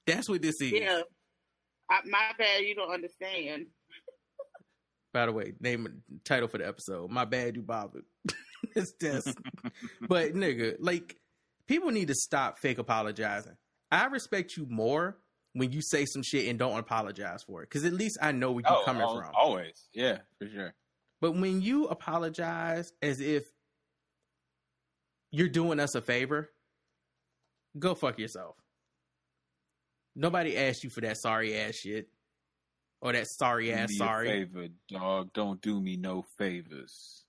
[0.07, 0.73] That's what this is.
[0.73, 1.03] Yeah.
[1.91, 3.67] I, my bad, you don't understand.
[5.13, 7.11] By the way, name title for the episode.
[7.11, 8.05] My bad you bothered.
[8.75, 9.37] it's just
[10.09, 11.17] but nigga, like
[11.67, 13.57] people need to stop fake apologizing.
[13.91, 15.19] I respect you more
[15.53, 17.69] when you say some shit and don't apologize for it.
[17.69, 19.31] Cause at least I know where you're Oh, coming al- from.
[19.35, 20.73] Always, yeah, for sure.
[21.21, 23.45] But when you apologize as if
[25.33, 26.51] you're doing us a favor,
[27.79, 28.55] go fuck yourself.
[30.15, 32.09] Nobody asked you for that sorry ass shit.
[33.01, 34.29] Or that sorry Do ass me a sorry.
[34.29, 35.33] favor, dog.
[35.33, 37.25] Don't do me no favors.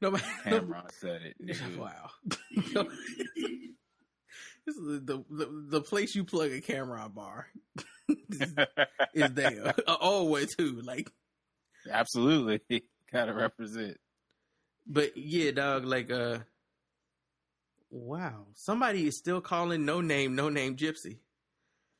[0.00, 1.36] Nobody Cameron said it.
[1.44, 1.76] nigga.
[1.78, 2.10] Wow.
[4.64, 7.48] this is the, the the place you plug a camera bar
[8.30, 8.54] is,
[9.14, 9.74] is there.
[9.86, 10.80] Uh, always too.
[10.84, 11.10] Like
[11.90, 12.60] Absolutely,
[13.12, 13.96] gotta represent.
[14.86, 16.38] But yeah, dog, like uh
[17.90, 18.46] wow.
[18.54, 21.18] Somebody is still calling no name, no name gypsy.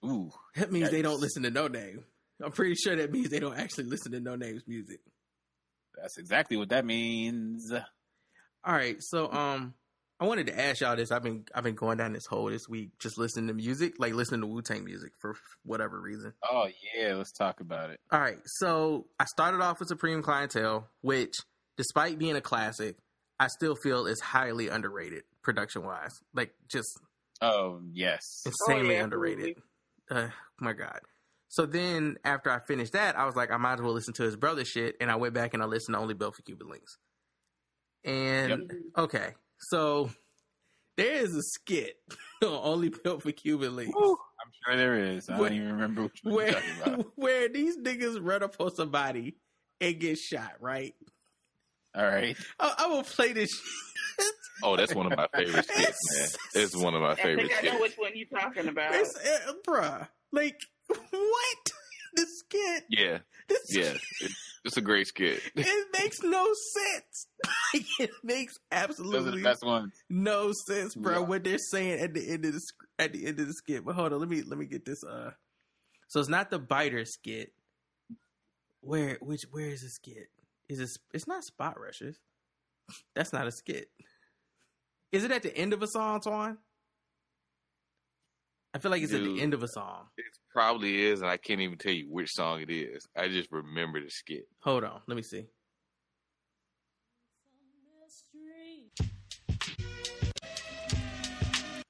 [0.04, 0.30] Ooh.
[0.56, 2.04] That means they don't listen to no name.
[2.42, 5.00] I'm pretty sure that means they don't actually listen to no name's music.
[6.00, 7.72] That's exactly what that means.
[7.72, 9.74] All right, so um
[10.18, 11.12] I wanted to ask y'all this.
[11.12, 14.14] I've been I've been going down this hole this week just listening to music, like
[14.14, 16.32] listening to Wu Tang music for whatever reason.
[16.50, 18.00] Oh yeah, let's talk about it.
[18.10, 21.34] All right, so I started off with Supreme Clientele, which,
[21.76, 22.96] despite being a classic,
[23.38, 26.20] I still feel is highly underrated production wise.
[26.34, 26.88] Like, just
[27.42, 29.58] Oh yes, insanely yeah, underrated.
[30.10, 30.28] Uh,
[30.60, 31.00] my God.
[31.48, 34.22] So then, after I finished that, I was like, I might as well listen to
[34.24, 36.68] his brother shit, and I went back and I listened to Only Built for Cuban
[36.68, 36.96] Links.
[38.04, 40.10] And okay, so
[40.96, 41.96] there is a skit
[42.42, 43.94] Only Built for Cuban Links.
[43.96, 45.28] I'm sure there is.
[45.28, 47.06] I Where- don't even remember which one you're where talking about.
[47.16, 49.36] where these niggas run up on somebody
[49.80, 50.94] and get shot, right?
[51.96, 52.36] All right.
[52.60, 53.50] I, I will play this.
[54.62, 55.98] Oh, that's one of my favorite skits,
[56.54, 56.62] man.
[56.62, 57.82] It's one of my I favorite think I know skits.
[57.82, 58.94] which one you're talking about.
[58.94, 61.72] It's, uh, bruh, like what?
[62.14, 63.92] This skit, Yeah, this yeah.
[64.22, 64.32] It,
[64.64, 65.38] it's a great skit.
[65.54, 67.26] it makes no sense.
[68.00, 69.92] It makes absolutely the best ones.
[70.08, 71.12] no sense, bro.
[71.12, 71.18] Yeah.
[71.18, 72.60] What they're saying at the end of the
[72.98, 73.84] at the end of the skit.
[73.84, 75.04] But hold on, let me let me get this.
[75.04, 75.32] Uh,
[76.08, 77.52] so it's not the biter skit.
[78.80, 80.28] Where which where is the skit?
[80.68, 80.98] Is it?
[81.14, 82.16] It's not Spot Rusherz.
[83.14, 83.88] That's not a skit.
[85.12, 86.56] Is it at the end of a song, Twan?
[88.74, 90.06] I feel like it's at the end of a song.
[90.18, 93.06] It probably is, and I can't even tell you which song it is.
[93.16, 94.46] I just remember the skit.
[94.60, 95.46] Hold on, let me see.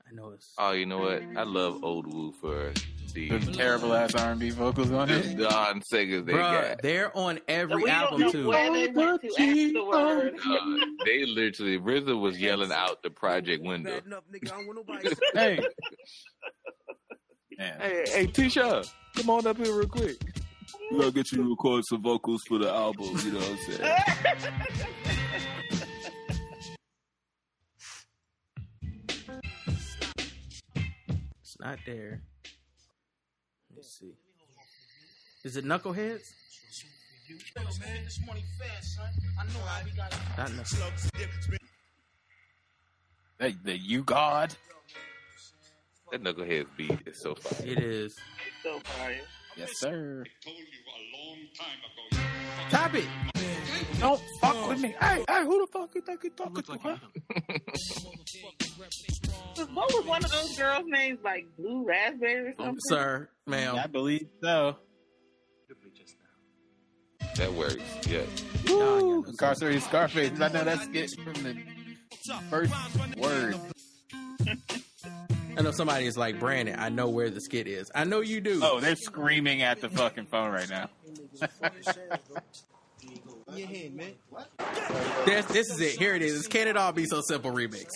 [0.09, 1.23] I know it's Oh, you know what?
[1.37, 2.73] I love Old Wu for
[3.17, 5.37] the The terrible ass R&B vocals on it.
[5.39, 6.83] Don singers they Bruh, got.
[6.83, 8.49] they're on every we don't album know too.
[8.49, 10.35] where they went to afterward.
[10.47, 14.01] Uh, they literally RZA was yelling out the project window.
[15.35, 15.59] Hey.
[17.59, 17.81] Man.
[17.81, 18.87] Hey, hey, Tisha,
[19.17, 20.17] come on up here real quick.
[20.91, 23.57] We gotta get you to record some vocals for the album, you know what I'm
[23.73, 23.93] saying?
[31.41, 32.21] It's not there.
[33.87, 34.15] Let's see.
[35.45, 36.33] Is it Knuckleheads?
[37.29, 39.07] Yo, man, this money fast, son.
[39.39, 41.59] I know how we got Not Knuckleheads.
[43.39, 44.57] The, the you God.
[46.11, 47.65] That knucklehead beat is so fire.
[47.65, 48.17] It is.
[48.65, 49.21] So fire.
[49.57, 50.25] Yes, sir.
[52.71, 53.07] Top it.
[53.99, 54.95] Don't fuck with me.
[55.01, 56.97] Hey, hey, who the fuck you think you talking to, huh?
[59.73, 61.19] What was one of those girls' names?
[61.25, 62.81] Like Blue Raspberry or oh, something?
[62.89, 63.77] Sir, ma'am.
[63.77, 64.77] I believe so.
[67.37, 67.77] That works.
[68.07, 68.23] Yeah.
[68.69, 69.25] Woo!
[69.25, 70.41] Incarcerated Scarface.
[70.41, 71.57] I know that skit from the
[72.51, 72.75] first
[73.17, 73.57] word.
[75.57, 76.79] I know somebody is like Brandon.
[76.79, 77.91] I know where the skit is.
[77.95, 78.61] I know you do.
[78.63, 80.89] Oh, they're screaming at the fucking phone right now.
[83.55, 84.13] Your hand, man.
[85.25, 85.99] There's, this is it.
[85.99, 86.37] Here it is.
[86.37, 87.87] It's Can It All Be So Simple remix.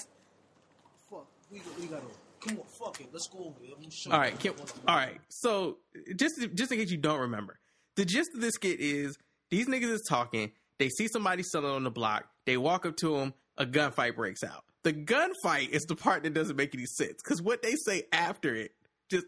[1.10, 1.26] Fuck.
[1.50, 2.02] We, got- we gotta.
[2.40, 3.08] Come on, fuck it.
[3.12, 3.72] Let's go over there.
[3.76, 4.54] I'm gonna show All right, can,
[4.88, 5.20] all right.
[5.28, 5.76] So
[6.16, 7.58] just just in case you don't remember,
[7.96, 9.18] the gist of this skit is
[9.50, 10.52] these niggas is talking.
[10.78, 12.24] They see somebody selling on the block.
[12.46, 13.34] They walk up to them.
[13.58, 14.64] A gunfight breaks out.
[14.82, 18.54] The gunfight is the part that doesn't make any sense because what they say after
[18.54, 18.72] it
[19.10, 19.26] just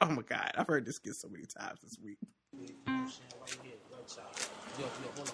[0.00, 2.18] oh my god, I've heard this skit so many times this week.
[2.52, 2.68] Yo, yo,
[5.16, 5.32] hold.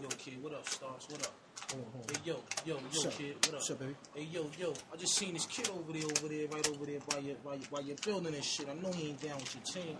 [0.00, 1.06] Yo, kid, what up, Stars?
[1.10, 1.49] What up?
[1.70, 1.76] Hey,
[2.24, 2.34] yo,
[2.64, 3.54] yo, yo, What's kid, what up?
[3.54, 3.94] What's up, baby?
[4.16, 6.98] Hey, yo, yo, I just seen this kid over there, over there, right over there
[7.08, 8.68] by your, by your, by your building and shit.
[8.68, 9.96] I know he ain't down with your team.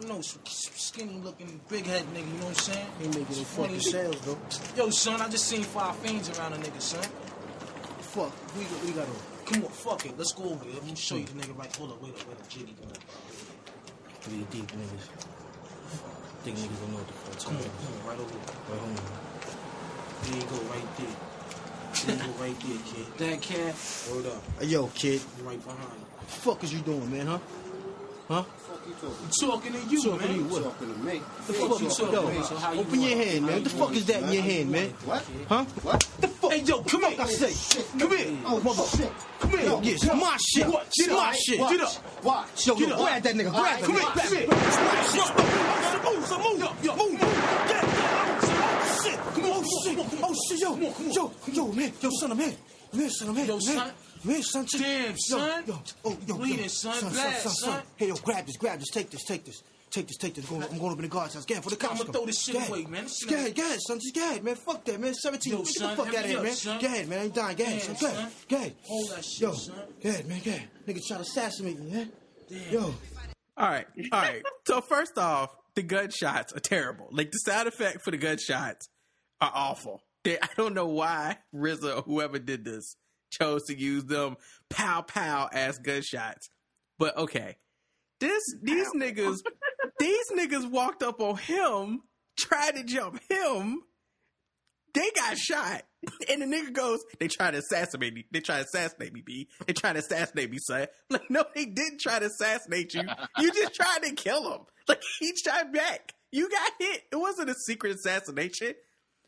[0.00, 2.86] I know some skinny looking, big head nigga, you know what I'm saying?
[3.00, 4.38] He making Funny fucking sales, though.
[4.74, 7.04] Yo, son, I just seen five fiends around a nigga, son.
[8.00, 8.32] Fuck.
[8.56, 9.16] We, we got on.
[9.44, 10.16] Come on, fuck it.
[10.16, 10.72] Let's go over there.
[10.72, 11.76] Let me show you the nigga right.
[11.76, 12.88] Hold up, wait up, wait up.
[12.88, 12.92] On.
[14.22, 15.04] Three deep niggas.
[16.44, 17.44] Think niggas don't know what the fuck.
[17.44, 18.40] Come on, come on, right over here.
[18.70, 19.31] Right home.
[20.22, 21.06] There you go, right there.
[22.06, 23.06] There you go, right there, kid.
[23.18, 23.74] That cat.
[24.12, 24.42] Word up.
[24.60, 25.20] Hey, yo, kid.
[25.38, 25.80] You right behind.
[25.82, 27.38] What the fuck is you doing, man, huh?
[28.28, 28.44] Huh?
[29.38, 30.28] Talking to you, Talking man.
[30.28, 30.62] to you, what?
[30.64, 31.22] Talking to me.
[31.46, 32.44] The fuck you talking Yo, about?
[32.46, 33.52] so how you Open your hand, man.
[33.54, 34.88] What the fuck is that in your hand, man?
[35.04, 35.24] What?
[35.48, 35.64] Huh?
[35.82, 36.00] What?
[36.20, 36.52] The fuck?
[36.52, 37.20] Hey, yo, come here.
[37.20, 38.38] I say, Come here.
[38.46, 39.08] Oh, mother.
[39.40, 39.60] Come here.
[39.62, 40.66] Yo, it's my shit.
[40.66, 40.90] What?
[40.96, 41.34] Get my up.
[41.34, 41.58] shit.
[41.58, 42.24] Get up.
[42.24, 42.66] Watch.
[42.66, 43.50] Yo, yo, grab that nigga.
[43.52, 44.00] Grab Come him.
[44.00, 44.10] here.
[44.10, 44.46] Come here.
[44.48, 44.56] My
[45.12, 45.30] shit.
[46.02, 46.84] Move, move.
[46.84, 47.20] Yo, move.
[47.20, 47.28] Get,
[47.68, 47.84] get.
[47.84, 49.18] Oh, shit.
[49.34, 49.98] Come on, Oh shit!
[49.98, 50.60] Oh, oh, oh shit!
[50.60, 50.76] Yo,
[51.12, 53.10] yo, yo, man, yo, son, I'm here.
[53.10, 53.46] Son, I'm here.
[53.46, 53.60] Yo, man.
[53.62, 53.92] son.
[54.24, 54.66] I'm son.
[54.66, 55.64] Check- Damn, son.
[55.66, 57.12] Yo, oh, yo, Bleeding, yo, son.
[57.12, 57.82] Blast, son.
[57.96, 58.88] Hey, yo, grab this, grab this.
[58.90, 59.62] Take this, take this.
[59.90, 60.50] Take this, take this.
[60.50, 61.44] I'm going, I'm going up in the guard's house.
[61.44, 62.00] Get for the cops.
[62.00, 63.04] I'ma throw this shit Go away, man.
[63.04, 63.98] This shit Go ain't- ahead, go ahead, son.
[64.00, 64.54] Just go man.
[64.54, 65.12] Fuck that, man.
[65.14, 65.52] 17.
[65.52, 66.54] Yo, Get the fuck out of here, man.
[66.54, 66.80] son.
[66.80, 67.12] Go man.
[67.12, 67.56] I ain't dying.
[67.58, 67.96] Go ahead, Damn, son.
[68.00, 68.32] Go ahead.
[68.48, 68.58] son.
[68.70, 68.70] Go.
[68.88, 69.74] Hold that shit, Yo, son.
[70.02, 70.40] go man.
[70.42, 70.52] Go.
[70.92, 72.12] Nigga try to assassinate me, man.
[72.48, 72.72] Damn.
[72.72, 72.94] Yo.
[73.58, 74.42] All right, all right.
[74.66, 77.08] So first off, the gunshots are terrible.
[77.12, 78.88] Like the sound effect for the gunshots
[79.42, 80.02] are awful.
[80.24, 82.96] They, I don't know why RZA or whoever did this
[83.30, 84.36] chose to use them
[84.70, 86.48] pow pow ass gunshots.
[86.98, 87.56] But okay,
[88.20, 89.40] this these niggas
[89.98, 92.02] these niggas walked up on him,
[92.38, 93.82] tried to jump him.
[94.94, 95.82] They got shot,
[96.28, 98.26] and the nigga goes, "They tried to assassinate me.
[98.30, 99.48] They tried to assassinate me, B.
[99.66, 103.02] They tried to assassinate me, son." Like, no, they didn't try to assassinate you.
[103.38, 104.60] You just tried to kill him.
[104.86, 106.12] Like he shot back.
[106.30, 107.02] You got hit.
[107.10, 108.74] It wasn't a secret assassination.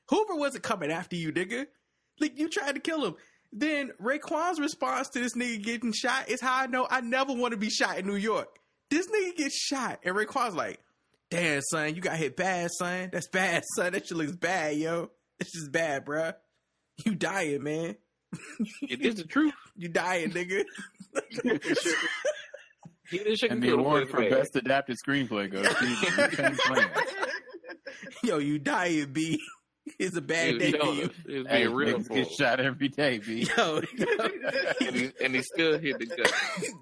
[0.09, 1.67] Hoover wasn't coming after you, nigga.
[2.21, 3.15] Like you tried to kill him.
[3.53, 7.53] Then Raekwon's response to this nigga getting shot is how I know I never want
[7.53, 8.49] to be shot in New York.
[8.91, 10.81] This nigga gets shot, and Raekwon's like,
[11.31, 13.11] "Damn, son, you got hit bad, son.
[13.13, 13.93] That's bad, son.
[13.93, 15.11] That shit looks bad, yo.
[15.39, 16.35] This is bad, bruh.
[17.05, 17.97] You dying, man.
[18.83, 19.55] It is the truth.
[19.77, 20.65] You dying, nigga.
[23.51, 26.91] And the award for best adapted screenplay goes to Penny Plan.
[28.23, 29.41] Yo, you dying, B.
[29.99, 31.03] It's a bad He- day he for you.
[31.05, 31.13] it.
[31.27, 33.47] It's Hey, being real get shot every day, B.
[33.57, 33.77] Yo,
[34.81, 36.27] and, he, and he still hit the gun.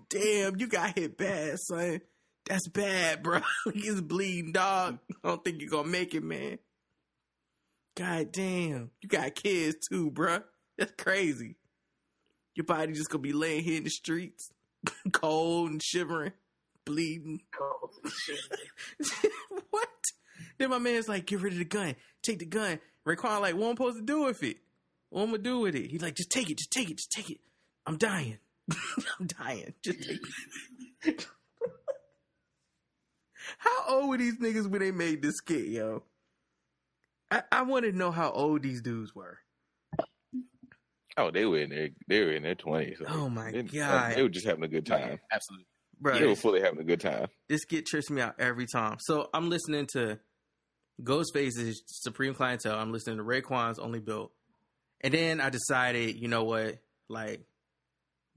[0.09, 2.01] damn, you got hit bad, son.
[2.47, 3.41] That's bad, bro.
[3.75, 4.99] He's bleeding, dog.
[5.25, 6.59] I don't think you're gonna make it, man.
[7.97, 10.41] God damn, you got kids too, bro.
[10.79, 11.57] That's crazy.
[12.55, 14.51] Your body just gonna be laying here in the streets,
[15.13, 16.33] cold and shivering,
[16.85, 17.41] bleeding.
[17.51, 19.33] Cold and shivering.
[19.71, 19.89] what?
[20.59, 21.95] Then my man's like, get rid of the gun.
[22.23, 22.79] Take the gun.
[23.07, 24.59] Raekwon like, what I'm I supposed to do with it?
[25.11, 25.91] What am I gonna do with it?
[25.91, 27.39] He's like, just take it, just take it, just take it.
[27.87, 28.39] I'm dying.
[28.71, 29.75] I'm dying.
[29.83, 30.21] Just take
[31.05, 31.27] it.
[33.59, 36.05] how old were these niggas when they made this skit, yo?
[37.31, 39.39] I, I want to know how old these dudes were.
[41.17, 43.03] Oh, they were in their they were in their twenties.
[43.07, 44.17] Oh, my they, God.
[44.17, 45.19] they were just having a good time.
[45.31, 45.67] Absolutely.
[46.03, 47.29] Bro, They were fully having a good time.
[47.49, 48.97] this skit trips me out every time.
[49.01, 50.19] So I'm listening to
[51.01, 52.77] Ghostface's Supreme Clientele.
[52.77, 54.33] I'm listening to Raekwon's Only Built.
[55.01, 56.79] And then I decided, you know what?
[57.09, 57.41] Like,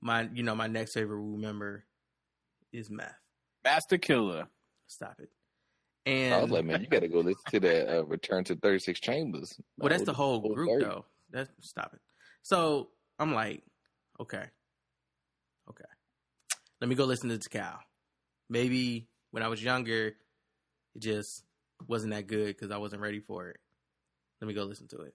[0.02, 1.86] my you know my next favorite Wu member
[2.72, 3.16] is Meth.
[3.64, 4.48] Master Killer.
[4.88, 5.30] Stop it.
[6.06, 8.56] And I was like, man, you got to go listen to that uh, Return to
[8.56, 9.60] 36 Chambers.
[9.80, 10.86] Well, that's the whole whole group, 30.
[10.86, 11.06] though.
[11.32, 12.00] That's stop it.
[12.44, 13.64] So I'm like,
[14.20, 14.50] okay, okay.
[16.81, 17.80] Let me go listen to Cal.
[18.49, 21.43] Maybe when I was younger, it just
[21.88, 23.57] wasn't that good because I wasn't ready for it.
[24.41, 25.14] Let me go listen to it.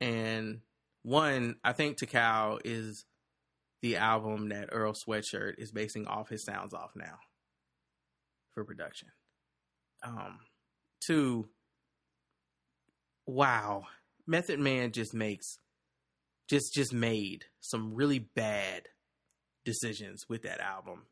[0.00, 0.60] And
[1.02, 3.04] one, I think Tical is
[3.82, 7.18] the album that Earl Sweatshirt is basing off his sounds off now
[8.54, 9.08] for production.
[10.04, 10.38] Um,
[11.04, 11.48] two,
[13.26, 13.86] wow,
[14.26, 15.58] Method Man just makes
[16.48, 18.82] just just made some really bad
[19.68, 21.02] decisions with that album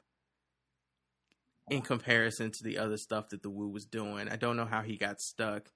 [1.69, 4.29] in comparison to the other stuff that the Wu was doing.
[4.29, 5.71] I don't know how he got stuck.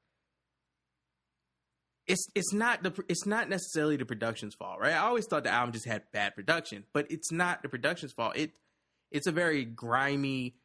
[2.06, 4.94] It's it's not the it's not necessarily the production's fault, right?
[4.94, 8.36] I always thought the album just had bad production, but it's not the production's fault.
[8.36, 8.52] It
[9.10, 10.56] it's a very grimy,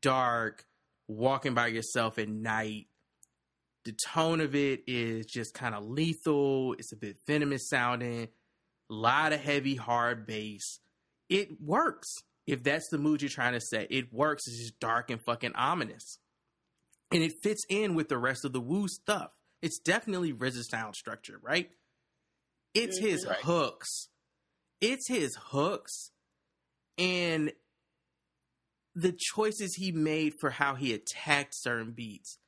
[0.00, 0.66] dark,
[1.08, 2.86] walking by yourself at night.
[3.84, 6.74] The tone of it is just kind of lethal.
[6.74, 8.28] It's a bit venomous sounding.
[8.90, 10.78] A lot of heavy, hard bass.
[11.32, 12.14] It works
[12.46, 13.88] if that's the mood you're trying to set.
[13.90, 14.46] It works.
[14.46, 16.18] It's just dark and fucking ominous,
[17.10, 19.30] and it fits in with the rest of the Wu stuff.
[19.62, 21.70] It's definitely RZA's sound structure, right?
[22.74, 23.30] It's his mm-hmm.
[23.30, 23.40] Right.
[23.40, 24.08] hooks.
[24.80, 26.10] It's his hooks,
[26.98, 27.52] and
[28.94, 32.38] the choices he made for how he attacked certain beats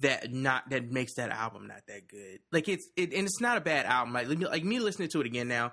[0.00, 2.40] that not that makes that album not that good.
[2.50, 4.12] Like it's it, and it's not a bad album.
[4.12, 5.72] Like like me listening to it again now,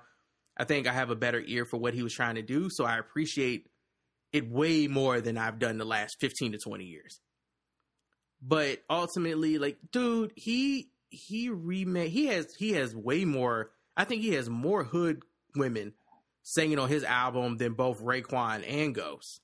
[0.60, 2.68] I think I have a better ear for what he was trying to do.
[2.68, 3.70] So I appreciate
[4.30, 7.18] it way more than I've done the last fifteen to twenty years.
[8.42, 13.70] But ultimately, like, dude, he he remade he has he has way more.
[13.96, 15.22] I think he has more hood
[15.56, 15.94] women
[16.42, 19.40] singing on his album than both Raekwon and Ghost.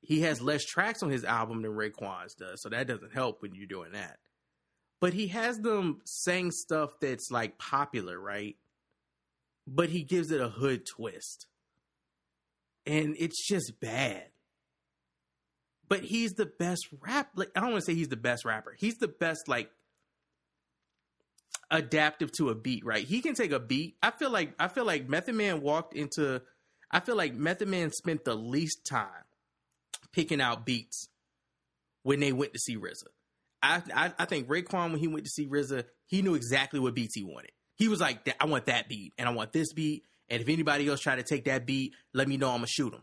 [0.00, 3.54] He has less tracks on his album than Raekwon's does, so that doesn't help when
[3.54, 4.18] you're doing that.
[5.00, 8.56] But he has them saying stuff that's like popular, right?
[9.66, 11.46] But he gives it a hood twist.
[12.86, 14.26] And it's just bad.
[15.88, 17.30] But he's the best rap.
[17.34, 18.74] Like I don't want to say he's the best rapper.
[18.78, 19.70] He's the best like
[21.70, 23.04] adaptive to a beat, right?
[23.04, 23.96] He can take a beat.
[24.02, 26.42] I feel like I feel like Method Man walked into
[26.90, 29.24] I feel like Method Man spent the least time
[30.12, 31.08] picking out beats
[32.02, 33.08] when they went to see RZA.
[33.62, 36.94] I, I I think Raekwon when he went to see RZA, he knew exactly what
[36.94, 37.52] beats he wanted.
[37.76, 40.88] He was like, I want that beat and I want this beat, and if anybody
[40.88, 43.02] else try to take that beat, let me know I'm gonna shoot him.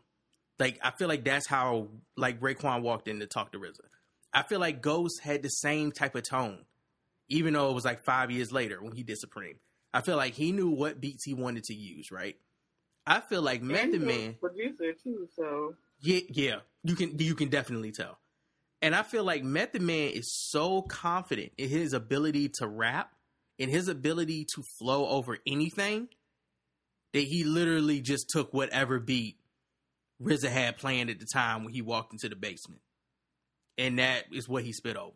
[0.60, 3.80] Like I feel like that's how like Raekwon walked in to talk to RZA.
[4.34, 6.66] I feel like Ghost had the same type of tone,
[7.30, 9.60] even though it was like five years later when he did Supreme.
[9.94, 12.36] I feel like he knew what beats he wanted to use, right?
[13.06, 14.36] I feel like Method And he was Man.
[14.40, 18.18] producer too, so Yeah, yeah, you can you can definitely tell.
[18.82, 23.12] And I feel like Method Man is so confident in his ability to rap,
[23.58, 26.08] in his ability to flow over anything,
[27.14, 29.38] that he literally just took whatever beat
[30.22, 32.82] RZA had planned at the time when he walked into the basement,
[33.78, 35.12] and that is what he spit over.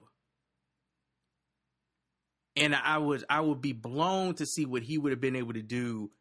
[2.56, 5.54] And I would I would be blown to see what he would have been able
[5.54, 6.12] to do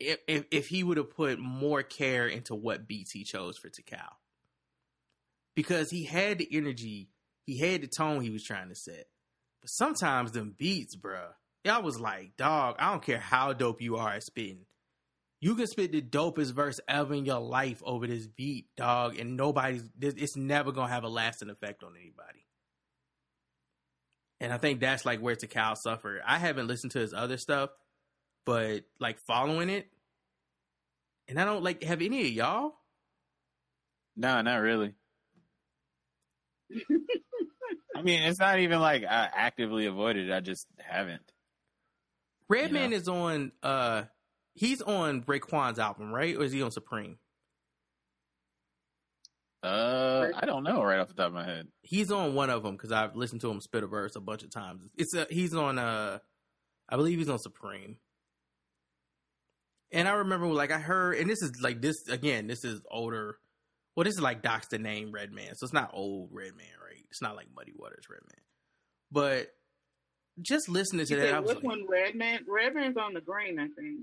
[0.00, 3.68] if if, if he would have put more care into what beats he chose for
[3.68, 4.16] Tical.
[5.54, 7.10] Because he had the energy,
[7.44, 9.06] he had the tone he was trying to set.
[9.60, 11.32] But sometimes them beats, bruh.
[11.64, 14.66] Y'all was like, dog, I don't care how dope you are at spitting.
[15.40, 19.36] You can spit the dopest verse ever in your life over this beat, dog, and
[19.36, 22.44] nobody's, it's never gonna have a lasting effect on anybody.
[24.40, 26.22] And I think that's like where Tical suffered.
[26.24, 27.70] I haven't listened to his other stuff,
[28.46, 29.88] but like following it,
[31.28, 32.74] and I don't like have any of y'all.
[34.16, 34.94] No, not really.
[37.98, 40.32] I mean, it's not even like I actively avoided it.
[40.32, 41.32] I just haven't.
[42.48, 44.04] Redman is on uh
[44.54, 46.36] he's on Raekwon's album, right?
[46.36, 47.18] Or is he on Supreme?
[49.60, 51.66] Uh, I don't know right off the top of my head.
[51.82, 54.44] He's on one of them because I've listened to him spit a verse a bunch
[54.44, 54.82] of times.
[54.96, 56.20] It's a, he's on uh
[56.88, 57.96] I believe he's on Supreme.
[59.90, 63.38] And I remember like I heard and this is like this again, this is older
[63.98, 67.04] well, this is like Doc's the name Redman, so it's not old Redman, right?
[67.10, 68.38] It's not like Muddy Waters Redman.
[69.10, 69.48] But
[70.40, 71.84] just listening to You that, said I was which like, one?
[71.88, 72.44] Redman.
[72.46, 74.02] Redman's on the green, I think.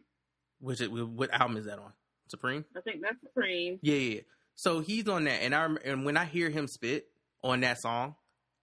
[0.59, 1.93] which what album is that on?
[2.27, 2.65] Supreme?
[2.75, 3.79] I think that's Supreme.
[3.83, 4.19] Yeah, yeah.
[4.55, 7.05] So he's on that, and I and when I hear him spit
[7.41, 8.15] on that song,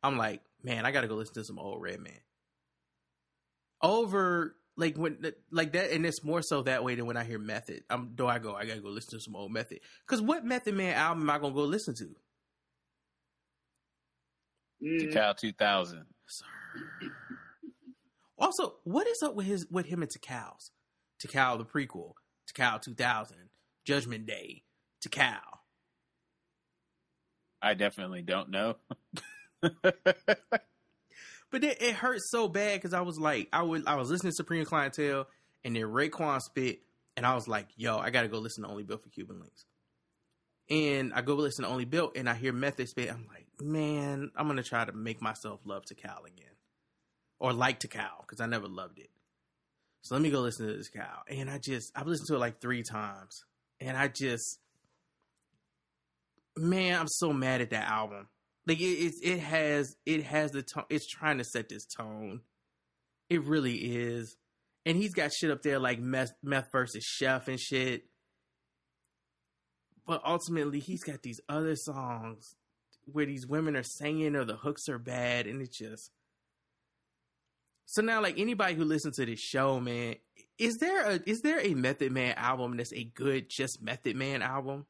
[0.02, 2.12] I'm like, man, I got to go listen to some old Redman.
[3.80, 7.38] Over like when like that, and it's more so that way than when I hear
[7.38, 7.84] Method.
[7.90, 8.54] I'm do I go?
[8.54, 11.38] I gotta go listen to some old Method because what Method Man album am I
[11.38, 12.16] gonna go listen to?
[14.82, 15.12] Mm.
[15.12, 16.04] Cal 2000.
[18.38, 20.70] Also, what is up with his with him and Ticals?
[21.22, 22.14] Tical the prequel,
[22.50, 23.36] Tical 2000,
[23.84, 24.64] Judgment Day,
[25.06, 25.38] Tical.
[27.60, 28.76] I definitely don't know.
[31.52, 34.32] But it, it hurt so bad because I was like, I would, I was listening
[34.32, 35.28] to Supreme Clientele,
[35.62, 36.80] and then Raekwon spit,
[37.14, 39.66] and I was like, yo, I gotta go listen to Only Built for Cuban Links.
[40.70, 43.12] And I go listen to Only Built, and I hear Method spit.
[43.12, 46.56] I'm like, man, I'm gonna try to make myself love Tical again,
[47.38, 49.10] or like Tical because I never loved it.
[50.00, 52.38] So let me go listen to this cow, and I just I've listened to it
[52.38, 53.44] like three times,
[53.78, 54.58] and I just,
[56.56, 58.28] man, I'm so mad at that album.
[58.66, 60.84] Like it, it, it has, it has the tone.
[60.88, 62.40] It's trying to set this tone.
[63.28, 64.36] It really is,
[64.84, 68.04] and he's got shit up there like meth, meth versus chef and shit.
[70.06, 72.54] But ultimately, he's got these other songs
[73.06, 76.10] where these women are singing or the hooks are bad, and it's just.
[77.86, 80.16] So now, like anybody who listens to this show, man,
[80.58, 84.42] is there a is there a Method Man album that's a good just Method Man
[84.42, 84.86] album?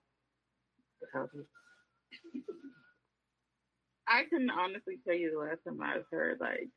[4.12, 6.68] I can honestly tell you the last time I've heard like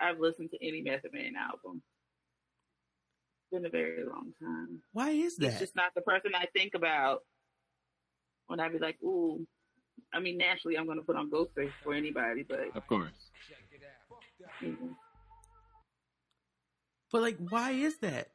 [0.00, 1.82] I've listened to any Method Man album.
[3.42, 4.80] It's been a very long time.
[4.92, 5.50] Why is that?
[5.50, 7.20] He's just not the person I think about
[8.46, 9.44] when I be like, ooh.
[10.12, 13.30] I mean, naturally, I'm going to put on Ghostface for anybody, but Of course.
[14.62, 14.94] Mhm.
[17.12, 18.28] But like, why is that?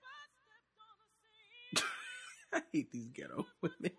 [2.53, 3.91] I hate these ghetto women.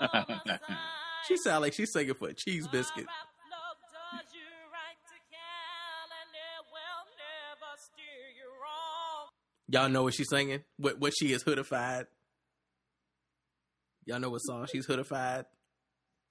[1.28, 3.06] she sound like she's singing for a cheese biscuit.
[9.70, 10.64] Y'all know what she's singing?
[10.78, 12.06] What what she is hoodified?
[14.06, 15.44] Y'all know what song she's hoodified?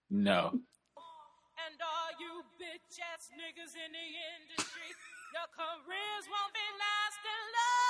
[0.09, 0.49] No.
[0.49, 4.89] And all you bitch ass niggas in the industry,
[5.35, 7.86] your careers won't be lasting long.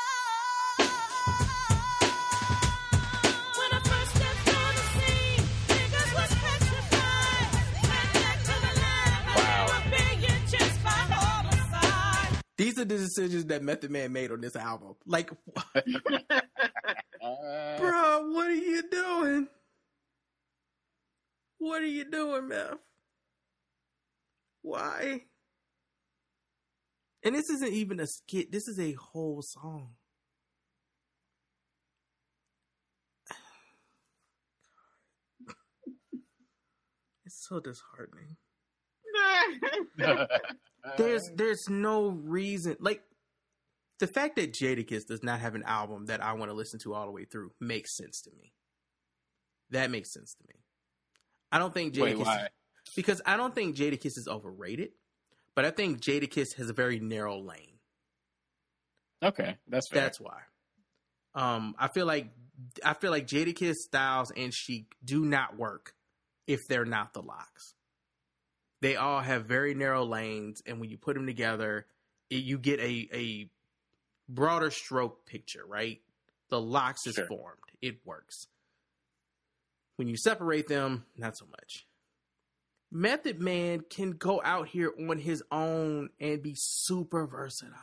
[12.57, 14.95] These are the decisions that Method Man made on this album.
[15.05, 15.29] Like,
[15.63, 15.84] bro,
[17.21, 19.47] what are you doing?
[21.59, 22.79] What are you doing, Meth?
[24.63, 25.21] Why?
[27.23, 28.51] And this isn't even a skit.
[28.51, 29.89] This is a whole song.
[37.25, 38.38] It's so disheartening.
[40.97, 43.01] there's there's no reason like
[43.99, 46.93] the fact that Jadakiss does not have an album that I want to listen to
[46.93, 48.53] all the way through makes sense to me.
[49.72, 50.55] That makes sense to me.
[51.51, 52.47] I don't think Wait, Jadakiss why?
[52.95, 54.91] because I don't think Jadakiss is overrated,
[55.55, 57.80] but I think Jadakiss has a very narrow lane.
[59.23, 60.01] Okay, that's fair.
[60.01, 60.41] That's why.
[61.34, 62.27] Um, I feel like
[62.84, 65.93] I feel like Jadakiss, Styles, and Sheek do not work
[66.45, 67.76] if they're not the LOX.
[68.81, 71.87] They all have very narrow lanes, and when you put them together,
[72.29, 73.49] it, you get a a
[74.29, 75.65] broader stroke picture.
[75.67, 76.01] Right?
[76.49, 77.27] The LOX is Sure.
[77.27, 77.59] formed.
[77.81, 78.47] It works.
[79.97, 81.87] When you separate them, not so much.
[82.91, 87.73] Method Man can go out here on his own and be super versatile.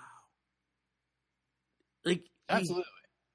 [2.04, 2.84] Like he- Absolutely.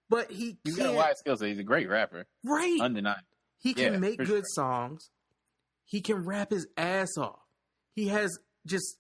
[0.10, 1.50] but he He's got a wide skill set.
[1.50, 2.26] He's a great rapper.
[2.44, 2.80] Right.
[2.82, 3.22] Undeniable.
[3.60, 4.42] He can Yeah, make good sure.
[4.46, 5.12] songs.
[5.86, 7.42] He can rap his ass off.
[8.00, 8.98] He has just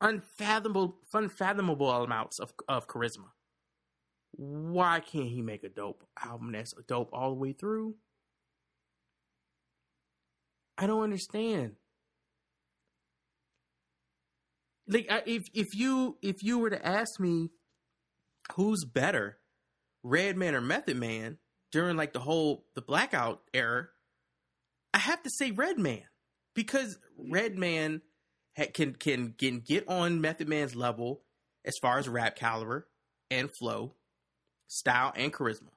[0.00, 3.32] unfathomable, unfathomable amounts of of charisma.
[4.30, 7.96] Why can't he make a dope album that's dope all the way through?
[10.78, 11.72] I don't understand.
[14.86, 17.50] Like, I, if if you if you were to ask me
[18.54, 19.38] who's better,
[20.04, 21.38] Redman or Method Man
[21.72, 23.88] during like the whole the blackout era,
[24.92, 26.04] I have to say Redman
[26.54, 28.02] because Redman
[28.56, 31.22] ha- can can can get on Method Man's level
[31.64, 32.88] as far as rap caliber
[33.30, 33.94] and flow,
[34.66, 35.70] style and charisma,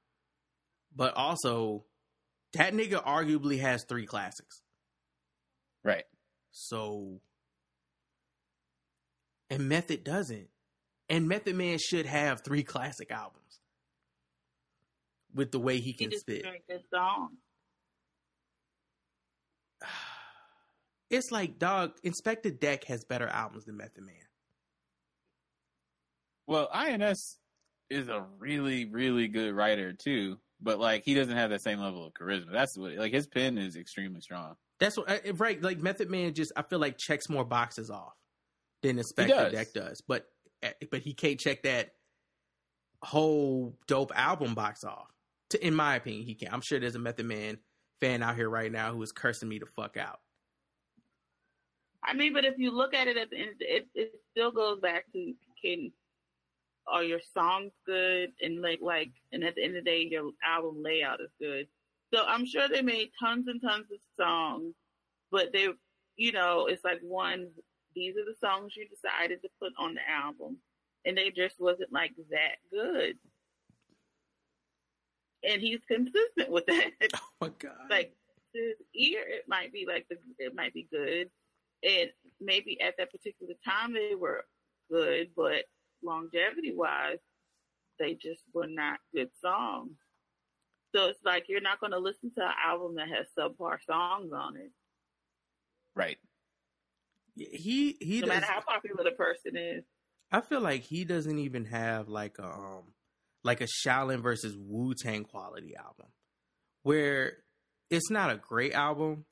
[0.96, 1.86] but also
[2.54, 4.62] that nigga arguably has three classics.
[5.84, 6.06] Right.
[6.52, 7.22] So,
[9.50, 10.50] and Method doesn't.
[11.10, 13.60] And Method Man should have three classic albums
[15.34, 16.44] with the way he he can just spit.
[16.44, 17.38] make good songs.
[21.10, 21.94] It's like dog.
[22.06, 24.16] Inspectah Deck has better albums than Method Man.
[26.48, 27.38] Well, INS
[27.90, 32.06] is a really, really good writer too, but like he doesn't have that same level
[32.06, 32.52] of charisma.
[32.52, 34.56] That's what like his pen is extremely strong.
[34.80, 35.10] That's what
[35.40, 35.62] right.
[35.62, 38.14] Like Method Man, just I feel like checks more boxes off
[38.84, 39.54] than Inspectah does.
[39.54, 40.02] Deck does.
[40.02, 40.26] But
[40.64, 41.92] eh, but he can't check that
[43.02, 45.08] whole dope album box off.
[45.52, 46.54] To, in my opinion, he can't.
[46.54, 47.58] I'm sure there's a Method Man
[48.02, 50.20] fan out here right now who is cursing me to fuck out.
[52.08, 54.80] I mean, but if you look at it at the end, it it still goes
[54.80, 55.92] back to can
[56.88, 60.32] are your songs good and like like and at the end of the day your
[60.44, 61.68] album layout is good.
[62.14, 64.74] So I'm sure they made tons and tons of songs,
[65.32, 65.68] but they
[66.16, 67.50] you know, it's like one
[67.94, 70.58] these are the songs you decided to put on the album
[71.06, 73.16] and they just wasn't like that good.
[75.44, 76.92] And he's consistent with that.
[77.16, 77.90] Oh my god.
[77.90, 78.14] like
[78.56, 81.30] to his ear it might be like the it might be good
[81.84, 82.10] and
[82.40, 84.44] maybe at that particular time they were
[84.90, 85.66] good but
[86.04, 87.20] longevity wise
[88.00, 89.92] they just were not good songs.
[90.96, 94.32] So it's like you're not going to listen to an album that has subpar songs
[94.34, 94.72] on it.
[95.96, 96.18] Right.
[97.36, 99.84] He he no does, matter how popular the person is.
[100.32, 102.94] I feel like he doesn't even have like a um
[103.44, 106.08] like a Shaolin versus Wu Tang quality album,
[106.82, 107.34] where
[107.92, 109.26] it's not a great album,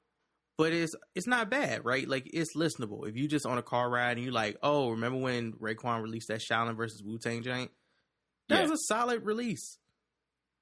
[0.58, 2.08] but it's it's not bad, right?
[2.08, 3.08] Like it's listenable.
[3.08, 6.28] If you just on a car ride and you like, oh, remember when Raekwon released
[6.30, 7.72] that Shaolin versus Wu Tang joint?
[8.50, 8.62] That Yeah.
[8.64, 9.78] was a solid release.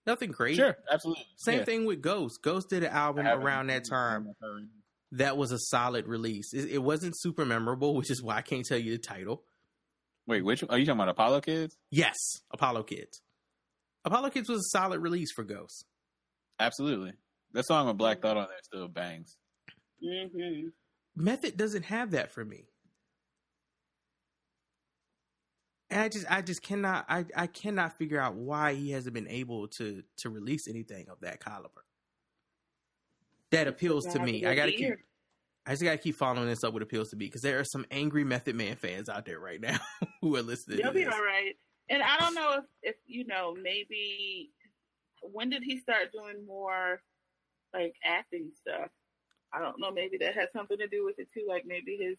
[0.05, 0.55] Nothing great.
[0.57, 1.25] Sure, absolutely.
[1.37, 1.65] Same Yeah.
[1.65, 2.41] thing with Ghost.
[2.41, 4.33] Ghost did an album around that time
[5.11, 6.53] that was a solid release.
[6.53, 9.43] It, it wasn't super memorable, which is why I can't tell you the title.
[10.25, 11.09] Wait, which are you talking about?
[11.09, 11.77] Apollo Kids?
[11.91, 12.15] Yes,
[12.51, 13.21] Apollo Kids.
[14.05, 15.85] Apollo Kids was a solid release for Ghost.
[16.59, 17.13] Absolutely.
[17.53, 19.37] That song with Black Thought on there still bangs.
[20.03, 20.67] Mm-hmm.
[21.15, 22.65] Method doesn't have that for me.
[25.89, 29.27] And I just I just cannot I, I cannot figure out why he hasn't been
[29.27, 31.85] able to to release anything of that caliber.
[33.51, 34.45] That appeals to me.
[34.45, 34.95] I gotta keep.
[35.65, 37.85] I just gotta keep following this up with appeals to me because there are some
[37.91, 39.77] angry Method Man fans out there right now
[40.21, 40.79] who are listening.
[40.81, 41.55] they'll be all right
[41.89, 44.51] and i don't know if if you know maybe
[45.21, 47.01] when did he start doing more
[47.73, 48.89] like acting stuff
[49.53, 52.17] i don't know maybe that has something to do with it too like maybe his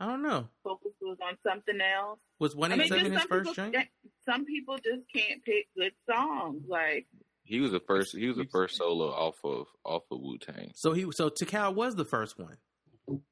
[0.00, 0.48] I don't know.
[0.62, 2.20] focus was on something else.
[2.38, 3.88] Was one I eight mean, his some first people, joint?
[4.24, 6.62] Some people just can't pick good songs.
[6.68, 7.08] Like
[7.42, 8.16] He was the first.
[8.16, 10.70] He was the first solo off of off of Wu Tang.
[10.76, 12.58] So he so Tical was the first one.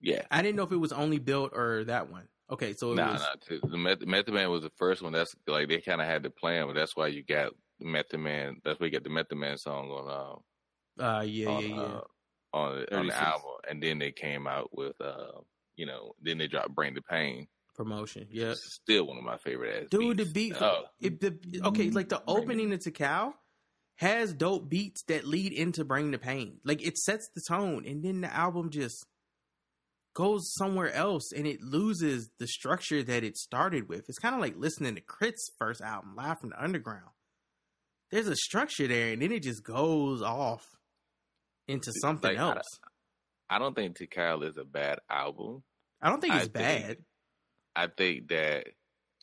[0.01, 0.23] Yeah.
[0.31, 2.27] I didn't know if it was only built or that one.
[2.51, 3.69] Okay, so it Nah, was nah.
[3.69, 5.13] The Method, Method Man was the first one.
[5.13, 8.19] That's like they kind of had to plan, but that's why you got the Method
[8.19, 8.57] Man.
[8.65, 10.41] That's why you got the Method Man song on
[10.99, 11.81] uh yeah, uh, on, yeah, yeah.
[11.81, 12.01] uh,
[12.53, 15.41] on the, on the album, and then they came out with uh,
[15.77, 17.47] you know, then they dropped Bring the Pain.
[17.75, 18.55] Promotion, yeah.
[18.57, 19.89] Still one of my favorite ass.
[19.91, 23.35] Dude, the beat Oh, it, the, okay, like the opening to Tical
[23.97, 26.59] has dope beats that lead into Bring the Pain.
[26.65, 29.05] Like it sets the tone and then the album just
[30.15, 34.09] goes somewhere else and it loses the structure that it started with.
[34.09, 37.11] It's kind of like listening to K.R.I.T.'s first album, Live from the Underground.
[38.11, 40.65] There's a structure there and then it just goes off
[41.69, 42.67] into something Like, else.
[43.49, 45.63] I don't think Tical is a bad album.
[46.03, 46.99] I don't think it's I bad.
[47.75, 48.67] I think that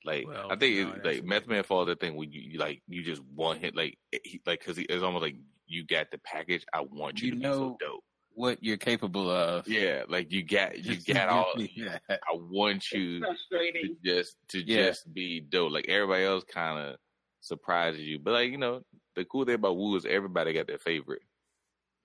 [0.05, 2.59] like Well, I think no, it, like Method Man falls that thing when you, you
[2.59, 6.11] like you just want him like eh, he, like because it's almost like you got
[6.11, 6.65] the package.
[6.73, 8.03] I want you, You to be know so dope.
[8.33, 9.67] what you're capable of.
[9.67, 11.53] Yeah, like you got you got all.
[11.57, 11.97] Yeah.
[12.09, 14.87] I want you to just to Yeah.
[14.87, 15.71] just be dope.
[15.71, 16.95] Like everybody else kind of
[17.41, 18.81] surprises you, but like you know
[19.15, 21.21] the cool thing about Wu is everybody got their favorite.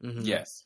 [0.03, 0.25] Mhm.
[0.25, 0.65] Yes.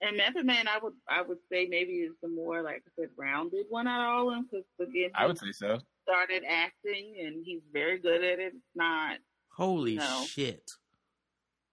[0.00, 3.08] and Method Man, I would I would say maybe is the more like I said
[3.16, 5.80] rounded one out of all of them because again I would say so.
[6.02, 8.52] started acting and he's very good at it.
[8.54, 9.18] It's not
[9.56, 10.24] Holy No.
[10.28, 10.70] shit.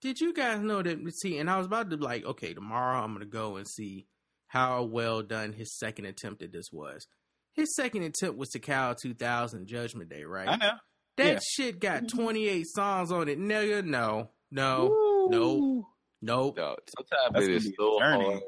[0.01, 0.97] Did you guys know that?
[1.21, 3.67] See, and I was about to be like, okay, tomorrow I'm going to go and
[3.67, 4.07] see
[4.47, 7.07] how well done his second attempt at this was.
[7.53, 10.47] His second attempt was Tical 2000 Judgment Day, right?
[10.49, 10.73] I know.
[11.17, 11.39] That Yeah.
[11.47, 13.39] shit got 28 songs on it.
[13.39, 15.85] Nigga, no, no, nope,
[16.25, 16.57] nope.
[16.57, 18.41] No, sometimes That's it gonna is be a so hard.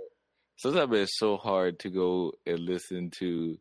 [0.58, 3.58] Sometimes it's so hard to go and listen to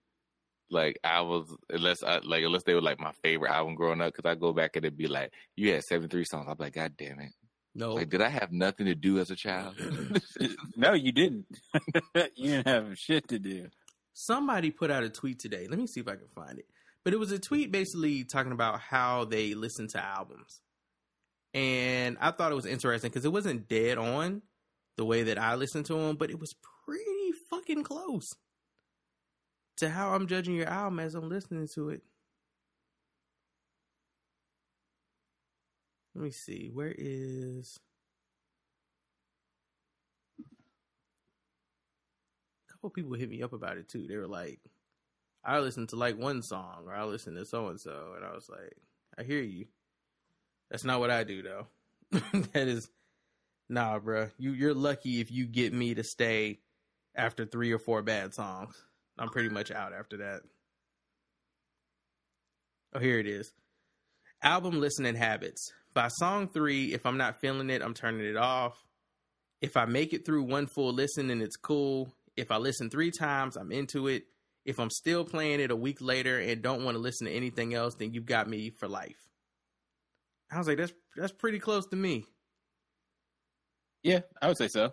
[0.70, 4.28] like albums unless I like unless they were like my favorite album growing up because
[4.28, 6.46] I go back and it'd be like you had seventy three songs.
[6.48, 7.32] I'm like, God damn it!
[7.74, 9.74] No, Like, did I have nothing to do as a child?
[10.76, 11.46] No, you didn't.
[12.34, 13.68] you didn't have shit to do.
[14.12, 15.66] somebody put out a tweet today.
[15.68, 16.66] Let me see if I can find it.
[17.04, 20.60] But it was a tweet basically talking about how they listen to albums.
[21.54, 24.42] And I thought it was interesting because it wasn't dead on
[24.96, 26.54] the way that I listened to him, but it was
[26.84, 28.34] pretty fucking close
[29.78, 32.02] to how I'm judging your album as I'm listening to it.
[36.14, 36.70] Let me see.
[36.72, 37.78] Where is
[42.68, 44.06] a couple people hit me up about it too.
[44.06, 44.60] They were like,
[45.44, 48.32] I listened to like one song or I listened to so and so and I
[48.34, 48.76] was like,
[49.18, 49.66] I hear you.
[50.70, 51.66] That's not what I do though.
[52.52, 52.88] that is
[53.68, 54.30] nah, bruh.
[54.38, 56.60] You you're lucky if you get me to stay
[57.14, 58.74] after three or four bad songs.
[59.18, 60.42] I'm pretty much out after that.
[62.94, 63.52] Oh, here it is.
[64.42, 65.72] Album listening habits.
[65.94, 68.76] By song three, if I'm not feeling it, I'm turning it off.
[69.62, 73.10] If I make it through one full listen and it's cool, if I listen three
[73.10, 74.24] times, I'm into it.
[74.66, 77.72] If I'm still playing it a week later and don't want to listen to anything
[77.72, 79.25] else, then you've got me for life.
[80.50, 82.26] I was like, that's that's pretty close to me.
[84.02, 84.92] Yeah, I would say so.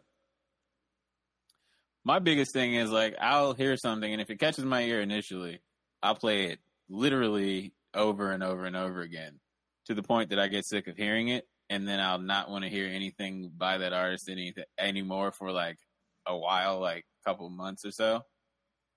[2.04, 5.62] My biggest thing is like I'll hear something and if it catches my ear initially,
[6.02, 6.60] I'll play it
[6.90, 9.40] literally over and over and over again
[9.86, 12.64] to the point that I get sick of hearing it and then I'll not want
[12.66, 15.78] to hear anything by that artist any anymore for like
[16.26, 18.22] a while, like a couple months or so.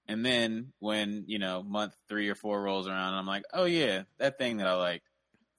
[0.09, 4.05] And then when, you know, month 3 or 4 rolls around, I'm like, "Oh yeah,
[4.19, 5.09] that thing that I liked."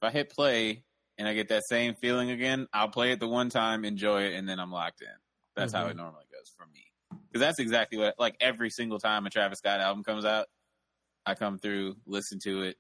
[0.02, 0.84] If I hit play
[1.18, 4.36] and I get that same feeling again, I'll play it the one time, enjoy it,
[4.36, 5.08] and then I'm locked in.
[5.56, 5.84] That's mm-hmm.
[5.84, 6.84] how it normally goes for me.
[7.10, 10.48] Because that's exactly what, like every single time a Travis Scott album comes out,
[11.26, 12.78] I come through, listen to it,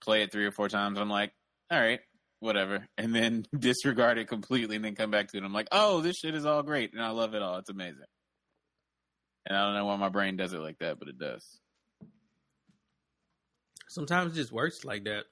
[0.00, 0.98] play it three or four times.
[0.98, 1.32] I'm like,
[1.70, 2.00] all right,
[2.40, 2.86] whatever.
[2.98, 5.44] And then disregard it completely and then come back to it.
[5.44, 6.92] I'm like, oh, this shit is all great.
[6.92, 7.58] And I love it all.
[7.58, 8.06] It's amazing.
[9.46, 11.60] And I don't know why my brain does it like that, but it does.
[13.88, 15.24] Sometimes it just works like that.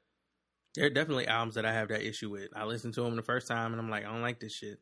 [0.75, 2.49] There are definitely albums that I have that issue with.
[2.55, 4.81] I listen to them the first time and I'm like, I don't like this shit.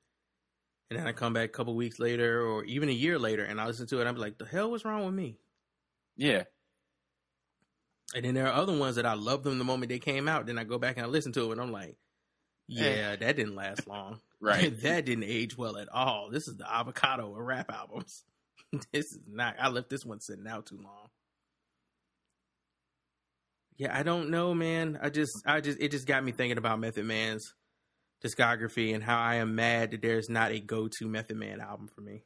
[0.90, 3.60] And then I come back a couple weeks later or even a year later and
[3.60, 5.38] I listen to it and I'm like, the hell was wrong with me?
[6.16, 6.44] Yeah.
[8.14, 10.46] And then there are other ones that I love them the moment they came out.
[10.46, 11.96] Then I go back and I listen to it and I'm like,
[12.70, 12.94] eh.
[12.96, 14.20] yeah, that didn't last long.
[14.40, 14.78] right.
[14.82, 16.30] that didn't age well at all.
[16.30, 18.24] This is the avocado of rap albums.
[18.92, 21.08] this is not, I left this one sitting out too long.
[23.82, 24.96] Yeah, I don't know, man.
[25.02, 27.52] I just, I just, it just got me thinking about Method Man's
[28.24, 32.00] discography and how I am mad that there's not a go-to Method Man album for
[32.00, 32.22] me.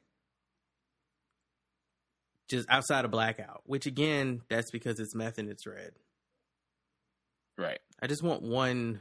[2.50, 5.92] Just outside of Blackout, which again, that's because it's meth and it's red.
[7.56, 7.80] Right.
[8.02, 9.00] I just want one,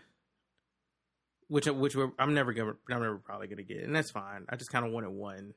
[1.49, 4.45] which which I'm never gonna, I'm never probably gonna get, and that's fine.
[4.47, 5.55] I just kind of wanted one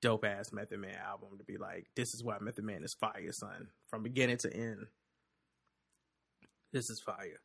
[0.00, 3.32] dope ass Method Man album to be like, this is why Method Man is fire,
[3.32, 4.86] son, from beginning to end.
[6.72, 7.40] This is fire.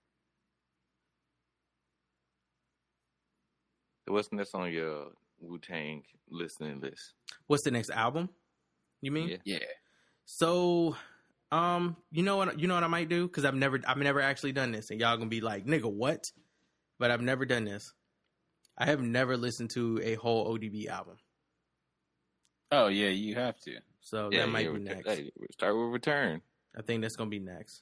[4.08, 5.08] What's next on your
[5.40, 7.14] Wu Tang listening list?
[7.48, 8.30] What's the next album?
[9.02, 9.30] You mean?
[9.30, 9.38] Yeah.
[9.44, 9.66] yeah.
[10.26, 10.96] So,
[11.52, 12.60] um, you know what?
[12.60, 15.00] You know what I might do because I've never, I've never actually done this, and
[15.00, 16.32] y'all gonna be like, "Nigga, what?"
[17.00, 17.94] But I've never done this.
[18.78, 21.18] I have never listened to a whole ODB album.
[22.72, 23.78] Oh yeah, you have to.
[24.02, 25.08] So yeah, that might be next.
[25.08, 26.42] Hey, start with Return.
[26.78, 27.82] I think that's gonna be next.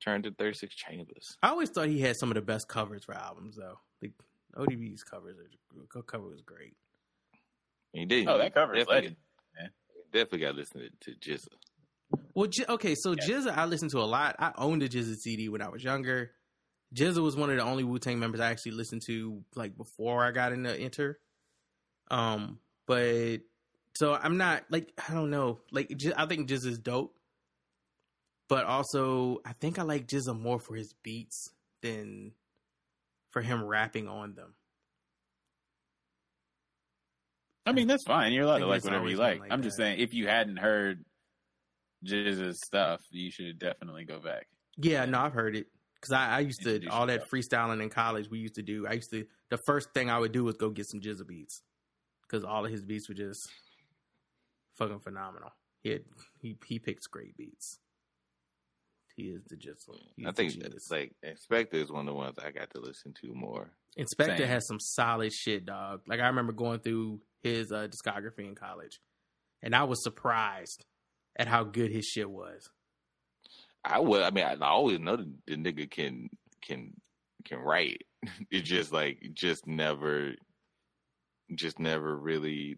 [0.00, 1.36] Return to Thirty Six Chambers.
[1.42, 3.78] I always thought he had some of the best covers for albums, though.
[4.02, 4.12] Like
[4.56, 5.36] ODB's covers,
[5.94, 6.74] are, cover was great.
[7.92, 8.28] He did.
[8.28, 9.16] Oh, that cover is legend.
[10.12, 11.46] Definitely got to listen to, to GZA.
[12.34, 13.24] Well, okay, so yeah.
[13.24, 14.34] GZA I listened to a lot.
[14.38, 16.32] I owned a GZA CD when I was younger.
[16.96, 20.24] GZA was one of the only Wu Tang members I actually listened to like before
[20.24, 21.20] I got into Enter.
[22.10, 22.58] Um,
[22.88, 23.38] but
[23.96, 25.60] so I'm not like I don't know.
[25.70, 27.14] Like I think GZA is dope,
[28.50, 31.50] but also I think I like GZA more for his beats
[31.82, 32.32] than
[33.30, 34.54] for him rapping on them.
[37.64, 38.32] I mean, that's fine.
[38.32, 39.40] You're allowed to like whatever you like.
[39.40, 39.66] like I'm that.
[39.66, 41.04] just saying, if you hadn't heard
[42.04, 44.48] GZA's stuff, you should definitely go back.
[44.76, 48.28] Yeah, no, I've heard it because I, I, used to all that freestyling in college.
[48.30, 48.86] We used to do.
[48.88, 51.62] I used to the first thing I would do was go get some GZA beats
[52.22, 53.48] because all of his beats were just
[54.76, 55.50] fucking phenomenal.
[55.82, 56.02] He had,
[56.40, 57.78] he he picks great beats.
[59.20, 59.86] He is the just.
[60.26, 63.34] I think it's like Inspectah is one of the ones I got to listen to
[63.34, 63.70] more.
[63.98, 64.48] Inspectah Same.
[64.48, 66.00] has some solid shit, dog.
[66.06, 68.98] Like I remember going through his uh, discography in college,
[69.62, 70.86] and I was surprised
[71.38, 72.70] at how good his shit was.
[73.84, 74.22] I would.
[74.22, 76.30] I mean, I always know the, the nigga can
[76.62, 76.94] can
[77.44, 78.02] can write.
[78.50, 80.34] It's just like just never,
[81.54, 82.76] just never really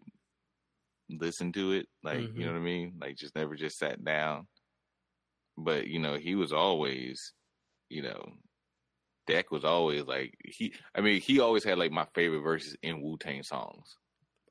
[1.09, 1.87] listened to it.
[2.03, 2.39] Like mm-hmm.
[2.39, 2.93] you know what I mean?
[2.99, 4.47] Like just never just sat down.
[5.57, 7.33] But you know, he was always,
[7.89, 8.23] you know,
[9.27, 10.73] Deck was always like he.
[10.95, 13.97] I mean, he always had like my favorite verses in Wu Tang songs.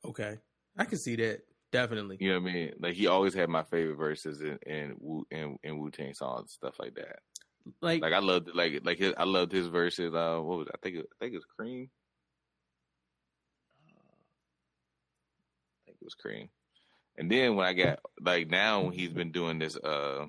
[0.04, 0.38] Okay,
[0.76, 1.40] I can see that.
[1.72, 2.18] Definitely.
[2.20, 2.72] You know what I mean?
[2.80, 6.52] Like he always had my favorite verses in in Wu in, in Wu Tang songs,
[6.52, 7.20] stuff like that.
[7.80, 10.14] Like like I loved like like his, I loved his verses.
[10.14, 10.68] Uh, what was?
[10.72, 11.90] I think it, I think it was Cream.
[15.78, 16.48] I think it was Cream.
[17.16, 20.26] And then when I got like now he's been doing this uh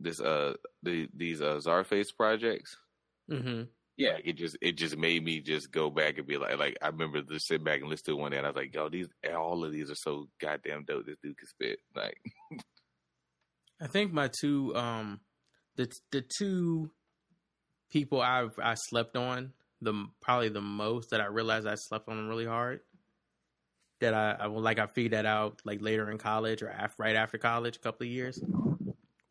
[0.00, 2.76] this uh the these uh Czarface projects.
[3.30, 3.64] Mm-hmm.
[3.96, 6.78] Yeah, like, it just it just made me just go back and be like like
[6.80, 8.88] I remember just sit back and listen to one day and I was like, yo,
[8.88, 11.06] these all of these are so goddamn dope.
[11.06, 11.78] This dude can spit.
[11.94, 12.18] Like
[13.80, 15.20] I think my two um
[15.76, 16.90] the the two
[17.90, 19.52] people I've I slept on
[19.82, 22.80] the probably the most that I realized I slept on them really hard.
[24.00, 27.16] That I, I like I figured that out like later in college or after, right
[27.16, 28.42] after college, a couple of years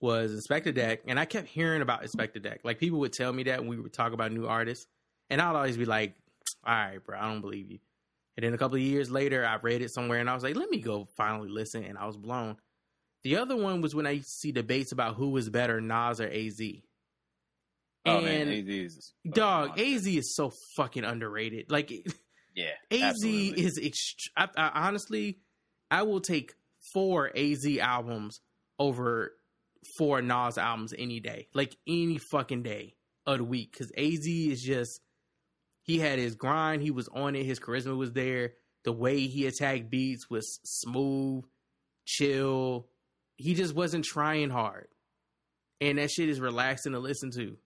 [0.01, 2.61] was Inspectah Deck, and I kept hearing about Inspectah Deck.
[2.63, 4.87] Like people would tell me that when we would talk about new artists,
[5.29, 6.15] and I'd always be like,
[6.65, 7.79] "All right, bro, I don't believe you."
[8.37, 10.55] And then a couple of years later, I read it somewhere, and I was like,
[10.55, 12.57] "Let me go finally listen," and I was blown.
[13.23, 16.61] The other one was when I see debates about who was better, Nas or Az.
[18.05, 21.69] Oh And man, AZ is dog, Az is so fucking underrated.
[21.69, 21.91] Like
[22.55, 23.63] yeah, Az absolutely.
[23.65, 25.39] is ext- I, I, honestly,
[25.91, 26.53] I will take
[26.93, 28.39] four Az albums
[28.79, 29.33] over
[29.97, 32.95] four Nas albums any day, like any fucking day
[33.25, 35.01] of the week, because Az is just
[35.83, 38.53] he had his grind, he was on it, his charisma was there,
[38.83, 41.45] the way he attacked beats was smooth,
[42.05, 42.87] chill.
[43.37, 44.87] He just wasn't trying hard,
[45.79, 47.57] and that shit is relaxing to listen to.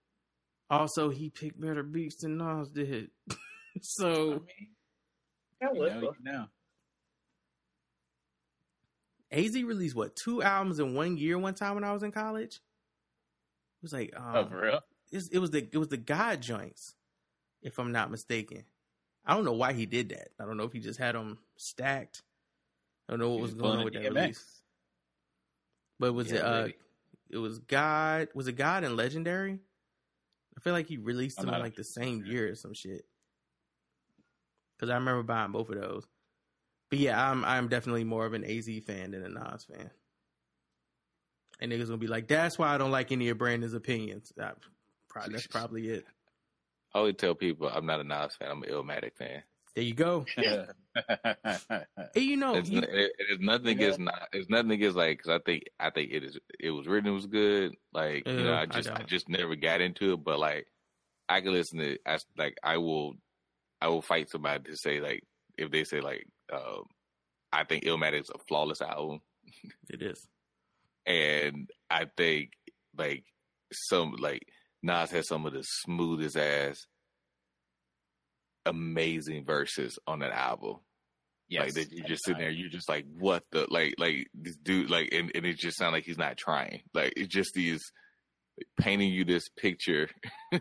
[0.70, 3.10] Also, he picked better beats than Nas did,
[3.82, 4.44] so.
[5.62, 6.46] You know, you know.
[9.34, 12.56] AZ released what two albums in one year one time when I was in college.
[12.56, 14.80] It was like um, Oh, for real?
[15.12, 16.96] It, was the it was the God joints,
[17.62, 18.64] if I'm not mistaken.
[19.26, 20.30] I don't know why he did that.
[20.40, 22.22] I don't know if he just had them stacked.
[23.08, 24.62] I don't know what He was was going on with a that release.
[26.00, 26.68] But was Yeah, it uh
[27.30, 29.60] it was God was it God and Legendary?
[30.56, 33.06] I feel like he released them in like the same year or some shit.
[34.80, 36.08] Cause I remember buying both of those.
[36.94, 39.90] But yeah, I'm I'm definitely more of an AZ fan than a Nas fan.
[41.60, 44.32] And niggas gonna be like, that's why I don't like any of Brandon's opinions.
[44.38, 44.58] That,
[45.10, 46.06] probably, that's probably it.
[46.94, 48.52] I always tell people I'm not a Nas fan.
[48.52, 49.42] I'm an Illmatic fan.
[49.74, 50.24] There you go.
[52.14, 54.28] Hey, you know, it's, you- it, it's nothing against not.
[54.32, 56.38] It's nothing against like because I think I think it is.
[56.60, 57.10] It was written.
[57.10, 57.74] It was good.
[57.92, 59.08] Like you know, I I just I, don't.
[59.08, 60.24] just never got into it.
[60.24, 60.68] But like
[61.28, 61.98] I can listen to.
[62.06, 63.14] I like I will.
[63.82, 65.24] I will fight somebody to say like
[65.58, 66.84] if they say like um,
[67.52, 69.20] I think Illmatic is a flawless album.
[69.90, 70.28] It is.
[71.06, 72.52] and I think
[72.98, 73.24] like
[73.72, 74.48] some like
[74.82, 76.86] Nas has some of the smoothest ass,
[78.66, 80.78] amazing verses on that album.
[81.50, 81.64] Yes.
[81.64, 84.90] Like that you just sitting there, you're just like what the like like this dude
[84.90, 86.82] like and, and it just sounds like he's not trying.
[86.94, 87.82] Like it just is
[88.80, 90.10] painting you this picture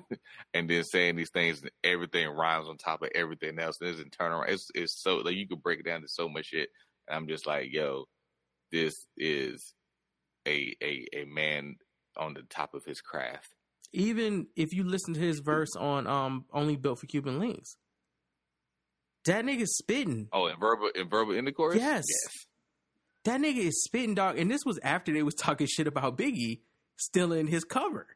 [0.55, 4.33] and then saying these things and everything rhymes on top of everything else and turn
[4.33, 4.49] around.
[4.51, 6.71] It's it's so like you could break it down to so much shit.
[7.09, 8.05] And I'm just like, yo,
[8.71, 9.75] this is
[10.47, 11.77] a a a man
[12.17, 13.49] on the top of his craft.
[13.93, 17.77] even if you listen to his verse on um Only Built for Cuban Links,
[19.25, 20.29] that nigga's spitting.
[20.33, 21.77] Oh, in verbal in verbal intercourse.
[21.77, 22.05] Yes.
[23.25, 26.61] That nigga is spitting dog, and this was after they was talking shit about Biggie
[27.05, 28.07] stealing his cover.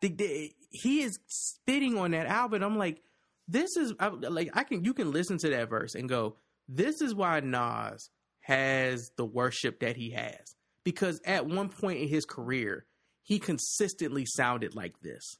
[0.00, 2.62] The, the- he is spitting on that album.
[2.62, 3.00] I'm like,
[3.46, 6.36] this is I, like I can you can listen to that verse and go,
[6.68, 8.10] this is why Nas
[8.40, 12.84] has the worship that he has because at one point in his career
[13.22, 15.36] he consistently sounded like this.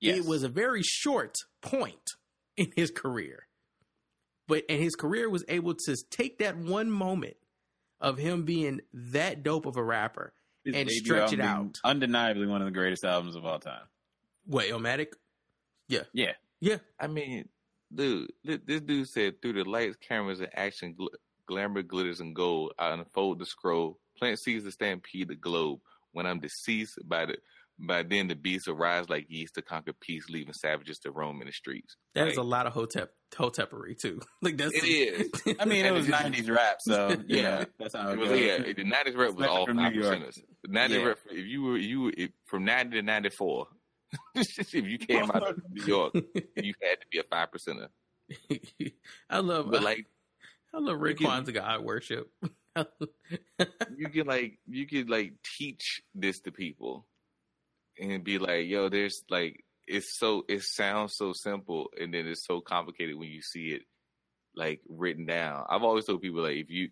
[0.00, 2.10] It was a very short point
[2.56, 3.46] in his career.
[4.46, 7.36] But and his career was able to take that one moment
[8.00, 10.32] of him being that dope of a rapper
[10.68, 11.78] His and stretch it out.
[11.82, 13.82] Undeniably one of the greatest albums of all time.
[14.44, 15.08] What, Illmatic?
[15.88, 16.02] Yeah.
[16.12, 16.32] Yeah.
[16.60, 16.76] Yeah.
[17.00, 17.48] I mean,
[17.94, 21.08] dude, thi- this dude said through the lights, cameras, and action, gl-
[21.46, 25.80] glamour, glitters, and gold, I unfold the scroll, plant seeds to stampede the globe.
[26.12, 27.36] When I'm deceased, by the
[27.78, 31.46] by then the beasts arise like yeast to conquer peace, leaving savages to roam in
[31.46, 31.96] the streets.
[32.14, 34.20] That is Like, a lot of hotep hotepery too.
[34.42, 35.56] like that's It is.
[35.60, 37.42] I mean, it And was '90s rap, so Yeah.
[37.60, 38.40] know that's how it, It was, goes.
[38.40, 40.38] yeah, the nineties rap was all five percenters.
[40.66, 41.04] Nineties Yeah.
[41.04, 43.68] rap, if you were you if, from ninety to ninety four,
[44.34, 47.88] if you came oh out of New York, you had to be a five percenter.
[49.30, 50.06] I love But like
[50.74, 52.28] I love Rick you God worship.
[53.96, 57.06] you can like you could like teach this to people
[58.00, 62.46] and be like, yo, there's like it's so it sounds so simple and then it's
[62.46, 63.82] so complicated when you see it
[64.54, 65.64] like written down.
[65.68, 66.88] I've always told people like if you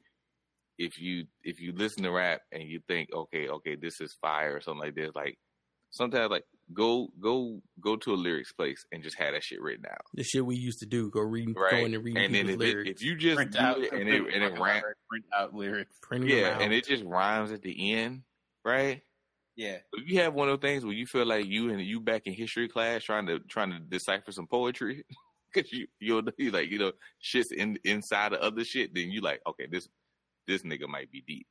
[0.79, 4.57] if you if you listen to rap and you think, okay, okay, this is fire
[4.57, 5.39] or something like this, like
[5.91, 9.85] sometimes like go go go to a lyrics place and just have that shit written
[9.91, 10.01] out.
[10.15, 11.71] The shit we used to do, go read, Right.
[11.71, 13.79] go in and read and then people's if, it, if you just Print do out
[13.79, 15.97] it and it and it rhymes, print out lyrics.
[16.03, 16.63] Printing them yeah, out.
[16.63, 18.23] and it just rhymes at the end,
[18.65, 19.03] right?
[19.57, 19.79] Yeah.
[19.95, 22.23] If you have one of those things where you feel like you and you back
[22.27, 25.05] in history class trying to trying to decipher some poetry,
[25.53, 29.21] because you you'll you like you know shit's in inside of other shit, then you
[29.23, 29.89] like okay this
[30.47, 31.47] this nigga might be deep.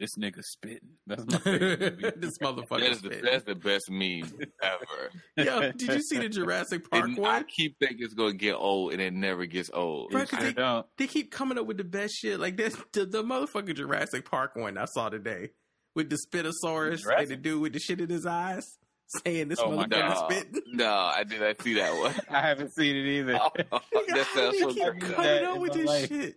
[0.00, 0.90] This nigga spitting.
[1.08, 1.80] That's my favorite.
[2.02, 2.16] movie.
[2.18, 2.80] this motherfucker.
[2.80, 4.30] That's the that's the best meme
[4.62, 5.10] ever.
[5.36, 8.92] Yo, did you see the Jurassic Park And I keep thinking it's gonna get old,
[8.92, 10.10] and it never gets old.
[10.10, 12.38] Bro, 'cause they, they keep coming up with the best shit.
[12.38, 15.50] Like this, the, the motherfucking Jurassic Park one I saw today
[15.98, 18.78] with the Spinosaurus and the dude with the shit in his eyes
[19.24, 20.62] saying this Oh motherfucker no, spitting.
[20.74, 22.14] no, I did not see that one.
[22.30, 23.36] I haven't seen it either.
[23.40, 23.50] Oh,
[24.08, 26.08] that sounds They so keep coming up with this life.
[26.08, 26.36] shit.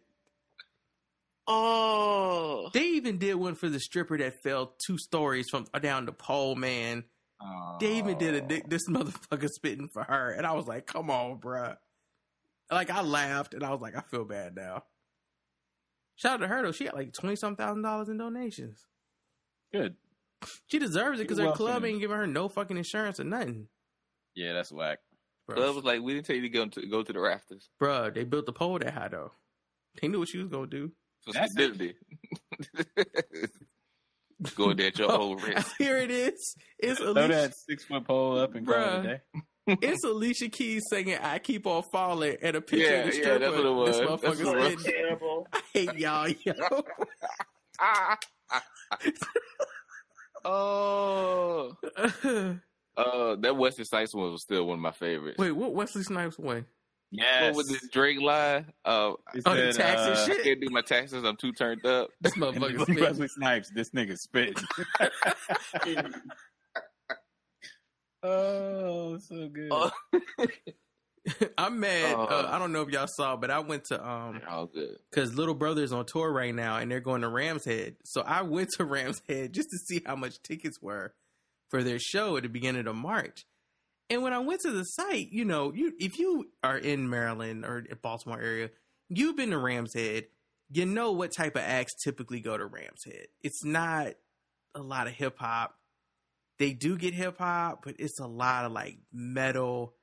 [1.48, 6.12] Oh, They even did one for the stripper that fell two stories from down the
[6.12, 7.04] pole, man.
[7.80, 8.62] They even did a oh.
[8.68, 11.76] this motherfucker spitting for her, and I was like, "Come on, bruh.
[12.72, 14.84] Like I laughed, and I was like, "I feel bad now."
[16.16, 18.86] Shout out to her though; she had like twenty some thousand dollars in donations.
[19.74, 19.96] Good.
[20.68, 23.68] She deserves it because her club ain't giving her no fucking insurance or nothing.
[24.36, 25.00] Yeah, that's whack.
[25.50, 28.14] Club was like, we didn't tell you to go to go to the rafters Bruh,
[28.14, 29.32] they built the pole that high though.
[30.02, 30.92] They knew what she was gonna do.
[31.26, 31.96] for That's stability.
[34.56, 35.74] go there at your Oh, own risk.
[35.78, 36.56] Here it is.
[36.80, 37.28] It's Throw Alicia.
[37.28, 39.20] that six foot pole up and call it a day.
[39.82, 43.22] It's Alicia Keys singing "I Keep on Falling" and a picture Yeah, of the yeah,
[43.22, 43.40] stripper.
[43.40, 43.88] that's what it was.
[43.90, 44.10] This That's
[44.42, 44.84] motherfucker's what it was.
[44.86, 45.48] terrible.
[45.54, 46.54] I hate y'all, yo.
[50.46, 51.76] oh,
[52.98, 55.38] uh, that Wesley Snipes one was still one of my favorites.
[55.38, 56.66] Wait, what Wesley Snipes one?
[57.14, 57.44] Yes.
[57.44, 58.72] What was this Drake line?
[58.86, 61.26] Uh, He Oh, the said, tax and uh, I can't do my taxes.
[61.26, 62.10] I'm too turned up.
[62.22, 63.04] This motherfucker motherfucker's look, spitting.
[63.04, 64.56] Wesley Snipes, this nigga spitting.
[68.24, 69.68] oh, so good.
[69.72, 69.92] Oh,
[71.58, 72.16] I'm mad.
[72.18, 72.24] Oh.
[72.24, 74.98] Uh, I don't know if y'all saw, but I went to um all good.
[75.10, 77.96] because Little Brother's on tour right now and they're going to Rams Head.
[78.04, 81.14] So I went to Rams Head just to see how much tickets were
[81.70, 83.46] for their show at the beginning of March.
[84.10, 87.66] And when I went to the site, you know, you if you are in Maryland
[87.66, 88.70] or Baltimore area,
[89.10, 90.26] you've been to Rams Head,
[90.70, 93.28] you know what type of acts typically go to Rams Head.
[93.42, 94.14] It's not
[94.74, 95.76] a lot of hip hop.
[96.60, 99.94] They do get hip hop, but it's a lot of like metal,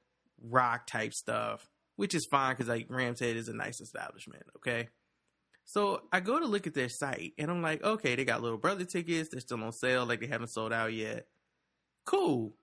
[0.42, 4.44] rock type stuff, which is fine because like Rams Head is a nice establishment.
[4.56, 4.88] Okay.
[5.64, 8.58] So I go to look at their site and I'm like, okay, they got little
[8.58, 9.28] brother tickets.
[9.30, 10.06] They're still on sale.
[10.06, 11.26] Like they haven't sold out yet.
[12.06, 12.54] Cool.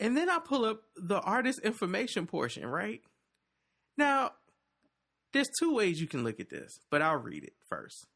[0.00, 3.02] And then I pull up the artist information portion, right?
[3.98, 4.32] Now,
[5.32, 8.06] there's two ways you can look at this, but I'll read it first.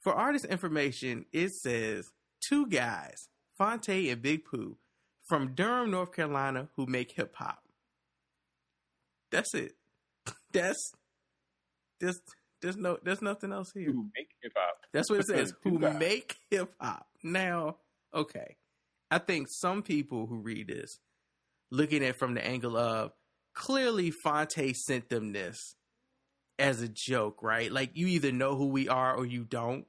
[0.00, 2.10] For artist information, it says
[2.48, 3.28] two guys,
[3.58, 4.78] Phonte and Big Pooh,
[5.24, 7.65] from Durham, North Carolina, who make hip hop.
[9.30, 9.72] That's it.
[10.52, 10.92] That's
[12.00, 12.20] there's
[12.62, 13.86] there's no there's nothing else here.
[13.86, 14.76] Who make hip hop?
[14.92, 15.54] That's what it says.
[15.62, 17.06] Who make hip hop.
[17.22, 17.76] Now,
[18.14, 18.56] okay.
[19.10, 20.98] I think some people who read this
[21.70, 23.12] looking at it from the angle of
[23.54, 25.76] clearly Phonte sent them this
[26.58, 27.70] as a joke, right?
[27.70, 29.86] Like you either know who we are or you don't.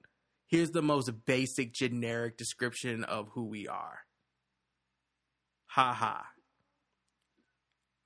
[0.48, 4.00] Here's the most basic generic description of who we are.
[5.72, 6.26] Ha ha.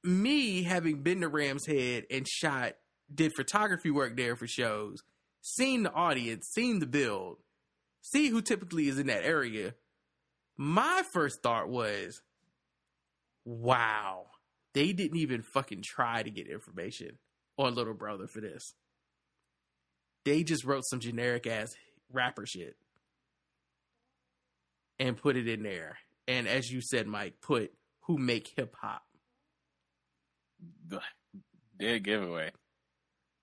[0.03, 2.73] Me having been to Ram's Head and shot,
[3.13, 5.03] did photography work there for shows,
[5.41, 7.37] seen the audience, seen the build,
[8.01, 9.75] see who typically is in that area.
[10.57, 12.21] My first thought was,
[13.45, 14.27] wow,
[14.73, 17.17] they didn't even fucking try to get information
[17.57, 18.73] on Little Brother for this.
[20.23, 21.73] They just wrote some generic ass
[22.11, 22.75] rapper shit
[24.99, 25.97] and put it in there.
[26.27, 29.03] And as you said, Mike, put who make hip hop.
[30.89, 31.01] The
[31.79, 32.51] dead giveaway.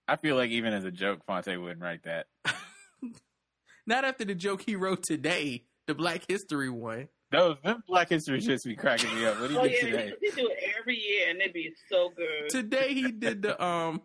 [0.07, 2.27] I feel like even as a joke, Phonte wouldn't write that.
[3.87, 7.09] Not after the joke he wrote today, the Black History one.
[7.31, 9.41] Those them Black History shits be cracking me up.
[9.41, 10.13] What do you Oh do yeah, today?
[10.21, 12.49] they do it every year, and it'd be so good.
[12.51, 14.03] Today he did the um.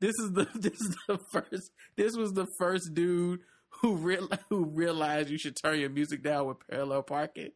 [0.00, 1.70] This is the this is the first.
[1.96, 3.40] This was the first dude
[3.80, 7.50] who real who realized you should turn your music down with parallel parking.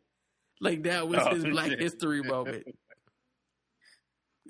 [0.61, 1.81] Like that was Oh, his Black shit.
[1.81, 2.65] History moment.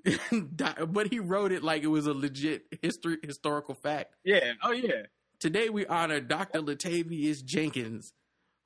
[0.57, 4.15] Di- but he wrote it like it was a legit history historical fact.
[4.25, 4.53] Yeah.
[4.63, 5.07] Oh yeah.
[5.41, 6.61] Today we honor Dr.
[6.61, 8.13] Latavius Jenkins,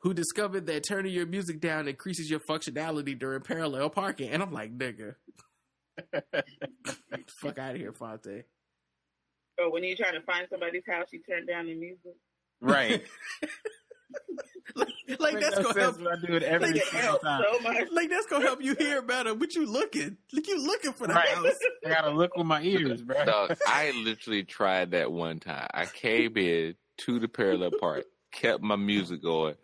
[0.00, 4.30] who discovered that turning your music down increases your functionality during parallel parking.
[4.30, 5.16] And I'm like, nigga,
[7.28, 8.44] fuck out of here, Phonte.
[9.58, 12.16] Or when you're trying to find somebody's house, you turn down the music.
[12.60, 13.02] Right.
[15.18, 15.98] like Make that's no gonna help.
[15.98, 17.42] but I do it every like, single time.
[17.92, 19.34] like that's gonna help you hear better.
[19.34, 21.28] But you looking, like you looking for the Right.
[21.28, 21.46] house.
[21.84, 23.24] I gotta look with my ears, bro.
[23.24, 25.68] Dog, I literally tried that one time.
[25.74, 29.54] I came in to the parallel park, kept my music going,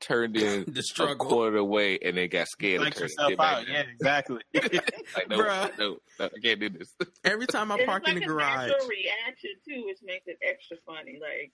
[0.00, 1.26] turned in The a struggle.
[1.26, 3.68] quarter of the way, and then got scared Like to yourself it back out.
[3.68, 4.40] Yeah, exactly.
[5.16, 5.78] Like, no, Bruh.
[5.78, 6.94] no, no, I can't do this.
[7.24, 10.26] Every time I And park it's in like the a garage, reaction too, which makes
[10.26, 11.18] it extra funny.
[11.20, 11.52] Like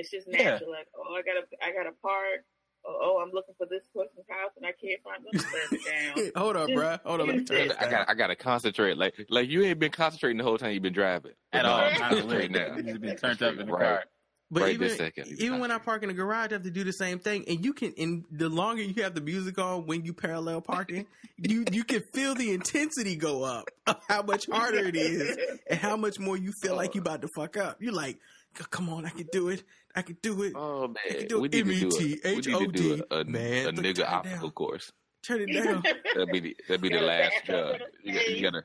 [0.00, 0.52] it's just Yeah.
[0.56, 0.70] natural.
[0.70, 2.44] Like oh, I gotta, I gotta park.
[2.86, 5.32] Oh, oh, I'm looking for this person's house and I can't find them.
[5.38, 6.32] Turn it down.
[6.42, 6.98] hold on, bruh.
[7.04, 7.90] Hold on, let me turn this I down.
[7.90, 8.96] got, I got to concentrate.
[8.96, 11.80] Like, like you ain't been concentrating the whole time you've been driving At No, all.
[11.80, 12.76] I'm Not now.
[12.78, 13.82] It's been turned up in the Right.
[13.82, 14.04] car.
[14.52, 15.28] But right even this second.
[15.38, 17.44] even when I park in the garage, I have to do the same thing.
[17.46, 21.06] And you can, and the longer you have the music on when you parallel parking,
[21.36, 25.36] you you can feel the intensity go up of how much harder it is,
[25.68, 26.94] and how much more you feel like oh.
[26.94, 27.76] you about to fuck up.
[27.80, 28.18] You're like,
[28.54, 29.62] come on, I can do it.
[29.94, 30.52] I can do it.
[30.56, 31.66] Oh I can man, do we it.
[31.66, 32.54] need to do a, we need to
[32.94, 33.02] M-E-T-H-O-D.
[33.10, 34.50] a, a, Man, a nigga turn it obstacle down.
[34.52, 34.92] course.
[35.26, 35.82] Turn it down.
[36.14, 37.76] That'd be the, that'd be the last job.
[38.02, 38.64] You gotta, you gotta,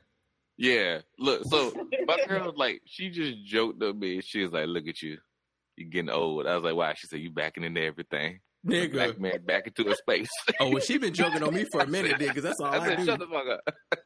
[0.56, 0.98] yeah.
[1.18, 1.72] Look, so
[2.06, 4.20] my girl like she just joked at me.
[4.22, 5.18] She was like, "Look at you,
[5.76, 8.92] you getting old." I was like, "Why?" She said, "You backing into everything." Nigga.
[8.92, 10.28] Black man back into a space.
[10.60, 12.78] Oh, well, she been joking on me for a minute, then, because that's all I
[12.78, 13.04] I said, do.
[13.04, 13.98] "Shut the fuck up."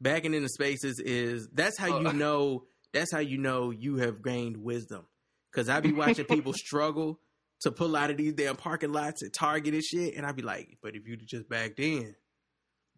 [0.00, 2.12] backing into spaces is that's how you Uh.
[2.12, 5.06] know that's how you know you have gained wisdom
[5.52, 7.20] because i be watching people struggle
[7.60, 10.42] to pull out of these damn parking lots at target and shit and i be
[10.42, 12.14] like but if you'd just backed in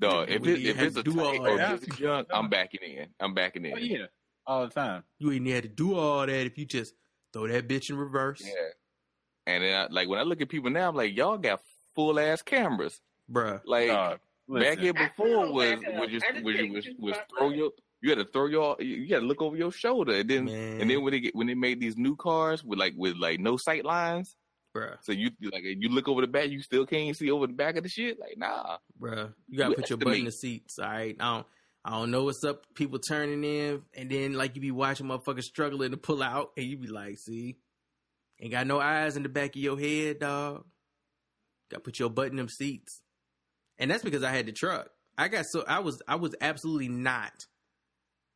[0.00, 1.96] No, if it, if it's a do all tight or that.
[1.96, 3.06] junk, I'm backing in.
[3.20, 3.74] I'm backing oh, in.
[3.74, 4.06] Oh, yeah.
[4.46, 5.04] All the time.
[5.18, 6.94] you ain't had to do all that if you just
[7.32, 8.52] throw that bitch in reverse Yeah.
[9.46, 11.60] And then, I, like when I look at people now, I'm like, y'all got
[11.94, 13.00] full ass cameras.
[13.30, 14.18] bruh Like Dog,
[14.48, 17.50] back here before still was was just I just was, think was, you was throw
[17.50, 17.54] up.
[17.54, 17.70] your
[18.04, 20.82] you had to throw your you got to look over your shoulder and then Man.
[20.82, 23.40] and then when they get when they made these new cars with like with like
[23.40, 24.36] no sight lines,
[24.76, 27.54] bruh so you like you look over the back, you still can't see over the
[27.54, 28.20] back of the shit.
[28.20, 31.46] Like nah, bruh you gotta put your butt in the seats all right i don't
[31.86, 32.64] I don't know what's up.
[32.74, 36.64] People turning in, and then like you be watching motherfuckers struggling to pull out, and
[36.64, 37.58] you be like, "See,
[38.40, 40.64] ain't got no eyes in the back of your head, dog.
[41.70, 43.02] Got to put your butt in them seats."
[43.76, 44.88] And that's because I had the truck.
[45.18, 47.46] I got so I was I was absolutely not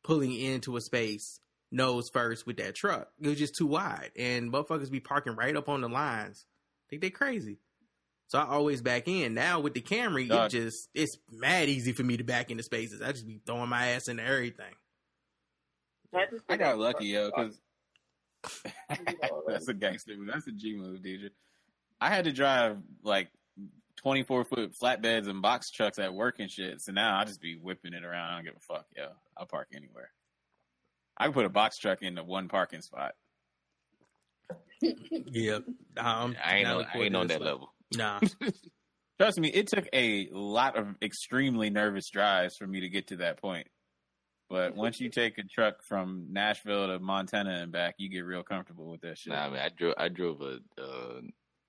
[0.03, 1.39] pulling into a space
[1.71, 3.09] nose first with that truck.
[3.21, 6.45] It was just too wide, and motherfuckers be parking right up on the lines.
[6.89, 7.59] think they crazy.
[8.27, 9.33] So I always back in.
[9.33, 13.01] Now with the Camry, it just it's mad easy for me to back into spaces.
[13.01, 14.73] I just be throwing my ass into everything.
[16.13, 17.59] I, just I think got lucky, yo, because
[19.47, 20.27] that's a gangster move.
[20.27, 21.29] That's a G move, DJ.
[21.99, 23.29] I had to drive like
[24.01, 26.81] 24 foot flatbeds and box trucks at work and shit.
[26.81, 28.31] So now I just be whipping it around.
[28.31, 29.07] I don't give a fuck, yo.
[29.37, 30.11] I'll park anywhere.
[31.17, 33.11] I can put a box truck in the one parking spot.
[34.81, 35.59] Yeah,
[35.97, 37.45] um, I ain't now on, I ain't on that one.
[37.45, 37.73] level.
[37.95, 38.19] Nah,
[39.19, 43.17] Trust me, it took a lot of extremely nervous drives for me to get to
[43.17, 43.67] that point.
[44.49, 48.43] But once you take a truck from Nashville to Montana and back, you get real
[48.43, 49.33] comfortable with that shit.
[49.33, 51.19] Nah, I mean, I drove I drove a uh,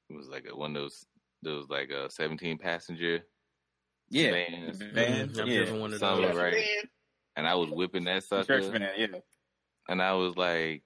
[0.08, 1.04] it was like a, one of those
[1.42, 3.20] those like a 17 passenger
[4.10, 4.78] yeah, vans.
[4.92, 6.36] van, Mhm, yeah, one of Something those.
[6.36, 6.64] right.
[7.36, 8.60] and I was whipping that sucker.
[8.60, 9.06] church van, yeah.
[9.88, 10.82] and I was like,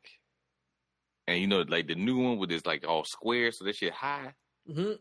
[1.27, 3.93] and you know, like the new one with this like all square, so that shit
[3.93, 4.35] high.
[4.67, 4.93] hmm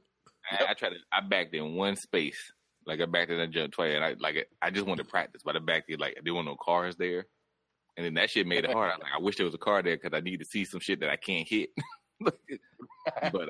[0.51, 2.51] I, I tried to, I backed in one space,
[2.85, 5.41] like I backed in that jump twice, and I like I just wanted to practice,
[5.43, 7.25] but I backed in like there were no cars there,
[7.97, 8.91] and then that shit made it hard.
[8.91, 10.63] I was like, I wish there was a car there because I need to see
[10.65, 11.69] some shit that I can't hit.
[12.21, 12.35] but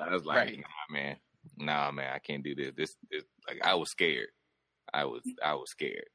[0.01, 0.57] I was like, Right.
[0.59, 1.15] nah, man,
[1.57, 2.71] nah, man, I can't do this.
[2.75, 4.27] This, this, like I was scared.
[4.93, 6.05] I was, I was scared.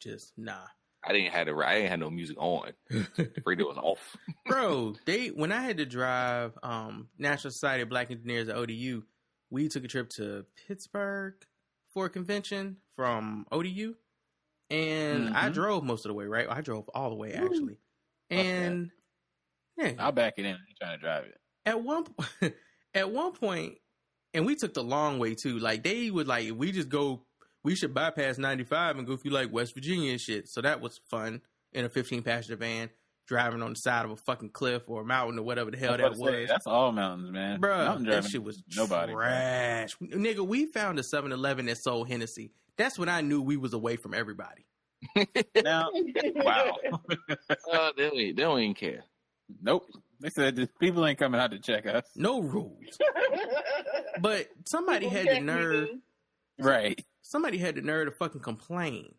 [0.00, 0.66] just nah.
[1.06, 2.72] I didn't have the, I didn't have no music on.
[2.90, 4.16] The radio was off.
[4.46, 9.02] Bro, they when I had to drive um National Society of Black Engineers at ODU,
[9.50, 11.34] we took a trip to Pittsburgh
[11.92, 13.94] for a convention from ODU.
[14.70, 15.54] And I Mhm.
[15.54, 16.48] drove most of the way, right?
[16.48, 17.76] I drove all the way actually.
[18.30, 18.90] And
[19.76, 20.52] yeah, I'll back it in.
[20.52, 21.38] I ain't trying to drive it.
[21.66, 22.48] at one po-
[22.94, 23.76] at one point,
[24.34, 25.58] and we took the long way too.
[25.58, 27.22] Like they would like we just go,
[27.62, 30.48] we should bypass ninety five and go through like West Virginia and shit.
[30.48, 31.40] So that was fun
[31.72, 32.90] in a fifteen passenger van
[33.26, 35.96] driving on the side of a fucking cliff or a mountain or whatever the hell
[35.96, 37.60] that was say, that's all mountains, man.
[37.60, 39.12] Bro, Mountain that driving shit was nobody.
[39.12, 39.24] bro.
[39.24, 39.96] trash.
[40.02, 42.52] Nigga, we found a 7-Eleven that sold Hennessy.
[42.76, 44.66] That's when I knew we was away from everybody.
[45.62, 45.90] Now,
[46.36, 46.76] wow.
[47.72, 49.04] Uh, they, don't, they don't even care.
[49.62, 49.86] Nope.
[50.20, 52.04] They said people ain't coming out to check us.
[52.16, 52.98] No rules.
[54.20, 55.88] But somebody had the nerve.
[56.58, 57.04] Right.
[57.22, 59.14] somebody had the nerve to fucking complain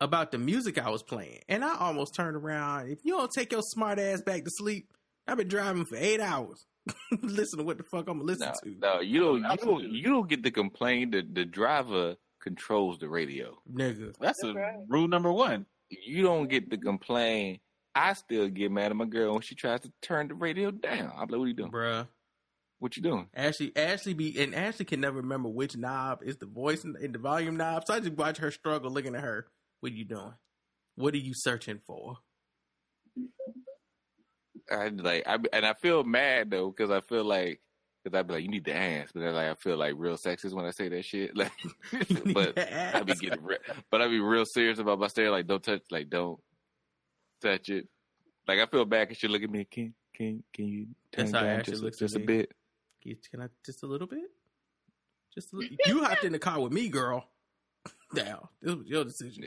[0.00, 1.40] about the music I was playing.
[1.48, 2.88] And I almost turned around.
[2.90, 4.92] If you don't take your smart ass back to sleep,
[5.26, 6.64] I've been driving for eight hours.
[7.22, 8.78] listen to what the fuck I'm gonna listen No, to.
[8.78, 9.42] no, you don't.
[9.42, 9.82] You don't.
[9.92, 11.10] You don't get to complain.
[11.10, 13.58] The the driver controls the radio.
[13.70, 14.54] Nigga, That's a
[14.88, 15.66] rule number one.
[15.90, 17.58] You don't get to complain.
[17.98, 21.10] I still get mad at my girl when she tries to turn the radio down.
[21.16, 21.72] I'm like, what are you doing?
[21.72, 22.06] bruh.
[22.78, 23.26] What you doing?
[23.34, 27.12] Ashley, Ashley be and Ashley can never remember which knob is the voice and, and
[27.12, 27.82] the volume knob.
[27.84, 29.48] So I just watch her struggle, looking at her.
[29.80, 30.34] What are you doing?
[30.94, 32.18] What are you searching for?
[34.70, 37.60] I like, I and I feel mad though because I feel like
[38.04, 40.16] because I'd be like, you need to ask, but then like I feel like real
[40.16, 41.32] sexist when I say that shit.
[41.36, 41.52] Like,
[42.32, 42.58] but
[42.94, 43.58] I be getting, re-
[43.90, 45.32] but I be real serious about my stare.
[45.32, 46.38] Like, don't touch, like, don't
[47.40, 47.88] touch it.
[48.46, 49.64] Like, I feel bad because she look at me.
[49.64, 52.52] Can can can you turn That's how down just, looks just a bit?
[53.02, 54.30] Can, can I just a little bit?
[55.34, 55.76] Just a little.
[55.86, 57.28] you hopped in the car with me, girl.
[58.14, 58.48] Down.
[58.60, 59.44] This was your decision.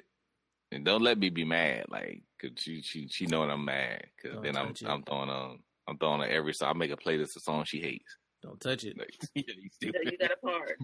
[0.72, 4.06] And don't let me be mad, like, cause she she she know that I'm mad,
[4.22, 4.84] cause Don't then I'm it.
[4.86, 6.70] I'm throwing on I'm throwing on every song.
[6.70, 8.18] I make a playlist of songs she hates.
[8.42, 8.98] Don't touch it.
[8.98, 10.78] Like, Yeah, you got a part.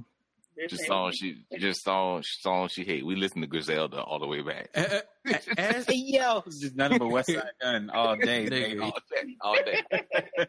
[0.58, 3.06] They're just saying- songs she just songs songs she hate.
[3.06, 4.70] We listen to Griselda all the way back.
[5.58, 8.46] As, Hey yo, it's just nothing but West Side Gun all day.
[8.46, 8.50] Nigga.
[8.50, 8.80] baby.
[8.80, 10.48] all day, all day.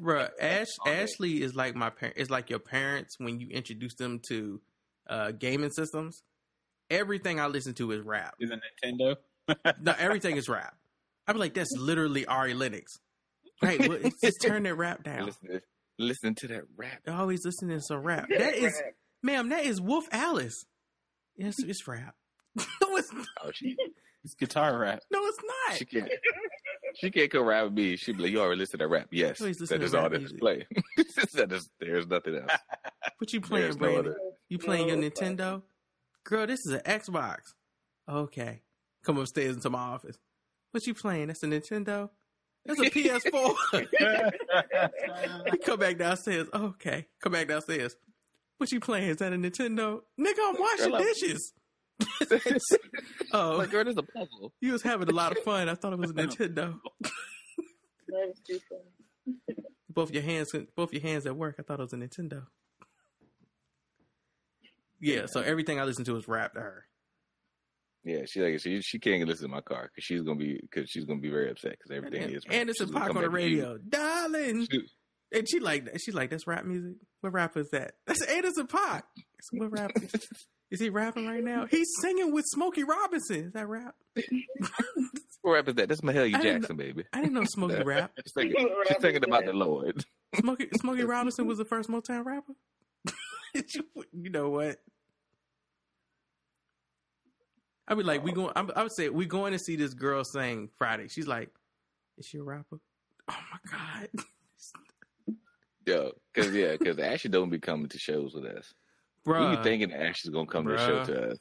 [0.00, 2.16] Bruh, Ash Ashley is like my parent.
[2.18, 4.60] It's like your parents when you introduce them to
[5.08, 6.22] uh, gaming systems.
[6.90, 8.34] Everything I listen to is rap.
[8.38, 9.16] Is a Nintendo?
[9.80, 10.74] No, everything is rap.
[11.26, 12.98] I'm like, that's literally Ari Lennox.
[13.62, 15.26] Right, well, it's just turn that rap down.
[15.26, 15.60] Listen to,
[15.98, 17.00] listen to that rap.
[17.04, 18.28] They're always listening to some rap.
[18.28, 18.80] That is,
[19.26, 20.64] ma'am, that is Wolf Alice.
[21.36, 22.14] Yes, it's rap.
[22.56, 23.26] no, it's not.
[23.44, 23.76] Oh, she
[24.24, 25.02] It's guitar rap.
[25.12, 25.38] no, it's
[25.68, 25.76] not.
[25.76, 26.10] she can't
[26.94, 27.96] she can't come rap with me.
[27.96, 29.08] She be like, you already listen to rap.
[29.10, 30.40] Yes, listen to all that is music.
[30.40, 30.66] play.
[31.34, 32.58] that is, there's nothing else.
[33.18, 34.06] What you playing, There's Brandon?
[34.06, 34.16] other-
[34.48, 35.62] you playing your Nintendo?
[36.24, 37.38] Girl, this is an Xbox.
[38.08, 38.62] Okay.
[39.04, 40.16] Come upstairs into my office.
[40.70, 41.26] What you playing?
[41.28, 42.08] That's a Nintendo?
[42.64, 43.54] That's a PS4.
[45.64, 46.48] Come back downstairs.
[46.52, 47.06] Okay.
[47.22, 47.96] Come back downstairs.
[48.58, 49.08] What you playing?
[49.10, 50.00] Is that a Nintendo?
[50.18, 51.52] Nigga, I'm washing Girl, dishes.
[53.32, 54.52] oh, like, girl, there's a puzzle.
[54.60, 55.68] you was having a lot of fun.
[55.68, 56.78] I thought it was a Nintendo.
[58.08, 59.58] That was too funny.
[59.90, 61.56] both your hands, both your hands at work.
[61.58, 62.46] I thought it was a Nintendo.
[65.00, 66.84] Yeah, so everything I listen to is rap to her.
[68.04, 70.88] Yeah, she like she she can't listen to my car because she's gonna be because
[70.88, 72.44] she's gonna be very upset because everything And, is.
[72.48, 72.68] rap.
[72.68, 73.34] it's She's gonna on the back to you.
[73.36, 74.68] radio, darling.
[74.70, 74.86] She-
[75.32, 76.00] And she like that.
[76.00, 76.96] She's like, that's rap music.
[77.20, 77.94] What rapper is that?
[78.06, 79.02] That's Anderson .Paak.
[79.42, 79.90] So what rap?
[80.68, 81.66] Is he rapping right now?
[81.66, 83.44] He's singing with Smokey Robinson.
[83.46, 83.94] Is that rap?
[85.46, 85.88] What rap is that?
[85.88, 87.04] That's Mahalia I didn't Jackson, baby.
[87.12, 88.10] I didn't know Smokey rap.
[88.16, 90.04] She's thinking, she's thinking about the Lord.
[90.34, 92.54] Smokey Smokey Robinson was the first Motown rapper.
[93.54, 94.78] you know what?
[97.86, 98.34] I would be like, we oh.
[98.34, 98.52] going.
[98.56, 101.06] I'm- I would say we going to see this girl sing Friday.
[101.06, 101.50] She's like,
[102.18, 102.80] is she a rapper?
[103.28, 104.08] Oh my god!
[105.86, 108.74] Yo, because yeah, because Ashley don't be coming to shows with us.
[109.24, 109.56] We Bruh.
[109.56, 111.38] be thinking Ashley's gonna come to the show to us.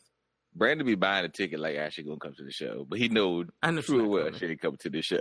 [0.55, 3.45] Brandon be buying a ticket like Ashley gonna come to the show, but he know
[3.63, 4.39] I know true well coming.
[4.39, 5.19] she ain't coming to the show.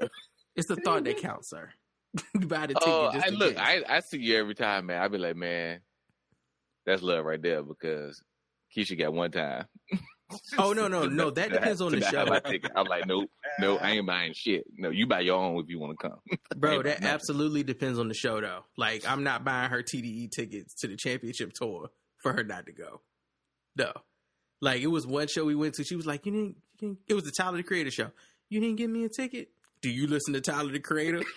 [0.54, 1.70] It's the thought that counts, sir.
[2.34, 3.24] you buy the oh, ticket.
[3.26, 3.58] Oh, I look.
[3.58, 5.02] I I see you every time, man.
[5.02, 5.80] I be like, man,
[6.84, 8.22] that's love right there because
[8.76, 9.64] Keisha got one time.
[10.58, 11.30] Oh no, no, no.
[11.30, 12.26] That depends on the show.
[12.74, 13.30] I'm like, nope,
[13.60, 14.64] no, I ain't buying shit.
[14.76, 16.18] No, you buy your own if you want to come.
[16.56, 16.82] bro.
[16.82, 18.64] That absolutely depends on the show, though.
[18.76, 21.90] Like, I'm not buying her TDE tickets to the championship tour
[22.22, 23.02] for her not to go.
[23.76, 23.92] No,
[24.60, 25.84] like it was one show we went to.
[25.84, 28.10] She was like, "You didn't." You didn't it was the Tyler the Creator show.
[28.48, 29.48] You didn't give me a ticket.
[29.82, 31.22] Do you listen to Tyler the Creator?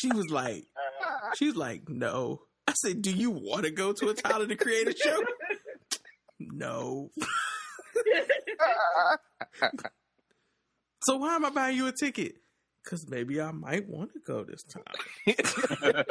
[0.00, 0.64] she was like,
[1.36, 2.42] she was like, no.
[2.66, 5.22] I said, do you want to go to a Tyler the Creator show?
[6.38, 7.10] No.
[11.04, 12.34] so why am I buying you a ticket?
[12.84, 14.84] Because maybe I might want to go this time.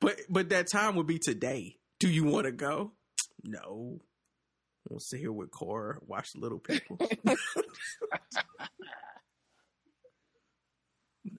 [0.00, 1.76] but but that time would be today.
[2.00, 2.92] Do you want to go?
[3.44, 4.00] No.
[4.88, 6.98] We'll sit here with Cora, watch the little people.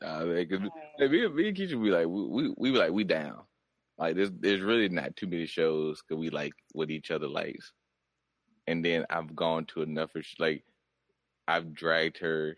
[0.02, 0.60] Nah, man, 'cause
[1.00, 3.42] like, me, me and Keisha be like, we, we we be like, we down.
[4.00, 7.74] Like, there's there's really not too many shows because we like what each other likes.
[8.68, 10.64] And then I've gone to enough of like,
[11.48, 12.58] I've dragged her.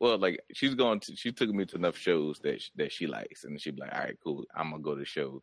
[0.00, 3.06] Well, like she's gone to, she took me to enough shows that sh- that she
[3.06, 5.42] likes, and she'd be like, all right, cool, I'm gonna go to the show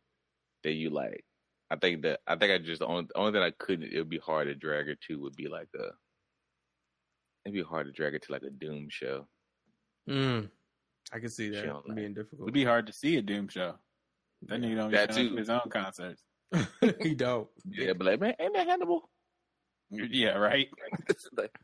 [0.64, 1.24] that you like.
[1.70, 3.98] I think that I think I just the only, the only thing I couldn't it
[3.98, 5.88] would be hard to drag her to would be like a.
[7.44, 9.26] It'd be hard to drag her to like a Doom show.
[10.08, 10.48] Mm,
[11.12, 12.42] I can see that don't like- being difficult.
[12.42, 13.74] It'd be hard to see a Doom show.
[14.48, 15.36] That nigga don't That even too.
[15.36, 16.22] his own concerts.
[17.00, 17.48] he don't.
[17.64, 19.08] Yeah, but like, man, ain't that Hannibal?
[19.90, 20.68] Yeah, right.
[21.36, 21.54] like,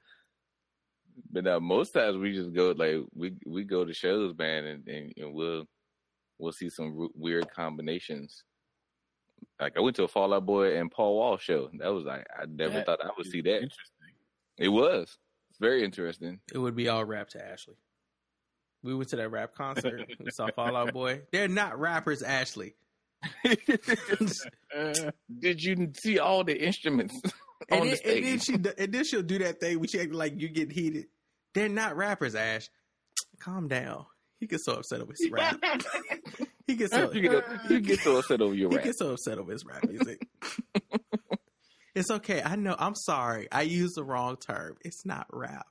[1.31, 4.89] But now most times we just go like we we go to shows, man, and,
[4.89, 5.65] and, and we'll
[6.39, 8.45] we'll see some w- weird combinations.
[9.61, 11.69] Like I went to a Fall Out Boy and Paul Wall show.
[11.79, 13.55] That was like I never That thought I would see that.
[13.63, 14.15] Interesting.
[14.59, 15.17] It was.
[15.51, 16.41] It's very interesting.
[16.53, 17.77] It would be all rap to Ashley.
[18.83, 20.09] We went to that rap concert.
[20.21, 21.23] we saw Fall Out Boy.
[21.33, 22.75] They're not rappers, Ashley.
[25.41, 27.21] Did you see all the instruments
[27.71, 28.63] And on then, the and then stage?
[28.77, 31.07] she, and then she'll do that thing when she act like you get heated.
[31.55, 32.69] They're not rappers, Ash.
[33.41, 34.07] Calm down.
[34.39, 35.61] He gets so upset over his rap.
[36.69, 38.85] He gets so you, get, you get so upset over your he rap.
[38.85, 40.25] gets so upset over his rap music.
[41.97, 42.43] it's okay.
[42.45, 42.77] I know.
[42.79, 43.49] I'm sorry.
[43.51, 44.77] I used the wrong term.
[44.85, 45.67] It's not rap.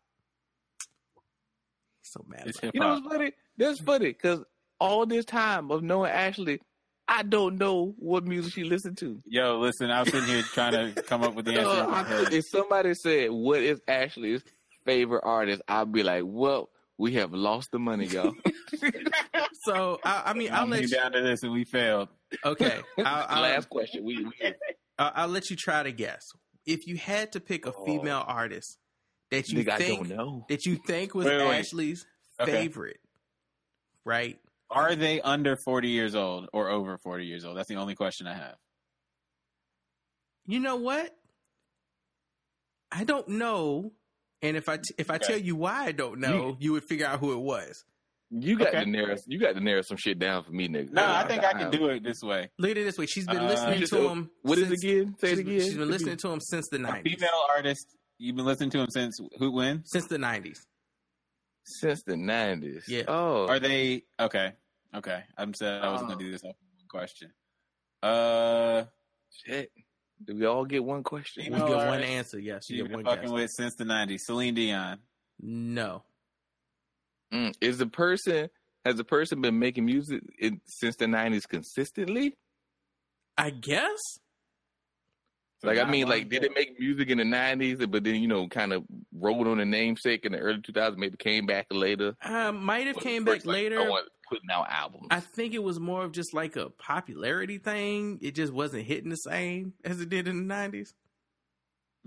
[2.08, 2.44] He's so mad.
[2.46, 3.32] It's You know what's funny?
[3.58, 4.44] That's funny because
[4.80, 6.62] all this time of knowing Ashley,
[7.08, 9.22] I don't know what music she listened to.
[9.26, 11.84] Yo, listen, I was sitting here trying to come up with the oh, answer.
[11.84, 12.34] in my I- head.
[12.34, 14.44] if somebody said, "What is Ashley's
[14.86, 18.34] favorite artist?" I'd be like, "Well, we have lost the money, y'all."
[19.64, 20.88] So I, I mean, I'll I'm let you.
[20.88, 22.08] down to this, and we failed.
[22.46, 22.80] Okay.
[23.00, 24.06] I'll, I'll, Last question.
[24.06, 24.32] We, we
[24.98, 26.24] I'll, I'll let you try to guess.
[26.66, 27.86] If you had to pick a oh.
[27.86, 28.78] female artist
[29.32, 30.46] that you Nigga, I think don't know.
[30.50, 31.60] that you think was Wait, wait, wait.
[31.60, 32.06] Ashley's
[32.40, 32.52] Okay.
[32.52, 33.00] favorite,
[34.06, 34.40] right?
[34.70, 37.58] Are they under 40 years old or over 40 years old?
[37.58, 38.56] That's the only question I have.
[40.46, 41.14] You know what?
[42.92, 43.92] I don't know,
[44.42, 45.28] and if I t- if I Okay.
[45.28, 47.84] tell you why I don't know, you would figure out who it was.
[48.30, 48.84] you got Okay.
[48.84, 49.16] to narrow.
[49.26, 50.92] You got to narrow some shit down for me, nigga.
[50.92, 52.50] No, I think I can do it this way.
[52.58, 54.30] Look at it this way: she's been Uh, listening Just, to him.
[54.42, 55.16] What is it again?
[55.20, 55.60] Say it again.
[55.62, 57.16] She's been listening to him since the A nineties.
[57.16, 59.84] female artist, you've been listening to him since who when?
[59.86, 60.66] Since the nineties.
[61.64, 62.86] since the nineties.
[62.88, 63.04] Yeah.
[63.08, 64.54] Oh, Are they okay?
[64.96, 67.32] Okay, I'm said I wasn't going to do this off one question.
[68.02, 68.84] Uh,
[69.46, 69.72] shit.
[70.26, 71.44] Did we all get one question?
[71.44, 72.40] We Female get one artist answer.
[72.40, 73.34] Yes, you you've get been one fucking guess.
[73.34, 74.22] with since the '90s.
[74.22, 75.00] Celine Dion.
[75.40, 76.04] No.
[77.34, 78.50] Mm, is the person
[78.86, 82.36] has the person been making music in, since the nineties consistently?
[83.38, 84.00] I guess.
[85.60, 88.28] So like I mean, like did it make music in the nineties, but then you
[88.28, 91.68] know, kind of rolled on the namesake in the early two thousands, maybe came back
[91.72, 92.16] later.
[92.22, 93.76] Uh, might have came back like, later.
[93.76, 95.08] no putting out albums.
[95.10, 98.20] I think it was more of just like a popularity thing.
[98.22, 100.94] It just wasn't hitting the same as it did in the nineties.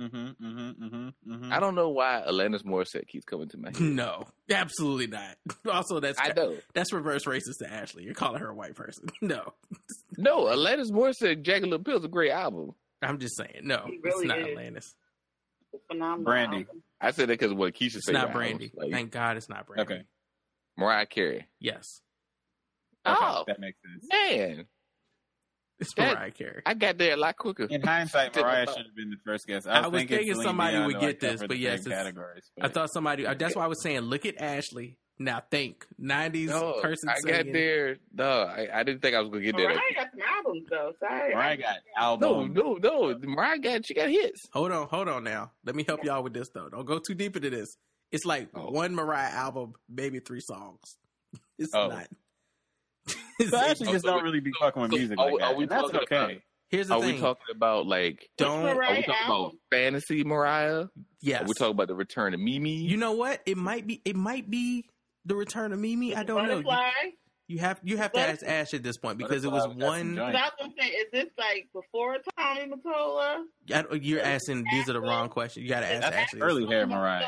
[0.01, 1.53] Mm-hmm, mm-hmm, mm-hmm, mm-hmm.
[1.53, 3.81] I don't know why Alanis Morissette keeps coming to my head.
[3.81, 5.37] No, absolutely not.
[5.71, 6.57] Also, that's I know.
[6.75, 8.05] that's reverse racist to Ashley.
[8.05, 9.09] You're calling her a white person.
[9.21, 9.53] No,
[10.17, 12.73] No, Alanis Morissette, Jagged Little Pill is a great album.
[13.03, 13.61] I'm just saying.
[13.63, 14.47] No, He really it's not is.
[14.49, 14.95] Atlantis.
[15.91, 16.25] Phenomenal.
[16.25, 16.67] Brandy.
[17.01, 18.13] I said that because what Keisha It's said.
[18.13, 18.73] not Brandy.
[18.75, 19.83] Like, Thank God it's not Brandy.
[19.95, 20.03] Okay.
[20.77, 21.49] Mariah Carey.
[21.61, 22.03] Yes,
[23.07, 24.07] Okay, Oh that makes sense.
[24.13, 24.67] man,
[25.79, 26.63] it's That- Mariah Carey.
[26.67, 27.65] I got there a lot quicker.
[27.65, 29.67] In hindsight, Didn't Mariah should have been the first guess.
[29.67, 31.93] I was, I was thinking Celine somebody Dion would to, get this, but yes, same
[31.93, 32.51] it's- categories.
[32.61, 33.27] I thought somebody.
[33.27, 34.99] Uh, that's why I was saying, look at Ashley.
[35.23, 37.11] Now think '90s No, person.
[37.11, 37.99] I got there.
[38.15, 39.69] No, I, I didn't think I was gonna get there.
[39.69, 40.93] Mariah got some albums though.
[40.99, 41.35] Sorry.
[41.35, 42.55] Mariah got albums.
[42.57, 43.19] No, no, no.
[43.29, 44.41] Mariah got she got hits.
[44.55, 45.23] Hold on, hold on.
[45.25, 46.71] Now let me help y'all with this though.
[46.71, 47.77] Don't go too deep into this.
[48.11, 48.71] It's like Oh.
[48.71, 50.81] one Mariah album, maybe three songs.
[51.59, 51.89] It's Oh.
[51.89, 52.07] not.
[53.51, 55.45] So I actually just don't really be fucking with So music are we- that.
[55.45, 56.17] are we that's talking okay.
[56.17, 57.15] about- Here's the Are thing.
[57.17, 58.31] we talking about like?
[58.39, 58.65] don't.
[58.65, 60.85] Are we talking about fantasy Mariah?
[61.21, 61.43] Yes.
[61.43, 62.77] Are we talking about the return of Mimi?
[62.77, 63.41] You know what?
[63.45, 64.01] It might be.
[64.05, 64.85] It might be
[65.31, 66.15] the return of Mimi.
[66.15, 66.59] I don't know.
[66.59, 66.91] You, Butterfly.
[67.49, 69.99] you have you have to ask Ash at this point because it was Butterfly got
[69.99, 70.19] some one.
[70.37, 73.45] I was gonna say, is this like before Tommy Mottola?
[73.73, 74.65] I- You're asking.
[74.71, 75.63] These are the wrong questions.
[75.65, 76.41] You got to ask That's Ashley.
[76.43, 77.27] early hair Mariah.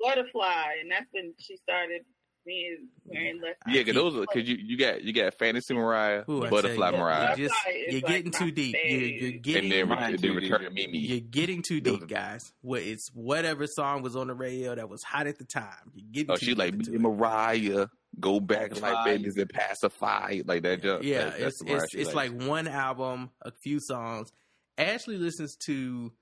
[0.00, 2.02] Butterfly, and that's when she started
[2.44, 3.54] being wearing less.
[3.68, 7.36] Yeah, cause those because you you got you got fantasy Mariah, Ooh, butterfly you, Mariah,
[7.36, 8.76] You're, just, you're like getting my too deep.
[8.84, 9.72] You're, you're getting.
[9.72, 10.98] and then Mine too, the return Mimi.
[10.98, 12.52] You're getting too deep, guys.
[12.62, 15.64] What it's whatever song was on the radio that was hot at the time.
[15.94, 17.00] You're getting Oh, too she like into me it.
[17.00, 17.86] Mariah.
[18.20, 18.92] Go back Pacify.
[18.92, 20.82] like babies and pacify like that.
[20.82, 21.02] jump.
[21.02, 22.32] Yeah, That- it's it's it's likes.
[22.34, 24.30] like one album, a few songs.
[24.78, 26.12] Ashley listens to.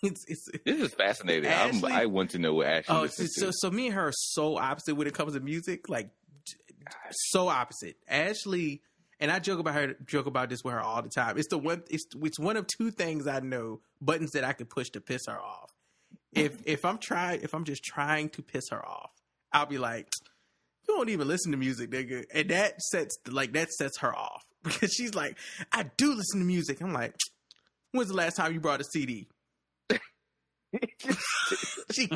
[0.02, 0.46] It's it's.
[0.64, 1.50] This is fascinating.
[1.50, 3.52] Ashley- I want to know what Ashley Oh, so to.
[3.54, 6.08] so me and her are so opposite when it comes to music, like
[7.10, 7.96] so opposite.
[8.08, 8.82] Ashley
[9.18, 11.36] and I joke about her, joke about this with her all the time.
[11.36, 14.70] It's the one, it's it's one of two things I know buttons that I could
[14.70, 15.70] push to piss her off.
[16.32, 19.10] If if I'm trying, if I'm just trying to piss her off,
[19.52, 20.08] I'll be like,
[20.88, 24.42] "You don't even listen to music, nigga," and that sets like that sets her off
[24.64, 25.36] because she's like,
[25.72, 27.14] "I do listen to music." I'm like,
[27.92, 29.28] "When's the last time you brought a CD?"
[31.92, 32.08] she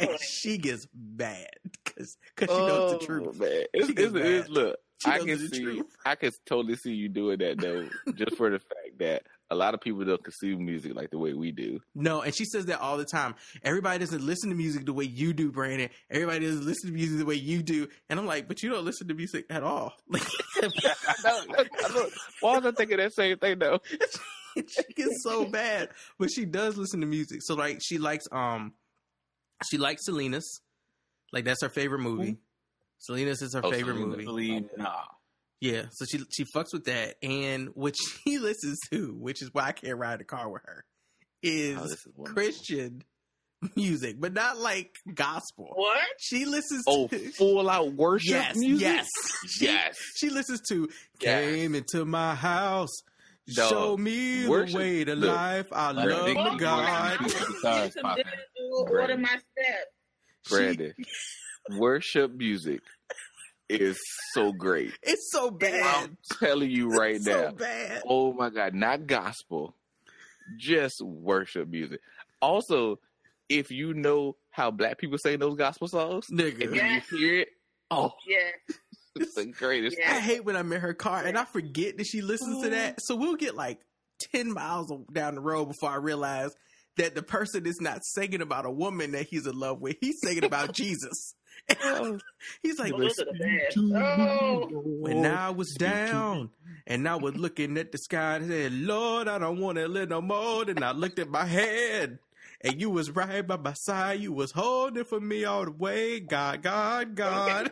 [0.00, 0.86] and she gets
[1.16, 3.38] mad because because she knows the Oh, truth.
[3.40, 3.64] Man.
[3.74, 5.86] It's, it's, it's, look, She I can see, truth.
[6.04, 9.74] I can totally see you doing that though, just for the fact that a lot
[9.74, 11.80] of people don't consume music like the way we do.
[11.96, 13.34] No, and she says that all the time.
[13.64, 15.88] Everybody doesn't listen to music the way you do, Brandon.
[16.08, 17.88] Everybody doesn't listen to music the way you do.
[18.08, 19.94] And I'm like, but you don't listen to music at all.
[20.08, 20.22] Like,
[22.40, 23.80] Why was I thinking that same thing though?
[24.68, 27.40] she gets so bad, but she does listen to music.
[27.42, 28.72] So like, she likes um,
[29.70, 30.60] she likes Selena's.
[31.32, 32.38] Like that's her favorite movie.
[32.98, 34.06] Selena's is her Oh, favorite Selena.
[34.16, 34.24] movie.
[34.24, 34.92] Selena.
[35.60, 37.94] Yeah, so she she fucks with that, and what
[38.26, 40.84] she listens to, which is why I can't ride the car with her,
[41.42, 42.06] is, Oh, is.
[42.32, 43.02] Christian
[43.76, 45.70] music, but not like gospel.
[45.74, 46.02] What?
[46.18, 48.80] She listens Oh, to full out worship yes, music.
[48.86, 49.06] yes,
[49.46, 49.96] she, Yes.
[50.16, 50.88] She listens to
[51.20, 51.44] Yes.
[51.44, 53.02] "Came into my house."
[53.54, 55.72] Dog, Show me worship- the way to look, life.
[55.72, 57.18] I Brandon, love Brandon, God.
[57.18, 58.24] Guitars Some popping.
[58.24, 60.48] digital my steps.
[60.48, 60.94] Brandon,
[61.70, 62.80] worship music
[63.68, 63.98] is
[64.34, 64.92] so great.
[65.02, 66.04] It's so bad.
[66.04, 67.50] I'm telling you right It's now.
[67.50, 68.02] so bad.
[68.06, 69.74] Oh my god, not gospel,
[70.58, 72.00] just worship music.
[72.42, 72.98] Also,
[73.48, 76.60] if you know how black people sing those gospel songs, Nigga.
[76.62, 77.10] if Yes.
[77.12, 77.48] you hear it,
[77.90, 78.50] oh, Yeah.
[79.16, 79.96] it's the greatest.
[79.98, 80.12] Yeah.
[80.12, 83.02] I hate when I'm in her car and I forget that she listens to that.
[83.02, 83.80] So we'll get like
[84.32, 86.54] 10 miles down the road before I realize
[86.96, 89.96] that the person is not singing about a woman that he's in love with.
[90.00, 91.34] He's singing about Jesus.
[91.82, 92.22] And
[92.62, 93.96] he's like, Those are the.
[93.96, 94.68] Oh.
[94.72, 96.50] when I was down
[96.86, 100.08] and I was looking at the sky and said, Lord, I don't want to live
[100.08, 100.62] no more.
[100.68, 102.18] And I looked at my head
[102.62, 104.20] and you was right by my side.
[104.20, 106.20] You was holding for me all the way.
[106.20, 107.70] God, God, God.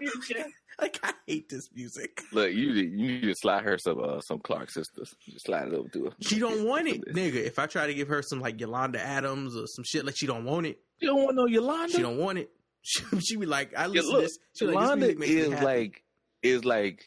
[0.81, 2.23] like, I hate this music.
[2.33, 5.15] Look, you need- you need to slide her some uh, some Clark sisters.
[5.25, 6.11] Just slide it over to her.
[6.21, 7.35] She don't want it, nigga.
[7.37, 10.27] If I try to give her some like Yolanda Adams or some shit, like she
[10.27, 10.79] don't want it.
[11.01, 11.93] You don't want no Yolanda.
[11.93, 12.51] She don't want it.
[12.81, 14.39] She, she be like, I Yeah, listen look, to this.
[14.57, 16.05] She like, this music makes me is like
[16.43, 17.05] is like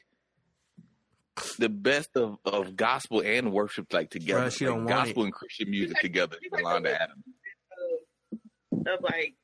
[1.57, 4.47] the best of, of gospel and worship like together.
[4.47, 6.35] Bruh, she like don't want gospel and Christian music together.
[6.51, 7.23] Yolanda Adams.
[8.73, 9.35] Of like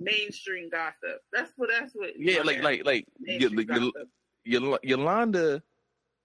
[0.00, 1.20] mainstream gossip.
[1.32, 1.70] That's what.
[1.70, 2.10] That's what.
[2.18, 4.08] Yeah, like like like Mainstream Y- Y- gossip.
[4.82, 5.62] Yolanda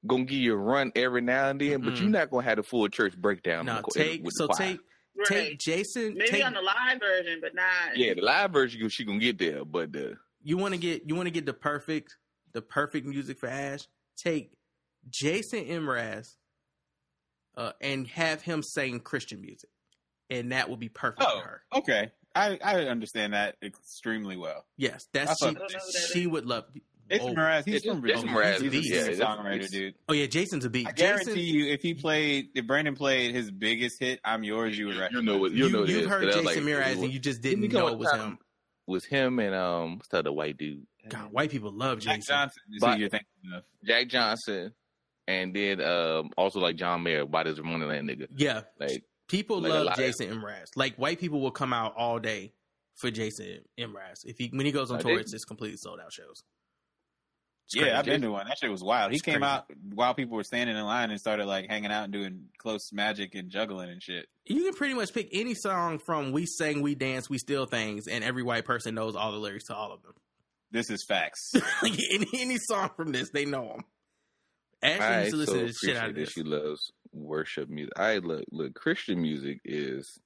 [0.06, 2.00] gonna give you a run every now and then, but Mm-mm.
[2.02, 3.66] you're not gonna have the full church breakdown.
[3.66, 4.58] no, in the- take with so choir.
[4.58, 4.80] take
[5.16, 5.28] Right.
[5.28, 6.16] take Jason.
[6.16, 7.96] Maybe take, on the live version, but not.
[7.96, 11.16] yeah, the live version she gonna get there, but the you want to get you
[11.16, 12.16] want to get the perfect
[12.54, 13.82] the perfect music for Ash.
[14.18, 14.52] Take
[15.10, 16.36] Jason Mraz,
[17.56, 19.70] uh, and have him sing Christian music,
[20.30, 21.62] and that would be perfect Oh, for her.
[21.76, 22.12] okay.
[22.36, 24.66] I, I understand that extremely well.
[24.78, 26.10] Yes, that's she, that.
[26.14, 26.66] she would love.
[27.10, 27.66] It's oh, Mraz.
[27.66, 28.34] He's from it's Virginia.
[28.42, 28.62] Mraz.
[28.72, 29.96] He's a Yeah, singer it's- songwriter, dude.
[30.10, 30.88] Oh yeah, Jason's a beat.
[30.88, 34.78] I guarantee Jason, you, if he played, if Brandon played his biggest hit, "I'm Yours,"
[34.78, 37.04] you would you know what you, you, know you've this, heard 'cause Jason like, Mraz
[37.04, 38.20] and you just Didn't didn't he go know it was time?
[38.22, 38.38] him.
[38.88, 40.88] was him and um what's the other white dude?
[41.10, 43.64] God, white people love Jack Johnson is But- who you're thinking of.
[43.86, 44.74] Jack Johnson,
[45.28, 48.28] and then um also like John Mayer, why does Wonderland nigga?
[48.36, 49.04] Yeah, Like
[49.34, 50.68] people Like love Jason Mraz.
[50.76, 52.54] Like white people will come out all day
[52.96, 54.24] for Jason Mraz.
[54.26, 55.22] If he when he goes on I tour, did.
[55.22, 56.44] it's just completely sold out shows.
[57.66, 57.96] It's Yeah, crazy.
[57.96, 58.48] I've been to one.
[58.48, 59.12] That shit was wild.
[59.12, 59.46] He It's came crazy.
[59.46, 62.92] out while people were standing in line and started like hanging out and doing close
[62.92, 64.28] magic and juggling and shit.
[64.46, 68.08] You can pretty much pick any song from "We Sang, We Dance, We Steal Things,"
[68.08, 70.14] and every white person knows all the lyrics to all of them.
[70.72, 71.52] This is facts.
[71.82, 73.86] like any, any song from this, they know them.
[74.82, 76.34] Ashley I used to listen so to the shit out of appreciate that this.
[76.34, 77.94] she loves worship music.
[77.98, 80.20] I look look Christian music is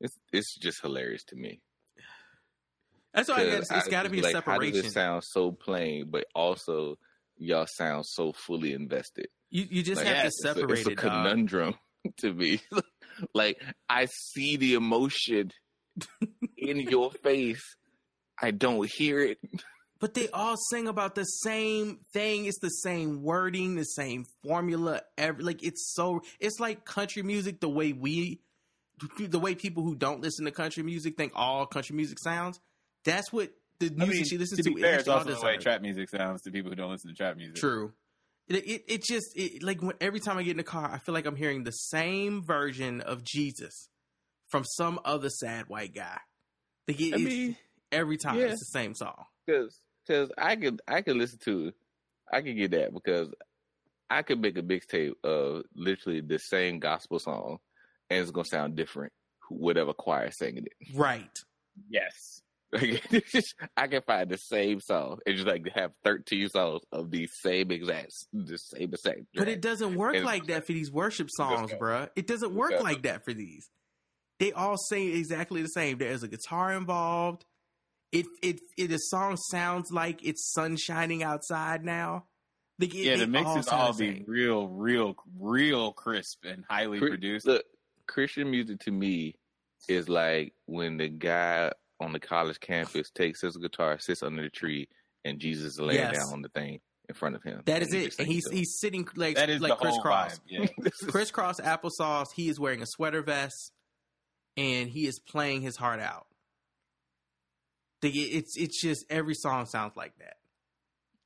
[0.00, 1.60] it's it's just hilarious to me.
[3.12, 4.86] That's why I guess 'Cause it's got to be a like, How does separation.
[4.86, 6.96] it sound so plain, but also
[7.36, 9.28] y'all sound so fully invested?
[9.50, 10.96] You you just Like, have to it's a- separate it's a, it.
[10.96, 11.10] dog.
[11.12, 11.74] conundrum
[12.18, 12.60] to me.
[13.34, 15.50] like I see the emotion
[16.58, 17.62] in your face.
[18.42, 19.38] I don't hear it.
[20.04, 22.44] But they all sing about the same thing.
[22.44, 25.00] It's the same wording, the same formula.
[25.16, 28.42] Every like it's so it's like country music the way we
[29.18, 32.60] the way people who don't listen to country music think all country music sounds.
[33.06, 34.78] That's what the music I mean, she listens to to.
[34.78, 37.38] fair, it's also the way trap music sounds to people who don't listen to trap
[37.38, 37.56] music.
[37.56, 37.94] True.
[38.46, 40.98] It, it it just it, like when, every time I get in the car, I
[40.98, 43.88] feel like I'm hearing the same version of Jesus
[44.48, 46.18] from some other sad white guy.
[46.86, 47.56] Like it, I mean,
[47.90, 48.48] every time yeah.
[48.48, 49.24] it's the same song.
[49.46, 51.72] Because cause I could I could listen to
[52.32, 53.28] I could get that because
[54.10, 57.58] I could make a mixtape of literally the same gospel song
[58.10, 59.12] and it's gonna sound different
[59.48, 60.72] whatever choir singing it.
[60.94, 61.38] Right.
[61.88, 62.40] Yes.
[62.72, 63.04] Like,
[63.76, 67.70] I can find the same song and just like have thirteen songs of the same
[67.70, 69.20] exact the same exact.
[69.34, 71.78] But it doesn't work And- like that for these worship songs, doesn't.
[71.80, 72.08] bruh.
[72.16, 73.68] It doesn't work like that for these.
[74.40, 75.98] They all sing exactly the same.
[75.98, 77.44] There's a guitar involved.
[78.14, 82.24] It it it a song sounds like it's sun shining outside now.
[82.78, 86.98] They, it- yeah, they the mixes sound all be real, real, real crisp and highly
[87.00, 87.46] Chri- produced.
[87.46, 87.64] Look,
[88.06, 89.34] Christian music to me
[89.88, 94.48] is like when the guy on the college campus takes his guitar, sits under the
[94.48, 94.88] tree,
[95.24, 96.16] and Jesus is laying Yes.
[96.18, 97.62] down on the thing in front of him.
[97.66, 98.14] That and is he it.
[98.18, 100.40] And he's to he's sitting like That is like the whole crisscross.
[100.48, 100.66] Yeah.
[101.08, 102.28] crisscross applesauce.
[102.34, 103.72] He is wearing a sweater vest,
[104.56, 106.26] and he is playing his heart out.
[108.10, 110.36] It's it's just every song sounds like that.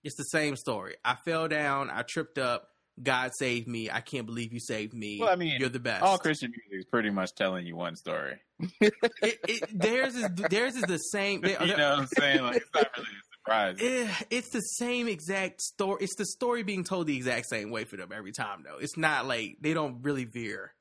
[0.04, 0.96] It's the same story.
[1.04, 1.90] I fell down.
[1.90, 2.68] I tripped up.
[3.00, 3.90] God saved me.
[3.90, 5.18] I can't believe you saved me.
[5.20, 6.02] Well, I mean, you're the best.
[6.02, 8.40] All Christian music is pretty much telling you one story.
[8.80, 11.40] it, it, theirs is theirs is the same.
[11.40, 12.42] They, you know what I'm saying?
[12.42, 13.76] Like it's not really a surprise.
[13.80, 16.02] Eh, it's the same exact story.
[16.02, 18.78] It's the story being told the exact same way for them every time, though.
[18.80, 20.74] It's not like they don't really veer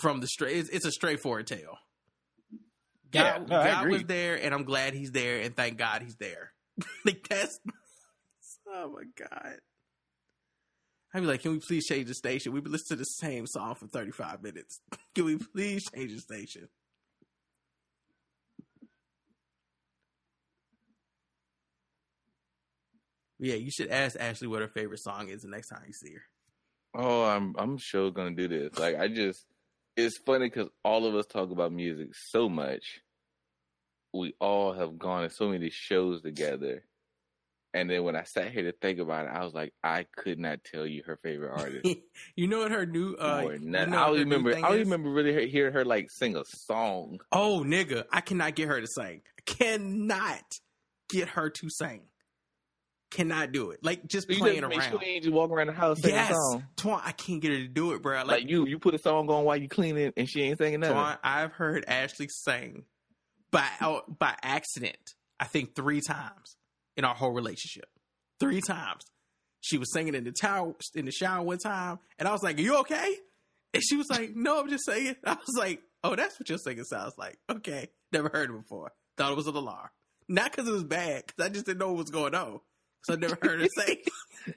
[0.00, 0.56] from the straight.
[0.56, 1.78] It's, it's a straightforward tale.
[3.16, 6.16] Yeah, God, no, God was there, and I'm glad He's there, and thank God He's
[6.16, 6.52] there.
[7.04, 7.60] like that's.
[8.68, 9.58] Oh my God.
[11.14, 12.52] I'd be like, can we please change the station?
[12.52, 14.80] We've been listening to the same song for 35 minutes.
[15.14, 16.68] Can we please change the station?
[23.38, 26.12] Yeah, you should ask Ashley what her favorite song is the next time you see
[26.14, 26.22] her.
[26.94, 28.78] Oh, I'm I'm sure gonna do this.
[28.78, 29.44] Like I just,
[29.96, 33.00] it's funny because all of us talk about music so much.
[34.16, 36.84] We all have gone to so many shows together,
[37.74, 40.38] and then when I sat here to think about it, I was like, I could
[40.38, 41.86] not tell you her favorite artist.
[42.34, 44.56] You know what her new uh you know I remember.
[44.56, 47.20] I remember really he- hearing her like sing a song.
[47.32, 49.22] Oh nigga, I cannot get her to sing.
[49.44, 50.58] Cannot
[51.08, 52.02] get her to sing.
[53.10, 53.84] Cannot do it.
[53.84, 54.82] Like just You playing around.
[54.82, 56.64] sure you just walking around the house singing yes, a song.
[56.76, 58.18] Twan, I can't get her to do it, bro.
[58.18, 60.80] Like, Like, you, you put a song on while you cleaning, and she ain't singing
[60.80, 60.96] nothing.
[60.96, 62.84] Twan, I've heard Ashley sing
[63.50, 64.96] by oh, by accident.
[65.38, 66.56] I think three times
[66.96, 67.88] in our whole relationship.
[68.40, 69.02] Three times.
[69.60, 72.58] She was singing in the tower in the shower one time, and I was like,
[72.58, 73.16] "Are you okay?"
[73.74, 76.58] And she was like, "No, I'm just singing." I was like, "Oh, that's what your
[76.58, 78.92] singing sounds like." Okay, never heard it before.
[79.16, 79.88] Thought it was an alarm.
[80.28, 82.60] Not because it was bad, because I just didn't know what was going on.
[83.04, 83.96] So I never heard her sing.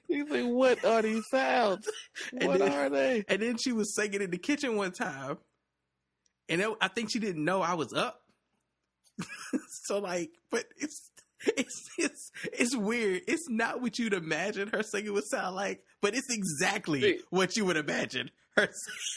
[0.08, 1.90] He's like, "What are these sounds?
[2.32, 5.38] What then- are they?" And then she was singing in the kitchen one time,
[6.48, 8.22] and I think she didn't know I was up.
[9.84, 11.12] so like, but it's
[11.46, 13.22] it's it's it's weird.
[13.28, 17.56] It's not what you'd imagine her singing would sound like, but it's exactly See- what
[17.58, 18.70] you would imagine her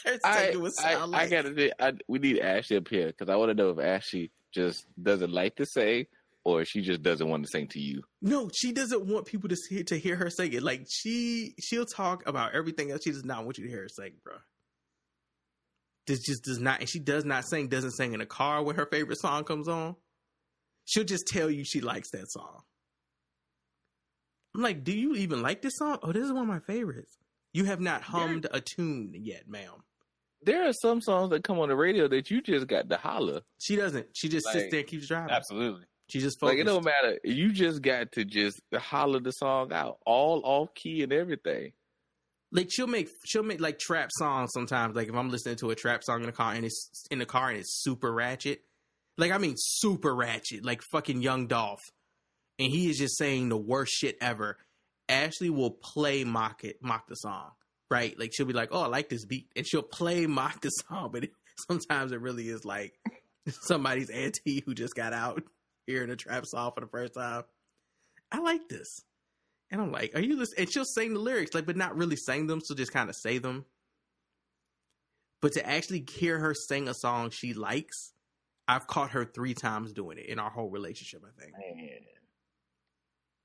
[0.05, 1.21] her I, singing would sound I like.
[1.21, 1.55] I gotta.
[1.55, 4.85] say, I, we need Ashley up here because I want to know if Ashley just
[5.01, 6.07] doesn't like to say
[6.45, 8.03] or she just doesn't want to sing to you.
[8.21, 10.63] No, she doesn't want people to see, to hear her sing it.
[10.63, 13.03] Like she she'll talk about everything else.
[13.03, 14.35] She does not want you to hear her sing, bro.
[16.05, 17.67] This just does not, and she does not sing.
[17.69, 19.95] Doesn't sing in a car when her favorite song comes on.
[20.85, 22.61] She'll just tell you she likes that song.
[24.55, 25.97] I'm like, do you even like this song?
[26.03, 27.17] Oh, this is one of my favorites.
[27.53, 29.83] You have not hummed a tune yet, ma'am.
[30.43, 33.41] There are some songs that come on the radio that you just got to holler.
[33.59, 34.07] She doesn't.
[34.13, 35.31] She just Like, sits there and keeps driving.
[35.31, 35.85] Absolutely.
[36.09, 37.17] She just Like it don't matter.
[37.23, 41.71] You just got to just holler the song out, all off key and everything.
[42.53, 44.95] Like she'll make she'll make like trap songs sometimes.
[44.95, 47.25] Like if I'm listening to a trap song in the car and it's in the
[47.25, 48.61] car and it's super ratchet,
[49.17, 51.81] like I mean super ratchet, like fucking Young Dolph,
[52.59, 54.57] and he is just saying the worst shit ever.
[55.09, 57.51] Ashley will play mock it, mock the song,
[57.89, 58.17] right?
[58.17, 61.09] Like she'll be like, "Oh, I like this beat," and she'll play mock the song,
[61.11, 61.31] but it,
[61.67, 62.93] sometimes it really is like
[63.47, 65.43] somebody's auntie who just got out
[65.87, 67.43] hearing a trap song for the first time.
[68.31, 69.01] I like this.
[69.73, 70.59] And I'm like, are you listening?
[70.61, 72.61] And she'll sing the lyrics, like, but not really sing them.
[72.61, 73.65] So just kind of say them.
[75.41, 78.13] But to actually hear her sing a song she likes,
[78.67, 81.23] I've caught her three times doing it in our whole relationship.
[81.25, 81.53] I think.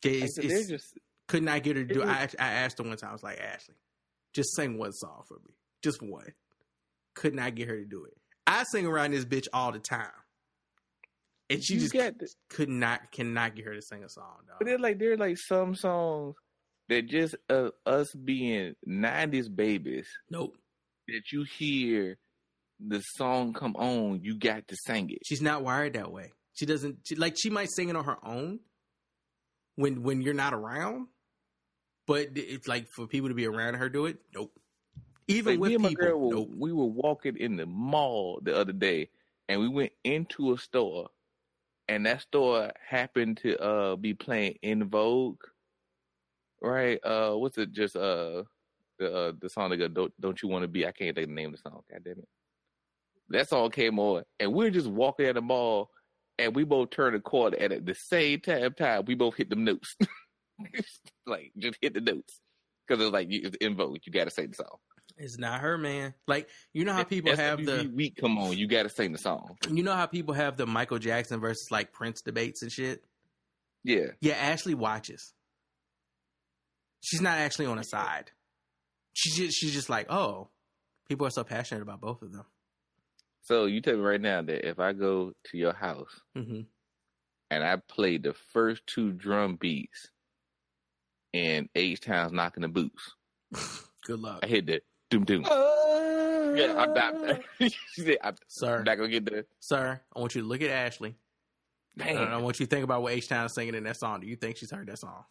[0.04, 0.98] It's, Like, they're it's- just
[1.28, 2.02] could not get her to do.
[2.02, 3.10] it I, I asked her one time.
[3.10, 3.74] I was like, Ashley,
[4.34, 6.32] just sing one song for me, just one.
[7.14, 8.14] Could not get her to do it.
[8.46, 10.06] I sing around this bitch all the time,
[11.50, 14.36] and she You just got the- could not cannot get her to sing a song.
[14.46, 14.56] Dog.
[14.58, 16.34] But they're like they're like some songs
[16.88, 20.08] that just uh, us being '90s babies.
[20.30, 20.56] Nope.
[21.08, 22.18] That you hear
[22.80, 25.18] the song come on, you got to sing it.
[25.26, 26.32] She's not wired that way.
[26.54, 27.36] She doesn't she, like.
[27.40, 28.60] She might sing it on her own
[29.76, 31.08] when when you're not around,
[32.06, 34.18] but it's like for people to be around her do it.
[34.34, 34.52] Nope.
[35.28, 36.50] Even Like, with me and my people, girl were, nope.
[36.56, 39.10] we were walking in the mall the other day,
[39.48, 41.08] and we went into a store,
[41.88, 45.40] and that store happened to uh be playing En Vogue,
[46.60, 46.98] right?
[47.04, 47.72] Uh, what's it?
[47.72, 48.44] Just uh
[48.98, 50.86] the uh, the song that go, don't don't you want to be?
[50.86, 51.80] I can't think the name of the song.
[51.90, 52.28] God damn it!
[53.30, 55.90] That song came on, and we are just walking at the mall,
[56.38, 59.50] and we both turned the corner, and at the same time, time we both hit
[59.50, 59.96] them notes.
[61.26, 62.40] like just hit the notes
[62.86, 63.98] because it's like it's in vogue.
[64.04, 64.78] You got to say the song.
[65.16, 66.14] It's not her, man.
[66.26, 68.16] Like you know how people have the SWV week.
[68.20, 69.56] Come on, you got to sing the song.
[69.70, 73.02] you know how people have the Michael Jackson versus like Prince debates and shit.
[73.84, 75.32] Yeah, Yeah, Ashley watches.
[77.00, 78.30] She's not actually on a side.
[79.14, 80.48] She just she's just like, oh,
[81.08, 82.44] people are so passionate about both of them.
[83.42, 86.60] So you tell me right now that if I go to your house hmm
[87.50, 90.08] and I play the first two drum beats
[91.32, 93.14] and H Town's knocking the boots,
[94.06, 94.80] Good luck, I hit the
[95.10, 95.42] doom doom.
[95.42, 97.14] Yeah, I'm not.
[98.22, 98.78] I'm, sir.
[98.78, 99.44] I'm not gonna get the.
[99.60, 101.14] Sir, I want you to look at Ashley.
[101.96, 102.22] Damn.
[102.22, 104.20] And I want you to think about what H Town is singing in that song.
[104.20, 105.24] Do you think she's heard that song?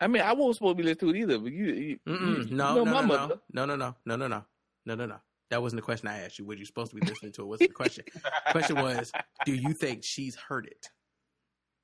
[0.00, 2.48] I mean, I wasn't supposed to be listening to it either, but you, you, Mm-mm.
[2.48, 4.44] you No, know no, my no, no, no, no, no, no, no,
[4.86, 5.16] no, no, no.
[5.50, 6.44] That wasn't the question I asked you.
[6.46, 7.46] Were you supposed to be listening to it?
[7.46, 8.04] What's the question?
[8.52, 9.12] question was,
[9.44, 10.88] do you think she's heard it?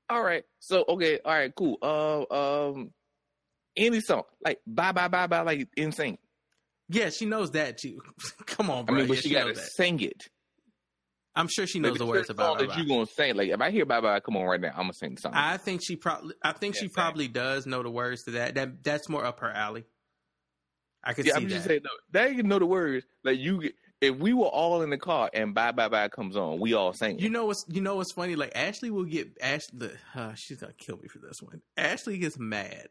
[0.08, 1.76] All right, so okay, all right, cool.
[1.82, 2.90] Uh, um,
[3.76, 6.18] any song like bye bye bye bye like insane.
[6.88, 8.00] Yeah, she knows that too.
[8.46, 10.22] Come on, I mean, but yeah, she, she gotta sing it.
[11.34, 13.34] I'm sure she Like, knows the words about that you gonna sing.
[13.36, 15.32] Like if I hear bye bye, come on right now, I'm gonna sing the song.
[15.34, 16.34] I think she probably.
[16.42, 18.54] I think she probably does know the words to that.
[18.54, 19.84] That that's more up her alley.
[21.04, 21.54] I could yeah, see I'm that.
[21.54, 23.06] just saying, no, they even know the words.
[23.22, 26.36] Like you, get- if we were all in the car and bye bye bye comes
[26.36, 27.16] on, we all sing.
[27.18, 27.22] it.
[27.22, 28.34] You know what's you know what's funny?
[28.36, 29.90] Like Ashley will get Ashley.
[30.14, 31.60] Uh, she's gonna kill me for this one.
[31.76, 32.88] Ashley gets mad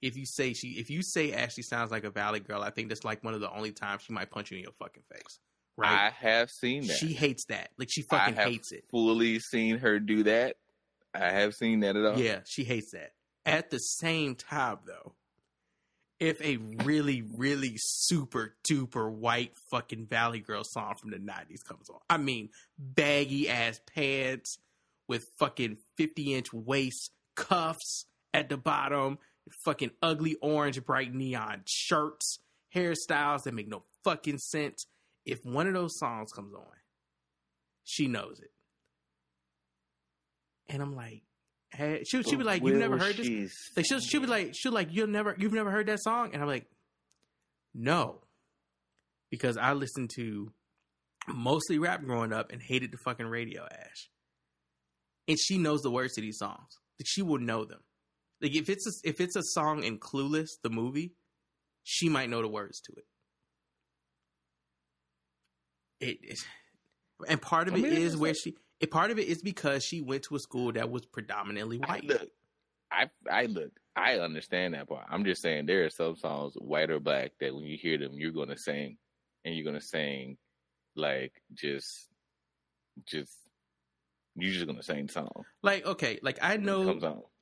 [0.00, 2.62] if you say she if you say Ashley sounds like a Valley girl.
[2.62, 4.72] I think that's like one of the only times she might punch you in your
[4.72, 5.40] fucking face.
[5.76, 5.90] Right?
[5.90, 6.96] I have seen that.
[6.96, 7.70] She hates that.
[7.78, 8.84] Like she I fucking have hates it.
[8.90, 10.56] Fully seen her do that.
[11.14, 12.18] I have seen that at all.
[12.18, 13.12] Yeah, she hates that.
[13.46, 15.14] At the same time, though,
[16.20, 21.88] if a really, really super duper white fucking Valley Girl song from the 90s comes
[21.88, 24.58] on, I mean, baggy ass pants
[25.06, 29.18] with fucking 50 inch waist, cuffs at the bottom,
[29.64, 32.38] fucking ugly orange, bright neon shirts,
[32.74, 34.86] hairstyles that make no fucking sense.
[35.24, 36.64] If one of those songs comes on,
[37.84, 38.50] she knows it.
[40.68, 41.22] And I'm like,
[41.70, 43.54] hey, she'll, she'll be like, you've never heard this?
[43.76, 46.42] Like she'll she'll be like she'll like you'll never you've never heard that song, and
[46.42, 46.66] I'm like,
[47.74, 48.20] no,
[49.30, 50.52] because I listened to
[51.26, 54.10] mostly rap growing up and hated the fucking radio ash,
[55.26, 56.78] and she knows the words to these songs.
[56.98, 57.80] Like she will know them.
[58.40, 61.12] Like if it's a, if it's a song in Clueless the movie,
[61.82, 63.04] she might know the words to it.
[66.00, 66.38] It, it
[67.26, 68.56] and part of I mean, is it's where like- she.
[68.80, 72.04] It, part of it is because she went to a school that was predominantly white.
[72.04, 72.28] Look,
[72.92, 75.04] I I look, I understand that part.
[75.10, 78.12] I'm just saying there are some songs, white or black, that when you hear them,
[78.14, 78.96] you're gonna sing,
[79.44, 80.36] and you're gonna sing
[80.94, 82.08] like just,
[83.04, 83.32] just
[84.36, 85.42] you're just gonna sing the song.
[85.64, 87.00] Like okay, like I know.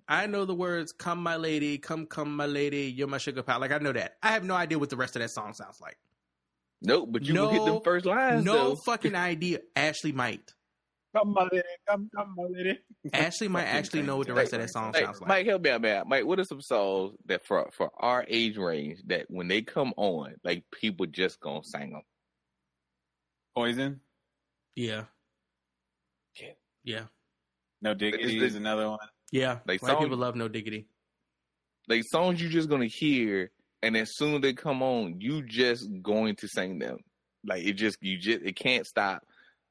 [0.08, 3.56] I know the words "Come, my lady, come, come, my lady, you're my sugar pie."
[3.56, 4.16] Like I know that.
[4.22, 5.98] I have no idea what the rest of that song sounds like.
[6.82, 8.44] Nope, but you can hit them first lines.
[8.44, 8.76] No though.
[8.76, 9.60] fucking idea.
[9.74, 10.52] Ashley might.
[11.16, 12.78] Come, my lady, come, come, my lady.
[13.12, 15.28] Ashley might actually know what the rest of that song like, sounds like.
[15.28, 16.04] Mike, help me out, man.
[16.06, 19.94] Mike, what are some songs that for for our age range that when they come
[19.96, 22.02] on, like people just gonna sing them?
[23.54, 24.00] Poison.
[24.74, 25.04] Yeah.
[26.86, 27.06] Yeah.
[27.82, 28.98] No diggity Is is another one.
[29.32, 29.58] Yeah.
[29.66, 30.86] Like White song- people love no diggity.
[31.88, 33.50] Like songs you're just gonna hear,
[33.82, 36.98] and as soon as they come on, you just going to sing them.
[37.44, 39.22] Like it just you just it can't stop.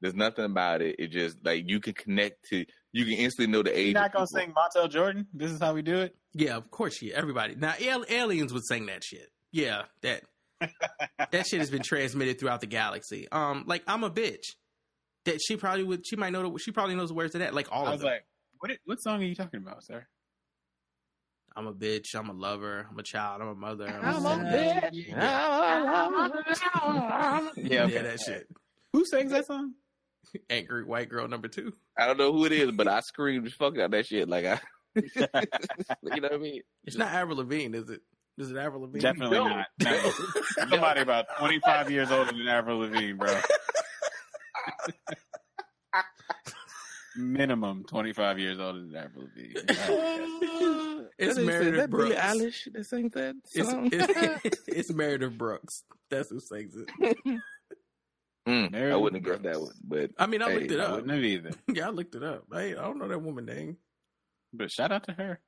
[0.01, 0.95] There's nothing about it.
[0.99, 2.65] It just like you can connect to.
[2.93, 3.87] You can instantly know the age.
[3.87, 4.39] You're not of gonna people.
[4.39, 4.53] sing
[4.83, 5.27] Montell Jordan.
[5.33, 6.15] This is how we do it.
[6.33, 7.01] Yeah, of course.
[7.01, 7.55] Yeah, everybody.
[7.55, 9.29] Now, al- aliens would sing that shit.
[9.51, 10.23] Yeah, that
[11.31, 13.27] that shit has been transmitted throughout the galaxy.
[13.31, 14.43] Um, like I'm a bitch.
[15.25, 16.05] That she probably would.
[16.07, 16.49] She might know.
[16.49, 17.53] The, she probably knows the words to that.
[17.53, 18.07] Like all I of them.
[18.11, 18.25] like,
[18.69, 18.77] what?
[18.85, 20.05] What song are you talking about, sir?
[21.55, 22.15] I'm a bitch.
[22.15, 22.87] I'm a lover.
[22.89, 23.41] I'm a child.
[23.41, 23.87] I'm a mother.
[23.87, 25.07] I'm a a bitch.
[25.07, 26.09] Yeah,
[27.55, 28.01] Yeah, okay.
[28.01, 28.47] that shit.
[28.93, 29.73] Who sings that song?
[30.49, 31.73] Angry white girl number two.
[31.97, 34.27] I don't know who it is, but I screamed the fuck out that shit.
[34.27, 34.59] Like I,
[34.95, 35.27] you know
[36.01, 36.61] what I mean?
[36.83, 38.01] It's not Avril Lavigne, is it?
[38.37, 38.99] Is it Avril Lavigne?
[39.01, 39.47] Definitely No.
[39.47, 39.67] not.
[39.81, 40.11] No.
[40.69, 43.33] Somebody about 25 years older than Avril Lavigne, bro.
[47.17, 49.53] Minimum 25 years older than Avril Lavigne.
[51.17, 52.21] It's That is- Meredith is that Billie Brooks.
[52.21, 53.89] Eilish that sings that song?
[53.91, 55.83] It's, it's, it's Meredith Brooks.
[56.09, 57.17] That's who sings it.
[58.47, 60.83] Mm, I wouldn't have guessed that one, but I mean, I hey, looked it I
[60.83, 60.91] up.
[60.97, 61.49] wouldn't have either.
[61.73, 62.43] Yeah, I looked it up.
[62.53, 63.77] I, I don't know that woman name.
[64.53, 65.39] But shout out to her.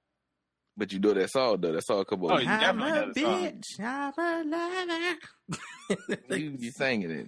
[0.75, 1.73] But you know that song though.
[1.73, 2.31] That song come on.
[2.31, 3.61] Oh, you I'm definitely a know the song.
[3.61, 3.79] bitch.
[3.79, 5.97] I'm a
[6.27, 6.39] lover.
[6.39, 7.27] you, you singing it.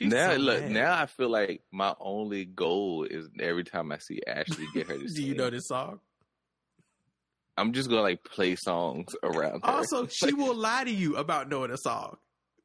[0.00, 0.70] Now so look, mad.
[0.70, 4.98] now I feel like my only goal is every time I see Ashley get her
[4.98, 6.00] to Do you know this song?
[7.56, 9.70] I'm just gonna like play songs around her.
[9.70, 12.16] Also, she will lie to you about knowing a song.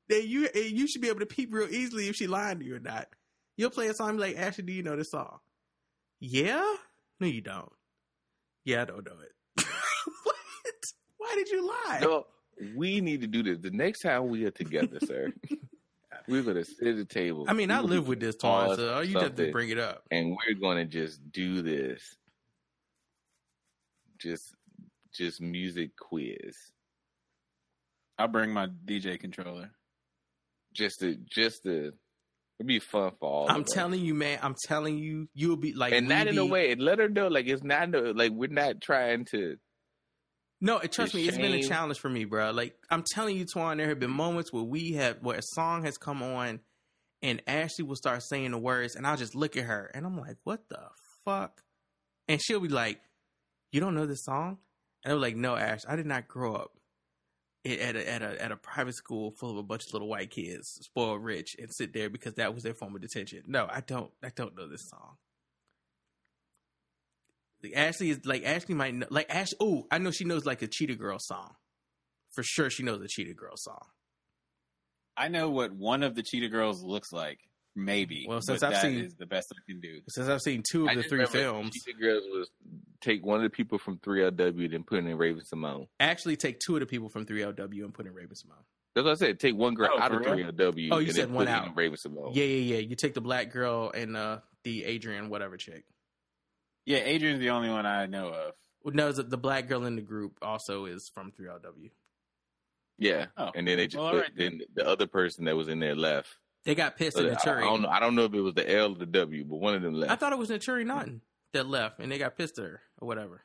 [0.07, 2.65] Then you and you should be able to peep real easily if she lying to
[2.65, 3.07] you or not.
[3.57, 5.39] You'll play a song like, Ashley, do you know this song?
[6.19, 6.75] Yeah?
[7.19, 7.71] No, you don't.
[8.65, 9.65] Yeah, I don't know it.
[10.23, 10.35] what?
[11.17, 11.99] Why did you lie?
[12.01, 12.25] No,
[12.75, 13.59] we need to do this.
[13.59, 15.31] The next time we are together, sir,
[16.27, 17.45] we're gonna sit at the table.
[17.47, 19.79] I mean, I live with this pause Twan, so you just have to bring it
[19.79, 20.03] up.
[20.11, 22.01] and we're gonna just do this.
[24.19, 24.55] Just,
[25.13, 26.55] just music quiz.
[28.17, 29.71] I'll bring my DJ controller.
[30.73, 31.91] Just to, just to,
[32.59, 33.49] it'd be fun for all.
[33.49, 33.73] I'm of us.
[33.73, 34.39] telling you, man.
[34.41, 36.73] I'm telling you, you'll be like, and we not in a way.
[36.75, 39.57] Let her know, like it's not no, like we're not trying to.
[40.61, 42.51] No, it, trust me, it's been a challenge for me, bro.
[42.51, 45.83] Like I'm telling you, Twan, there have been moments where we have where a song
[45.83, 46.61] has come on,
[47.21, 50.17] and Ashley will start saying the words, and I'll just look at her, and I'm
[50.17, 50.79] like, "What the
[51.25, 51.61] fuck?"
[52.27, 53.01] And she'll be like,
[53.71, 54.59] "You don't know this song?"
[55.03, 56.71] And I'm like, "No, Ash, I did not grow up
[57.65, 60.31] at a, at a at a private school full of a bunch of little white
[60.31, 63.43] kids, spoiled rich, and sit there because that was their form of detention.
[63.47, 64.11] No, I don't.
[64.23, 65.17] I don't know this song."
[67.65, 69.49] Like Ashley is like Ashley might know like Ash.
[69.59, 71.55] Oh, I know she knows like a Cheetah Girl song.
[72.33, 73.81] For sure, she knows a Cheetah Girl song.
[75.17, 77.39] I know what one of the Cheetah Girls looks like.
[77.77, 78.25] Maybe.
[78.27, 79.99] Well, since but I've that seen- is the best I can do.
[80.07, 82.49] Since I've seen two of I the three films, Cheetah Girls was
[83.01, 85.87] take one of the people from 3LW and put it in Raven-Symoné.
[85.99, 88.63] actually take two of the people from 3LW and put in Raven-Symoné.
[88.95, 89.39] That's what I said.
[89.41, 90.87] Take one girl Oh, out of 3LW.
[90.91, 91.67] Oh, you and said one out.
[91.67, 92.33] in Raven-Symoné.
[92.33, 92.79] Yeah, yeah, yeah.
[92.79, 95.83] You take the black girl and uh, the Adrienne whatever chick.
[96.85, 98.53] Yeah, Adrienne's the only one I know of.
[98.83, 101.89] Well, No, the the black girl in the group also is from 3LW.
[102.97, 103.51] Yeah, Oh.
[103.55, 105.95] and then they just Well, put, alright then the other person that was in there
[105.95, 106.29] left.
[106.63, 107.89] They got pissed So at I, I don't know.
[107.89, 109.93] I don't know if it was the L or the W, but one of them
[109.93, 110.11] left.
[110.11, 111.21] I thought it was Naturi Naughton
[111.53, 113.43] that left, and they got pissed at her or whatever.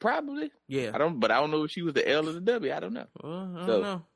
[0.00, 0.50] Probably.
[0.66, 2.72] Yeah, I don't, but I don't know if she was the L or the W.
[2.72, 3.06] I don't know.
[3.22, 4.06] well, I don't So- know.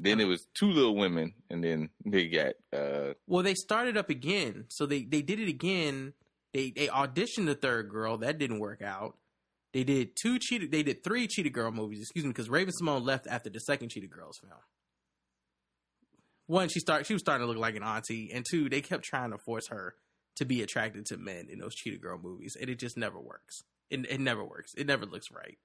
[0.00, 4.10] Then it was two little women, and then they got uh Well, they started up
[4.10, 6.12] again, so they they did it again.
[6.52, 9.16] They they auditioned the third girl that didn't work out.
[9.74, 10.68] They did two cheetah.
[10.68, 12.00] They did three cheetah girl movies.
[12.00, 14.60] Excuse me, because Raven-Symoné left after the second cheetah girls film.
[16.46, 19.04] One, she start she was starting to look like an auntie, and two, they kept
[19.04, 19.94] trying to force her
[20.36, 23.60] to be attracted to men in those cheetah girl movies, and it just never works.
[23.90, 24.72] It it never works.
[24.76, 25.58] It never looks right.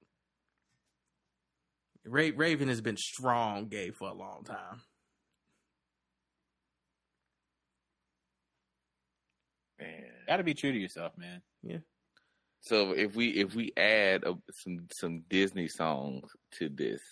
[2.04, 4.82] Ra- Raven has been strong gay for a long time.
[9.84, 10.13] man.
[10.26, 11.42] Got to be true to yourself, man.
[11.62, 11.78] Yeah.
[12.60, 17.02] So if we if we add a, some some Disney songs to this,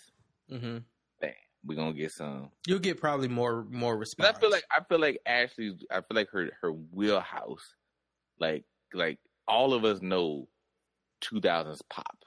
[0.51, 0.79] Mm-hmm.
[1.21, 1.31] bam,
[1.65, 2.49] we're gonna get some.
[2.67, 4.35] You'll get probably more more response.
[4.35, 5.73] I feel like I feel like Ashley's.
[5.91, 7.75] I feel like her her wheelhouse,
[8.39, 10.47] like like all of us know,
[11.21, 12.17] two thousands pop,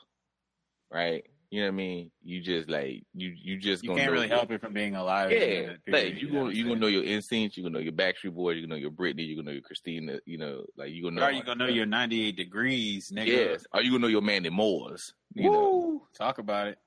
[0.91, 1.25] right?
[1.51, 2.11] You know what I mean?
[2.25, 5.31] You just like you you just You can't know really help it from being alive.
[5.31, 7.57] Yeah, like you gonna you gonna know your instincts.
[7.57, 8.57] You gonna know your Backstreet Boys.
[8.57, 9.27] You gonna know your Britney.
[9.27, 10.19] You gonna know your Christina.
[10.27, 11.23] You know, like you gonna know.
[11.23, 13.27] Are you gonna know your 98 degrees, nigga?
[13.27, 13.65] Yes.
[13.73, 15.15] Are you gonna know your Mandy Moores?
[15.35, 15.61] You know.
[15.71, 16.03] Woo!
[16.17, 16.79] Talk about it.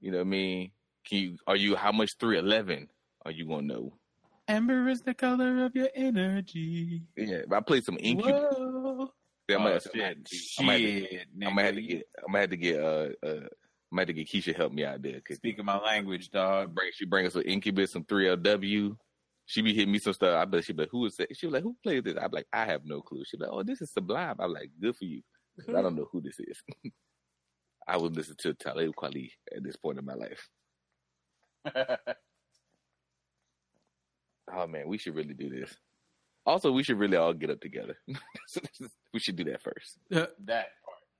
[0.00, 0.70] You know what I mean?
[1.08, 1.36] Can you?
[1.46, 1.74] Are you?
[1.74, 2.88] How much three eleven
[3.24, 3.96] are you gonna know?
[4.48, 7.02] Amber is the color of your energy.
[7.16, 8.34] Yeah, if I play some Incubus.
[9.48, 9.92] Yeah, I'm Oh, gonna, shit.
[9.94, 12.08] I'm gonna have to- I'm gonna I'm gonna have to get.
[12.18, 12.80] I'm gonna have to get.
[12.80, 13.46] Uh, uh,
[13.94, 15.20] I'm gonna have to get Keisha help me out there.
[15.20, 16.74] Cause Speaking my language, dog.
[16.74, 18.96] bring she bring us some Incubus, some three LW.
[19.46, 20.34] She be hitting me some stuff.
[20.36, 21.28] I bet she be like, who is that?
[21.36, 22.16] She be like, who played this?
[22.20, 23.22] I'm like, I have no clue.
[23.24, 24.34] She be like, oh, this is Sublime.
[24.40, 25.22] I'm like, good for you.
[25.64, 26.60] 'Cause I don't know who this is.
[27.86, 30.48] I would listen to Talib Kweli at this point in my life.
[34.52, 35.74] Oh man, we should really do this.
[36.44, 37.96] Also, we should really all get up together.
[39.14, 39.98] we should do that first.
[40.12, 40.66] Uh, that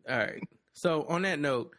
[0.09, 0.43] All right.
[0.75, 1.75] So on that note,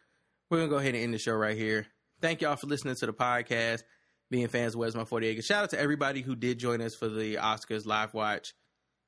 [0.50, 1.86] we're gonna go ahead and end the show right here.
[2.20, 3.82] Thank y'all for listening to the podcast,
[4.30, 5.42] being fans of Where's My 48.
[5.44, 8.54] Shout out to everybody who did join us for the Oscars live watch.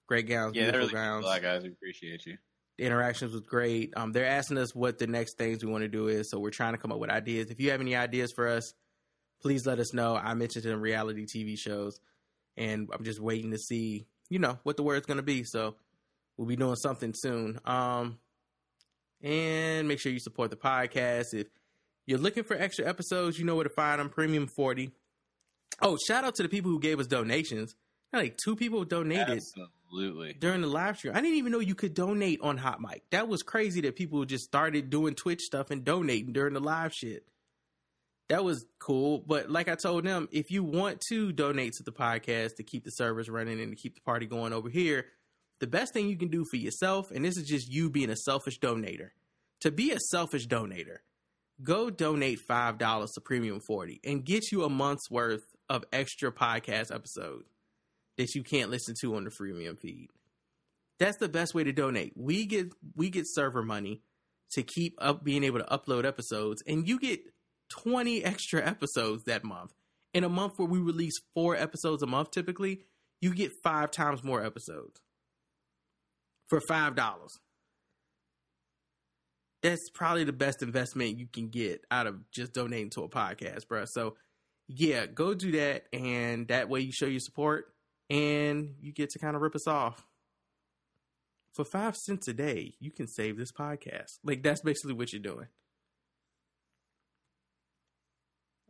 [0.07, 1.25] Great gowns, Yeah, beautiful really gowns.
[1.27, 1.63] cool, guys.
[1.63, 2.37] We appreciate you.
[2.79, 3.93] The interactions was great.
[3.97, 6.51] Um, they're asking us what the next things we want to do is, so we're
[6.51, 7.51] trying to come up with ideas.
[7.51, 8.73] If you have any ideas for us,
[9.43, 10.17] please let us know.
[10.17, 11.99] I mentioned in reality TV shows,
[12.57, 15.45] and I'm just waiting to see, you know, what the word's going to be.
[15.45, 15.77] So
[16.37, 17.59] we'll be doing something soon.
[17.65, 18.19] Um,
[19.23, 21.35] and make sure you support the podcast.
[21.35, 21.47] If
[22.07, 24.09] you're looking for extra episodes, you know where to find them.
[24.11, 24.91] Premium 40.
[25.83, 27.75] Oh, shout out to the people who gave us donations.
[28.13, 29.43] Like two people donated
[29.91, 30.35] Absolutely.
[30.39, 31.15] during the live stream.
[31.15, 33.03] I didn't even know you could donate on Hot Mic.
[33.11, 36.95] That was crazy that people just started doing Twitch stuff and donating during the live
[36.95, 37.25] shit.
[38.31, 39.23] that was cool.
[39.27, 42.85] But like I told them, if you want to donate to the podcast to keep
[42.85, 45.05] the servers running and to keep the party going over here,
[45.61, 48.17] the best thing you can do for yourself, and this is just you being a
[48.17, 49.11] selfish donator,
[49.61, 50.99] to be a selfish donator,
[51.63, 56.33] go donate five dollars to Premium Forty and get you a month's worth of extra
[56.33, 57.49] podcast episodes
[58.17, 60.09] that you can't listen to on the freemium feed.
[60.99, 62.13] That's the best way to donate.
[62.17, 64.03] We get we get server money
[64.53, 67.21] to keep up being able to upload episodes, and you get
[67.71, 69.73] 20 extra episodes that month.
[70.15, 72.81] In a month where we release four episodes a month typically,
[73.21, 75.03] you get five times more episodes
[76.49, 77.39] for five dollars.
[79.63, 83.67] That's probably the best investment you can get out of just donating to a podcast,
[83.69, 83.85] bro.
[83.87, 84.15] So
[84.69, 87.73] yeah, go do that, and that way you show your support,
[88.11, 90.07] and you get to kind of rip us off.
[91.55, 94.19] For five cents a day, you can save this podcast.
[94.23, 95.49] Like that's basically what you're doing.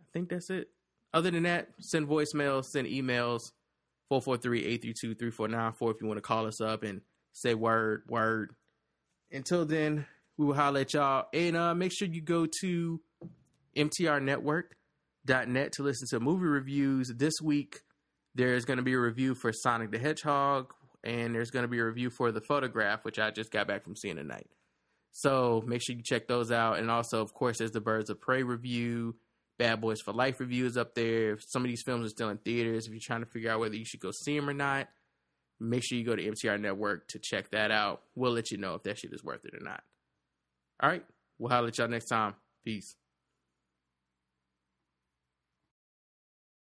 [0.01, 0.69] I think that's it.
[1.13, 3.51] Other than that, send voicemails, send emails,
[4.13, 7.03] 443-832-3494 if you want to call us up and
[7.41, 8.55] say word, word.
[9.31, 11.27] Until then, we will holler at y'all.
[11.33, 13.01] And uh, make sure you go to
[13.77, 17.13] mtrnetwork.net to listen to movie reviews.
[17.17, 17.81] This week,
[18.35, 20.73] there's going to be a review for Sonic the Hedgehog,
[21.05, 23.85] and there's going to be a review for The Photograph, which I just got back
[23.85, 24.47] from seeing tonight.
[25.13, 26.79] So make sure you check those out.
[26.79, 29.17] And also, of course, there's the Birds of Prey review,
[29.59, 31.39] Bad Boys for Life reviews up there.
[31.41, 33.75] Some of these films are still in theaters, if you're trying to figure out whether
[33.75, 34.89] you should go see them or not,
[35.61, 38.03] make sure you go to MTR Network to check that out.
[38.15, 39.83] We'll let you know if that shit is worth it or not.
[40.81, 41.05] All right.
[41.39, 42.35] We'll holler at y'all next time.
[42.65, 42.97] Peace.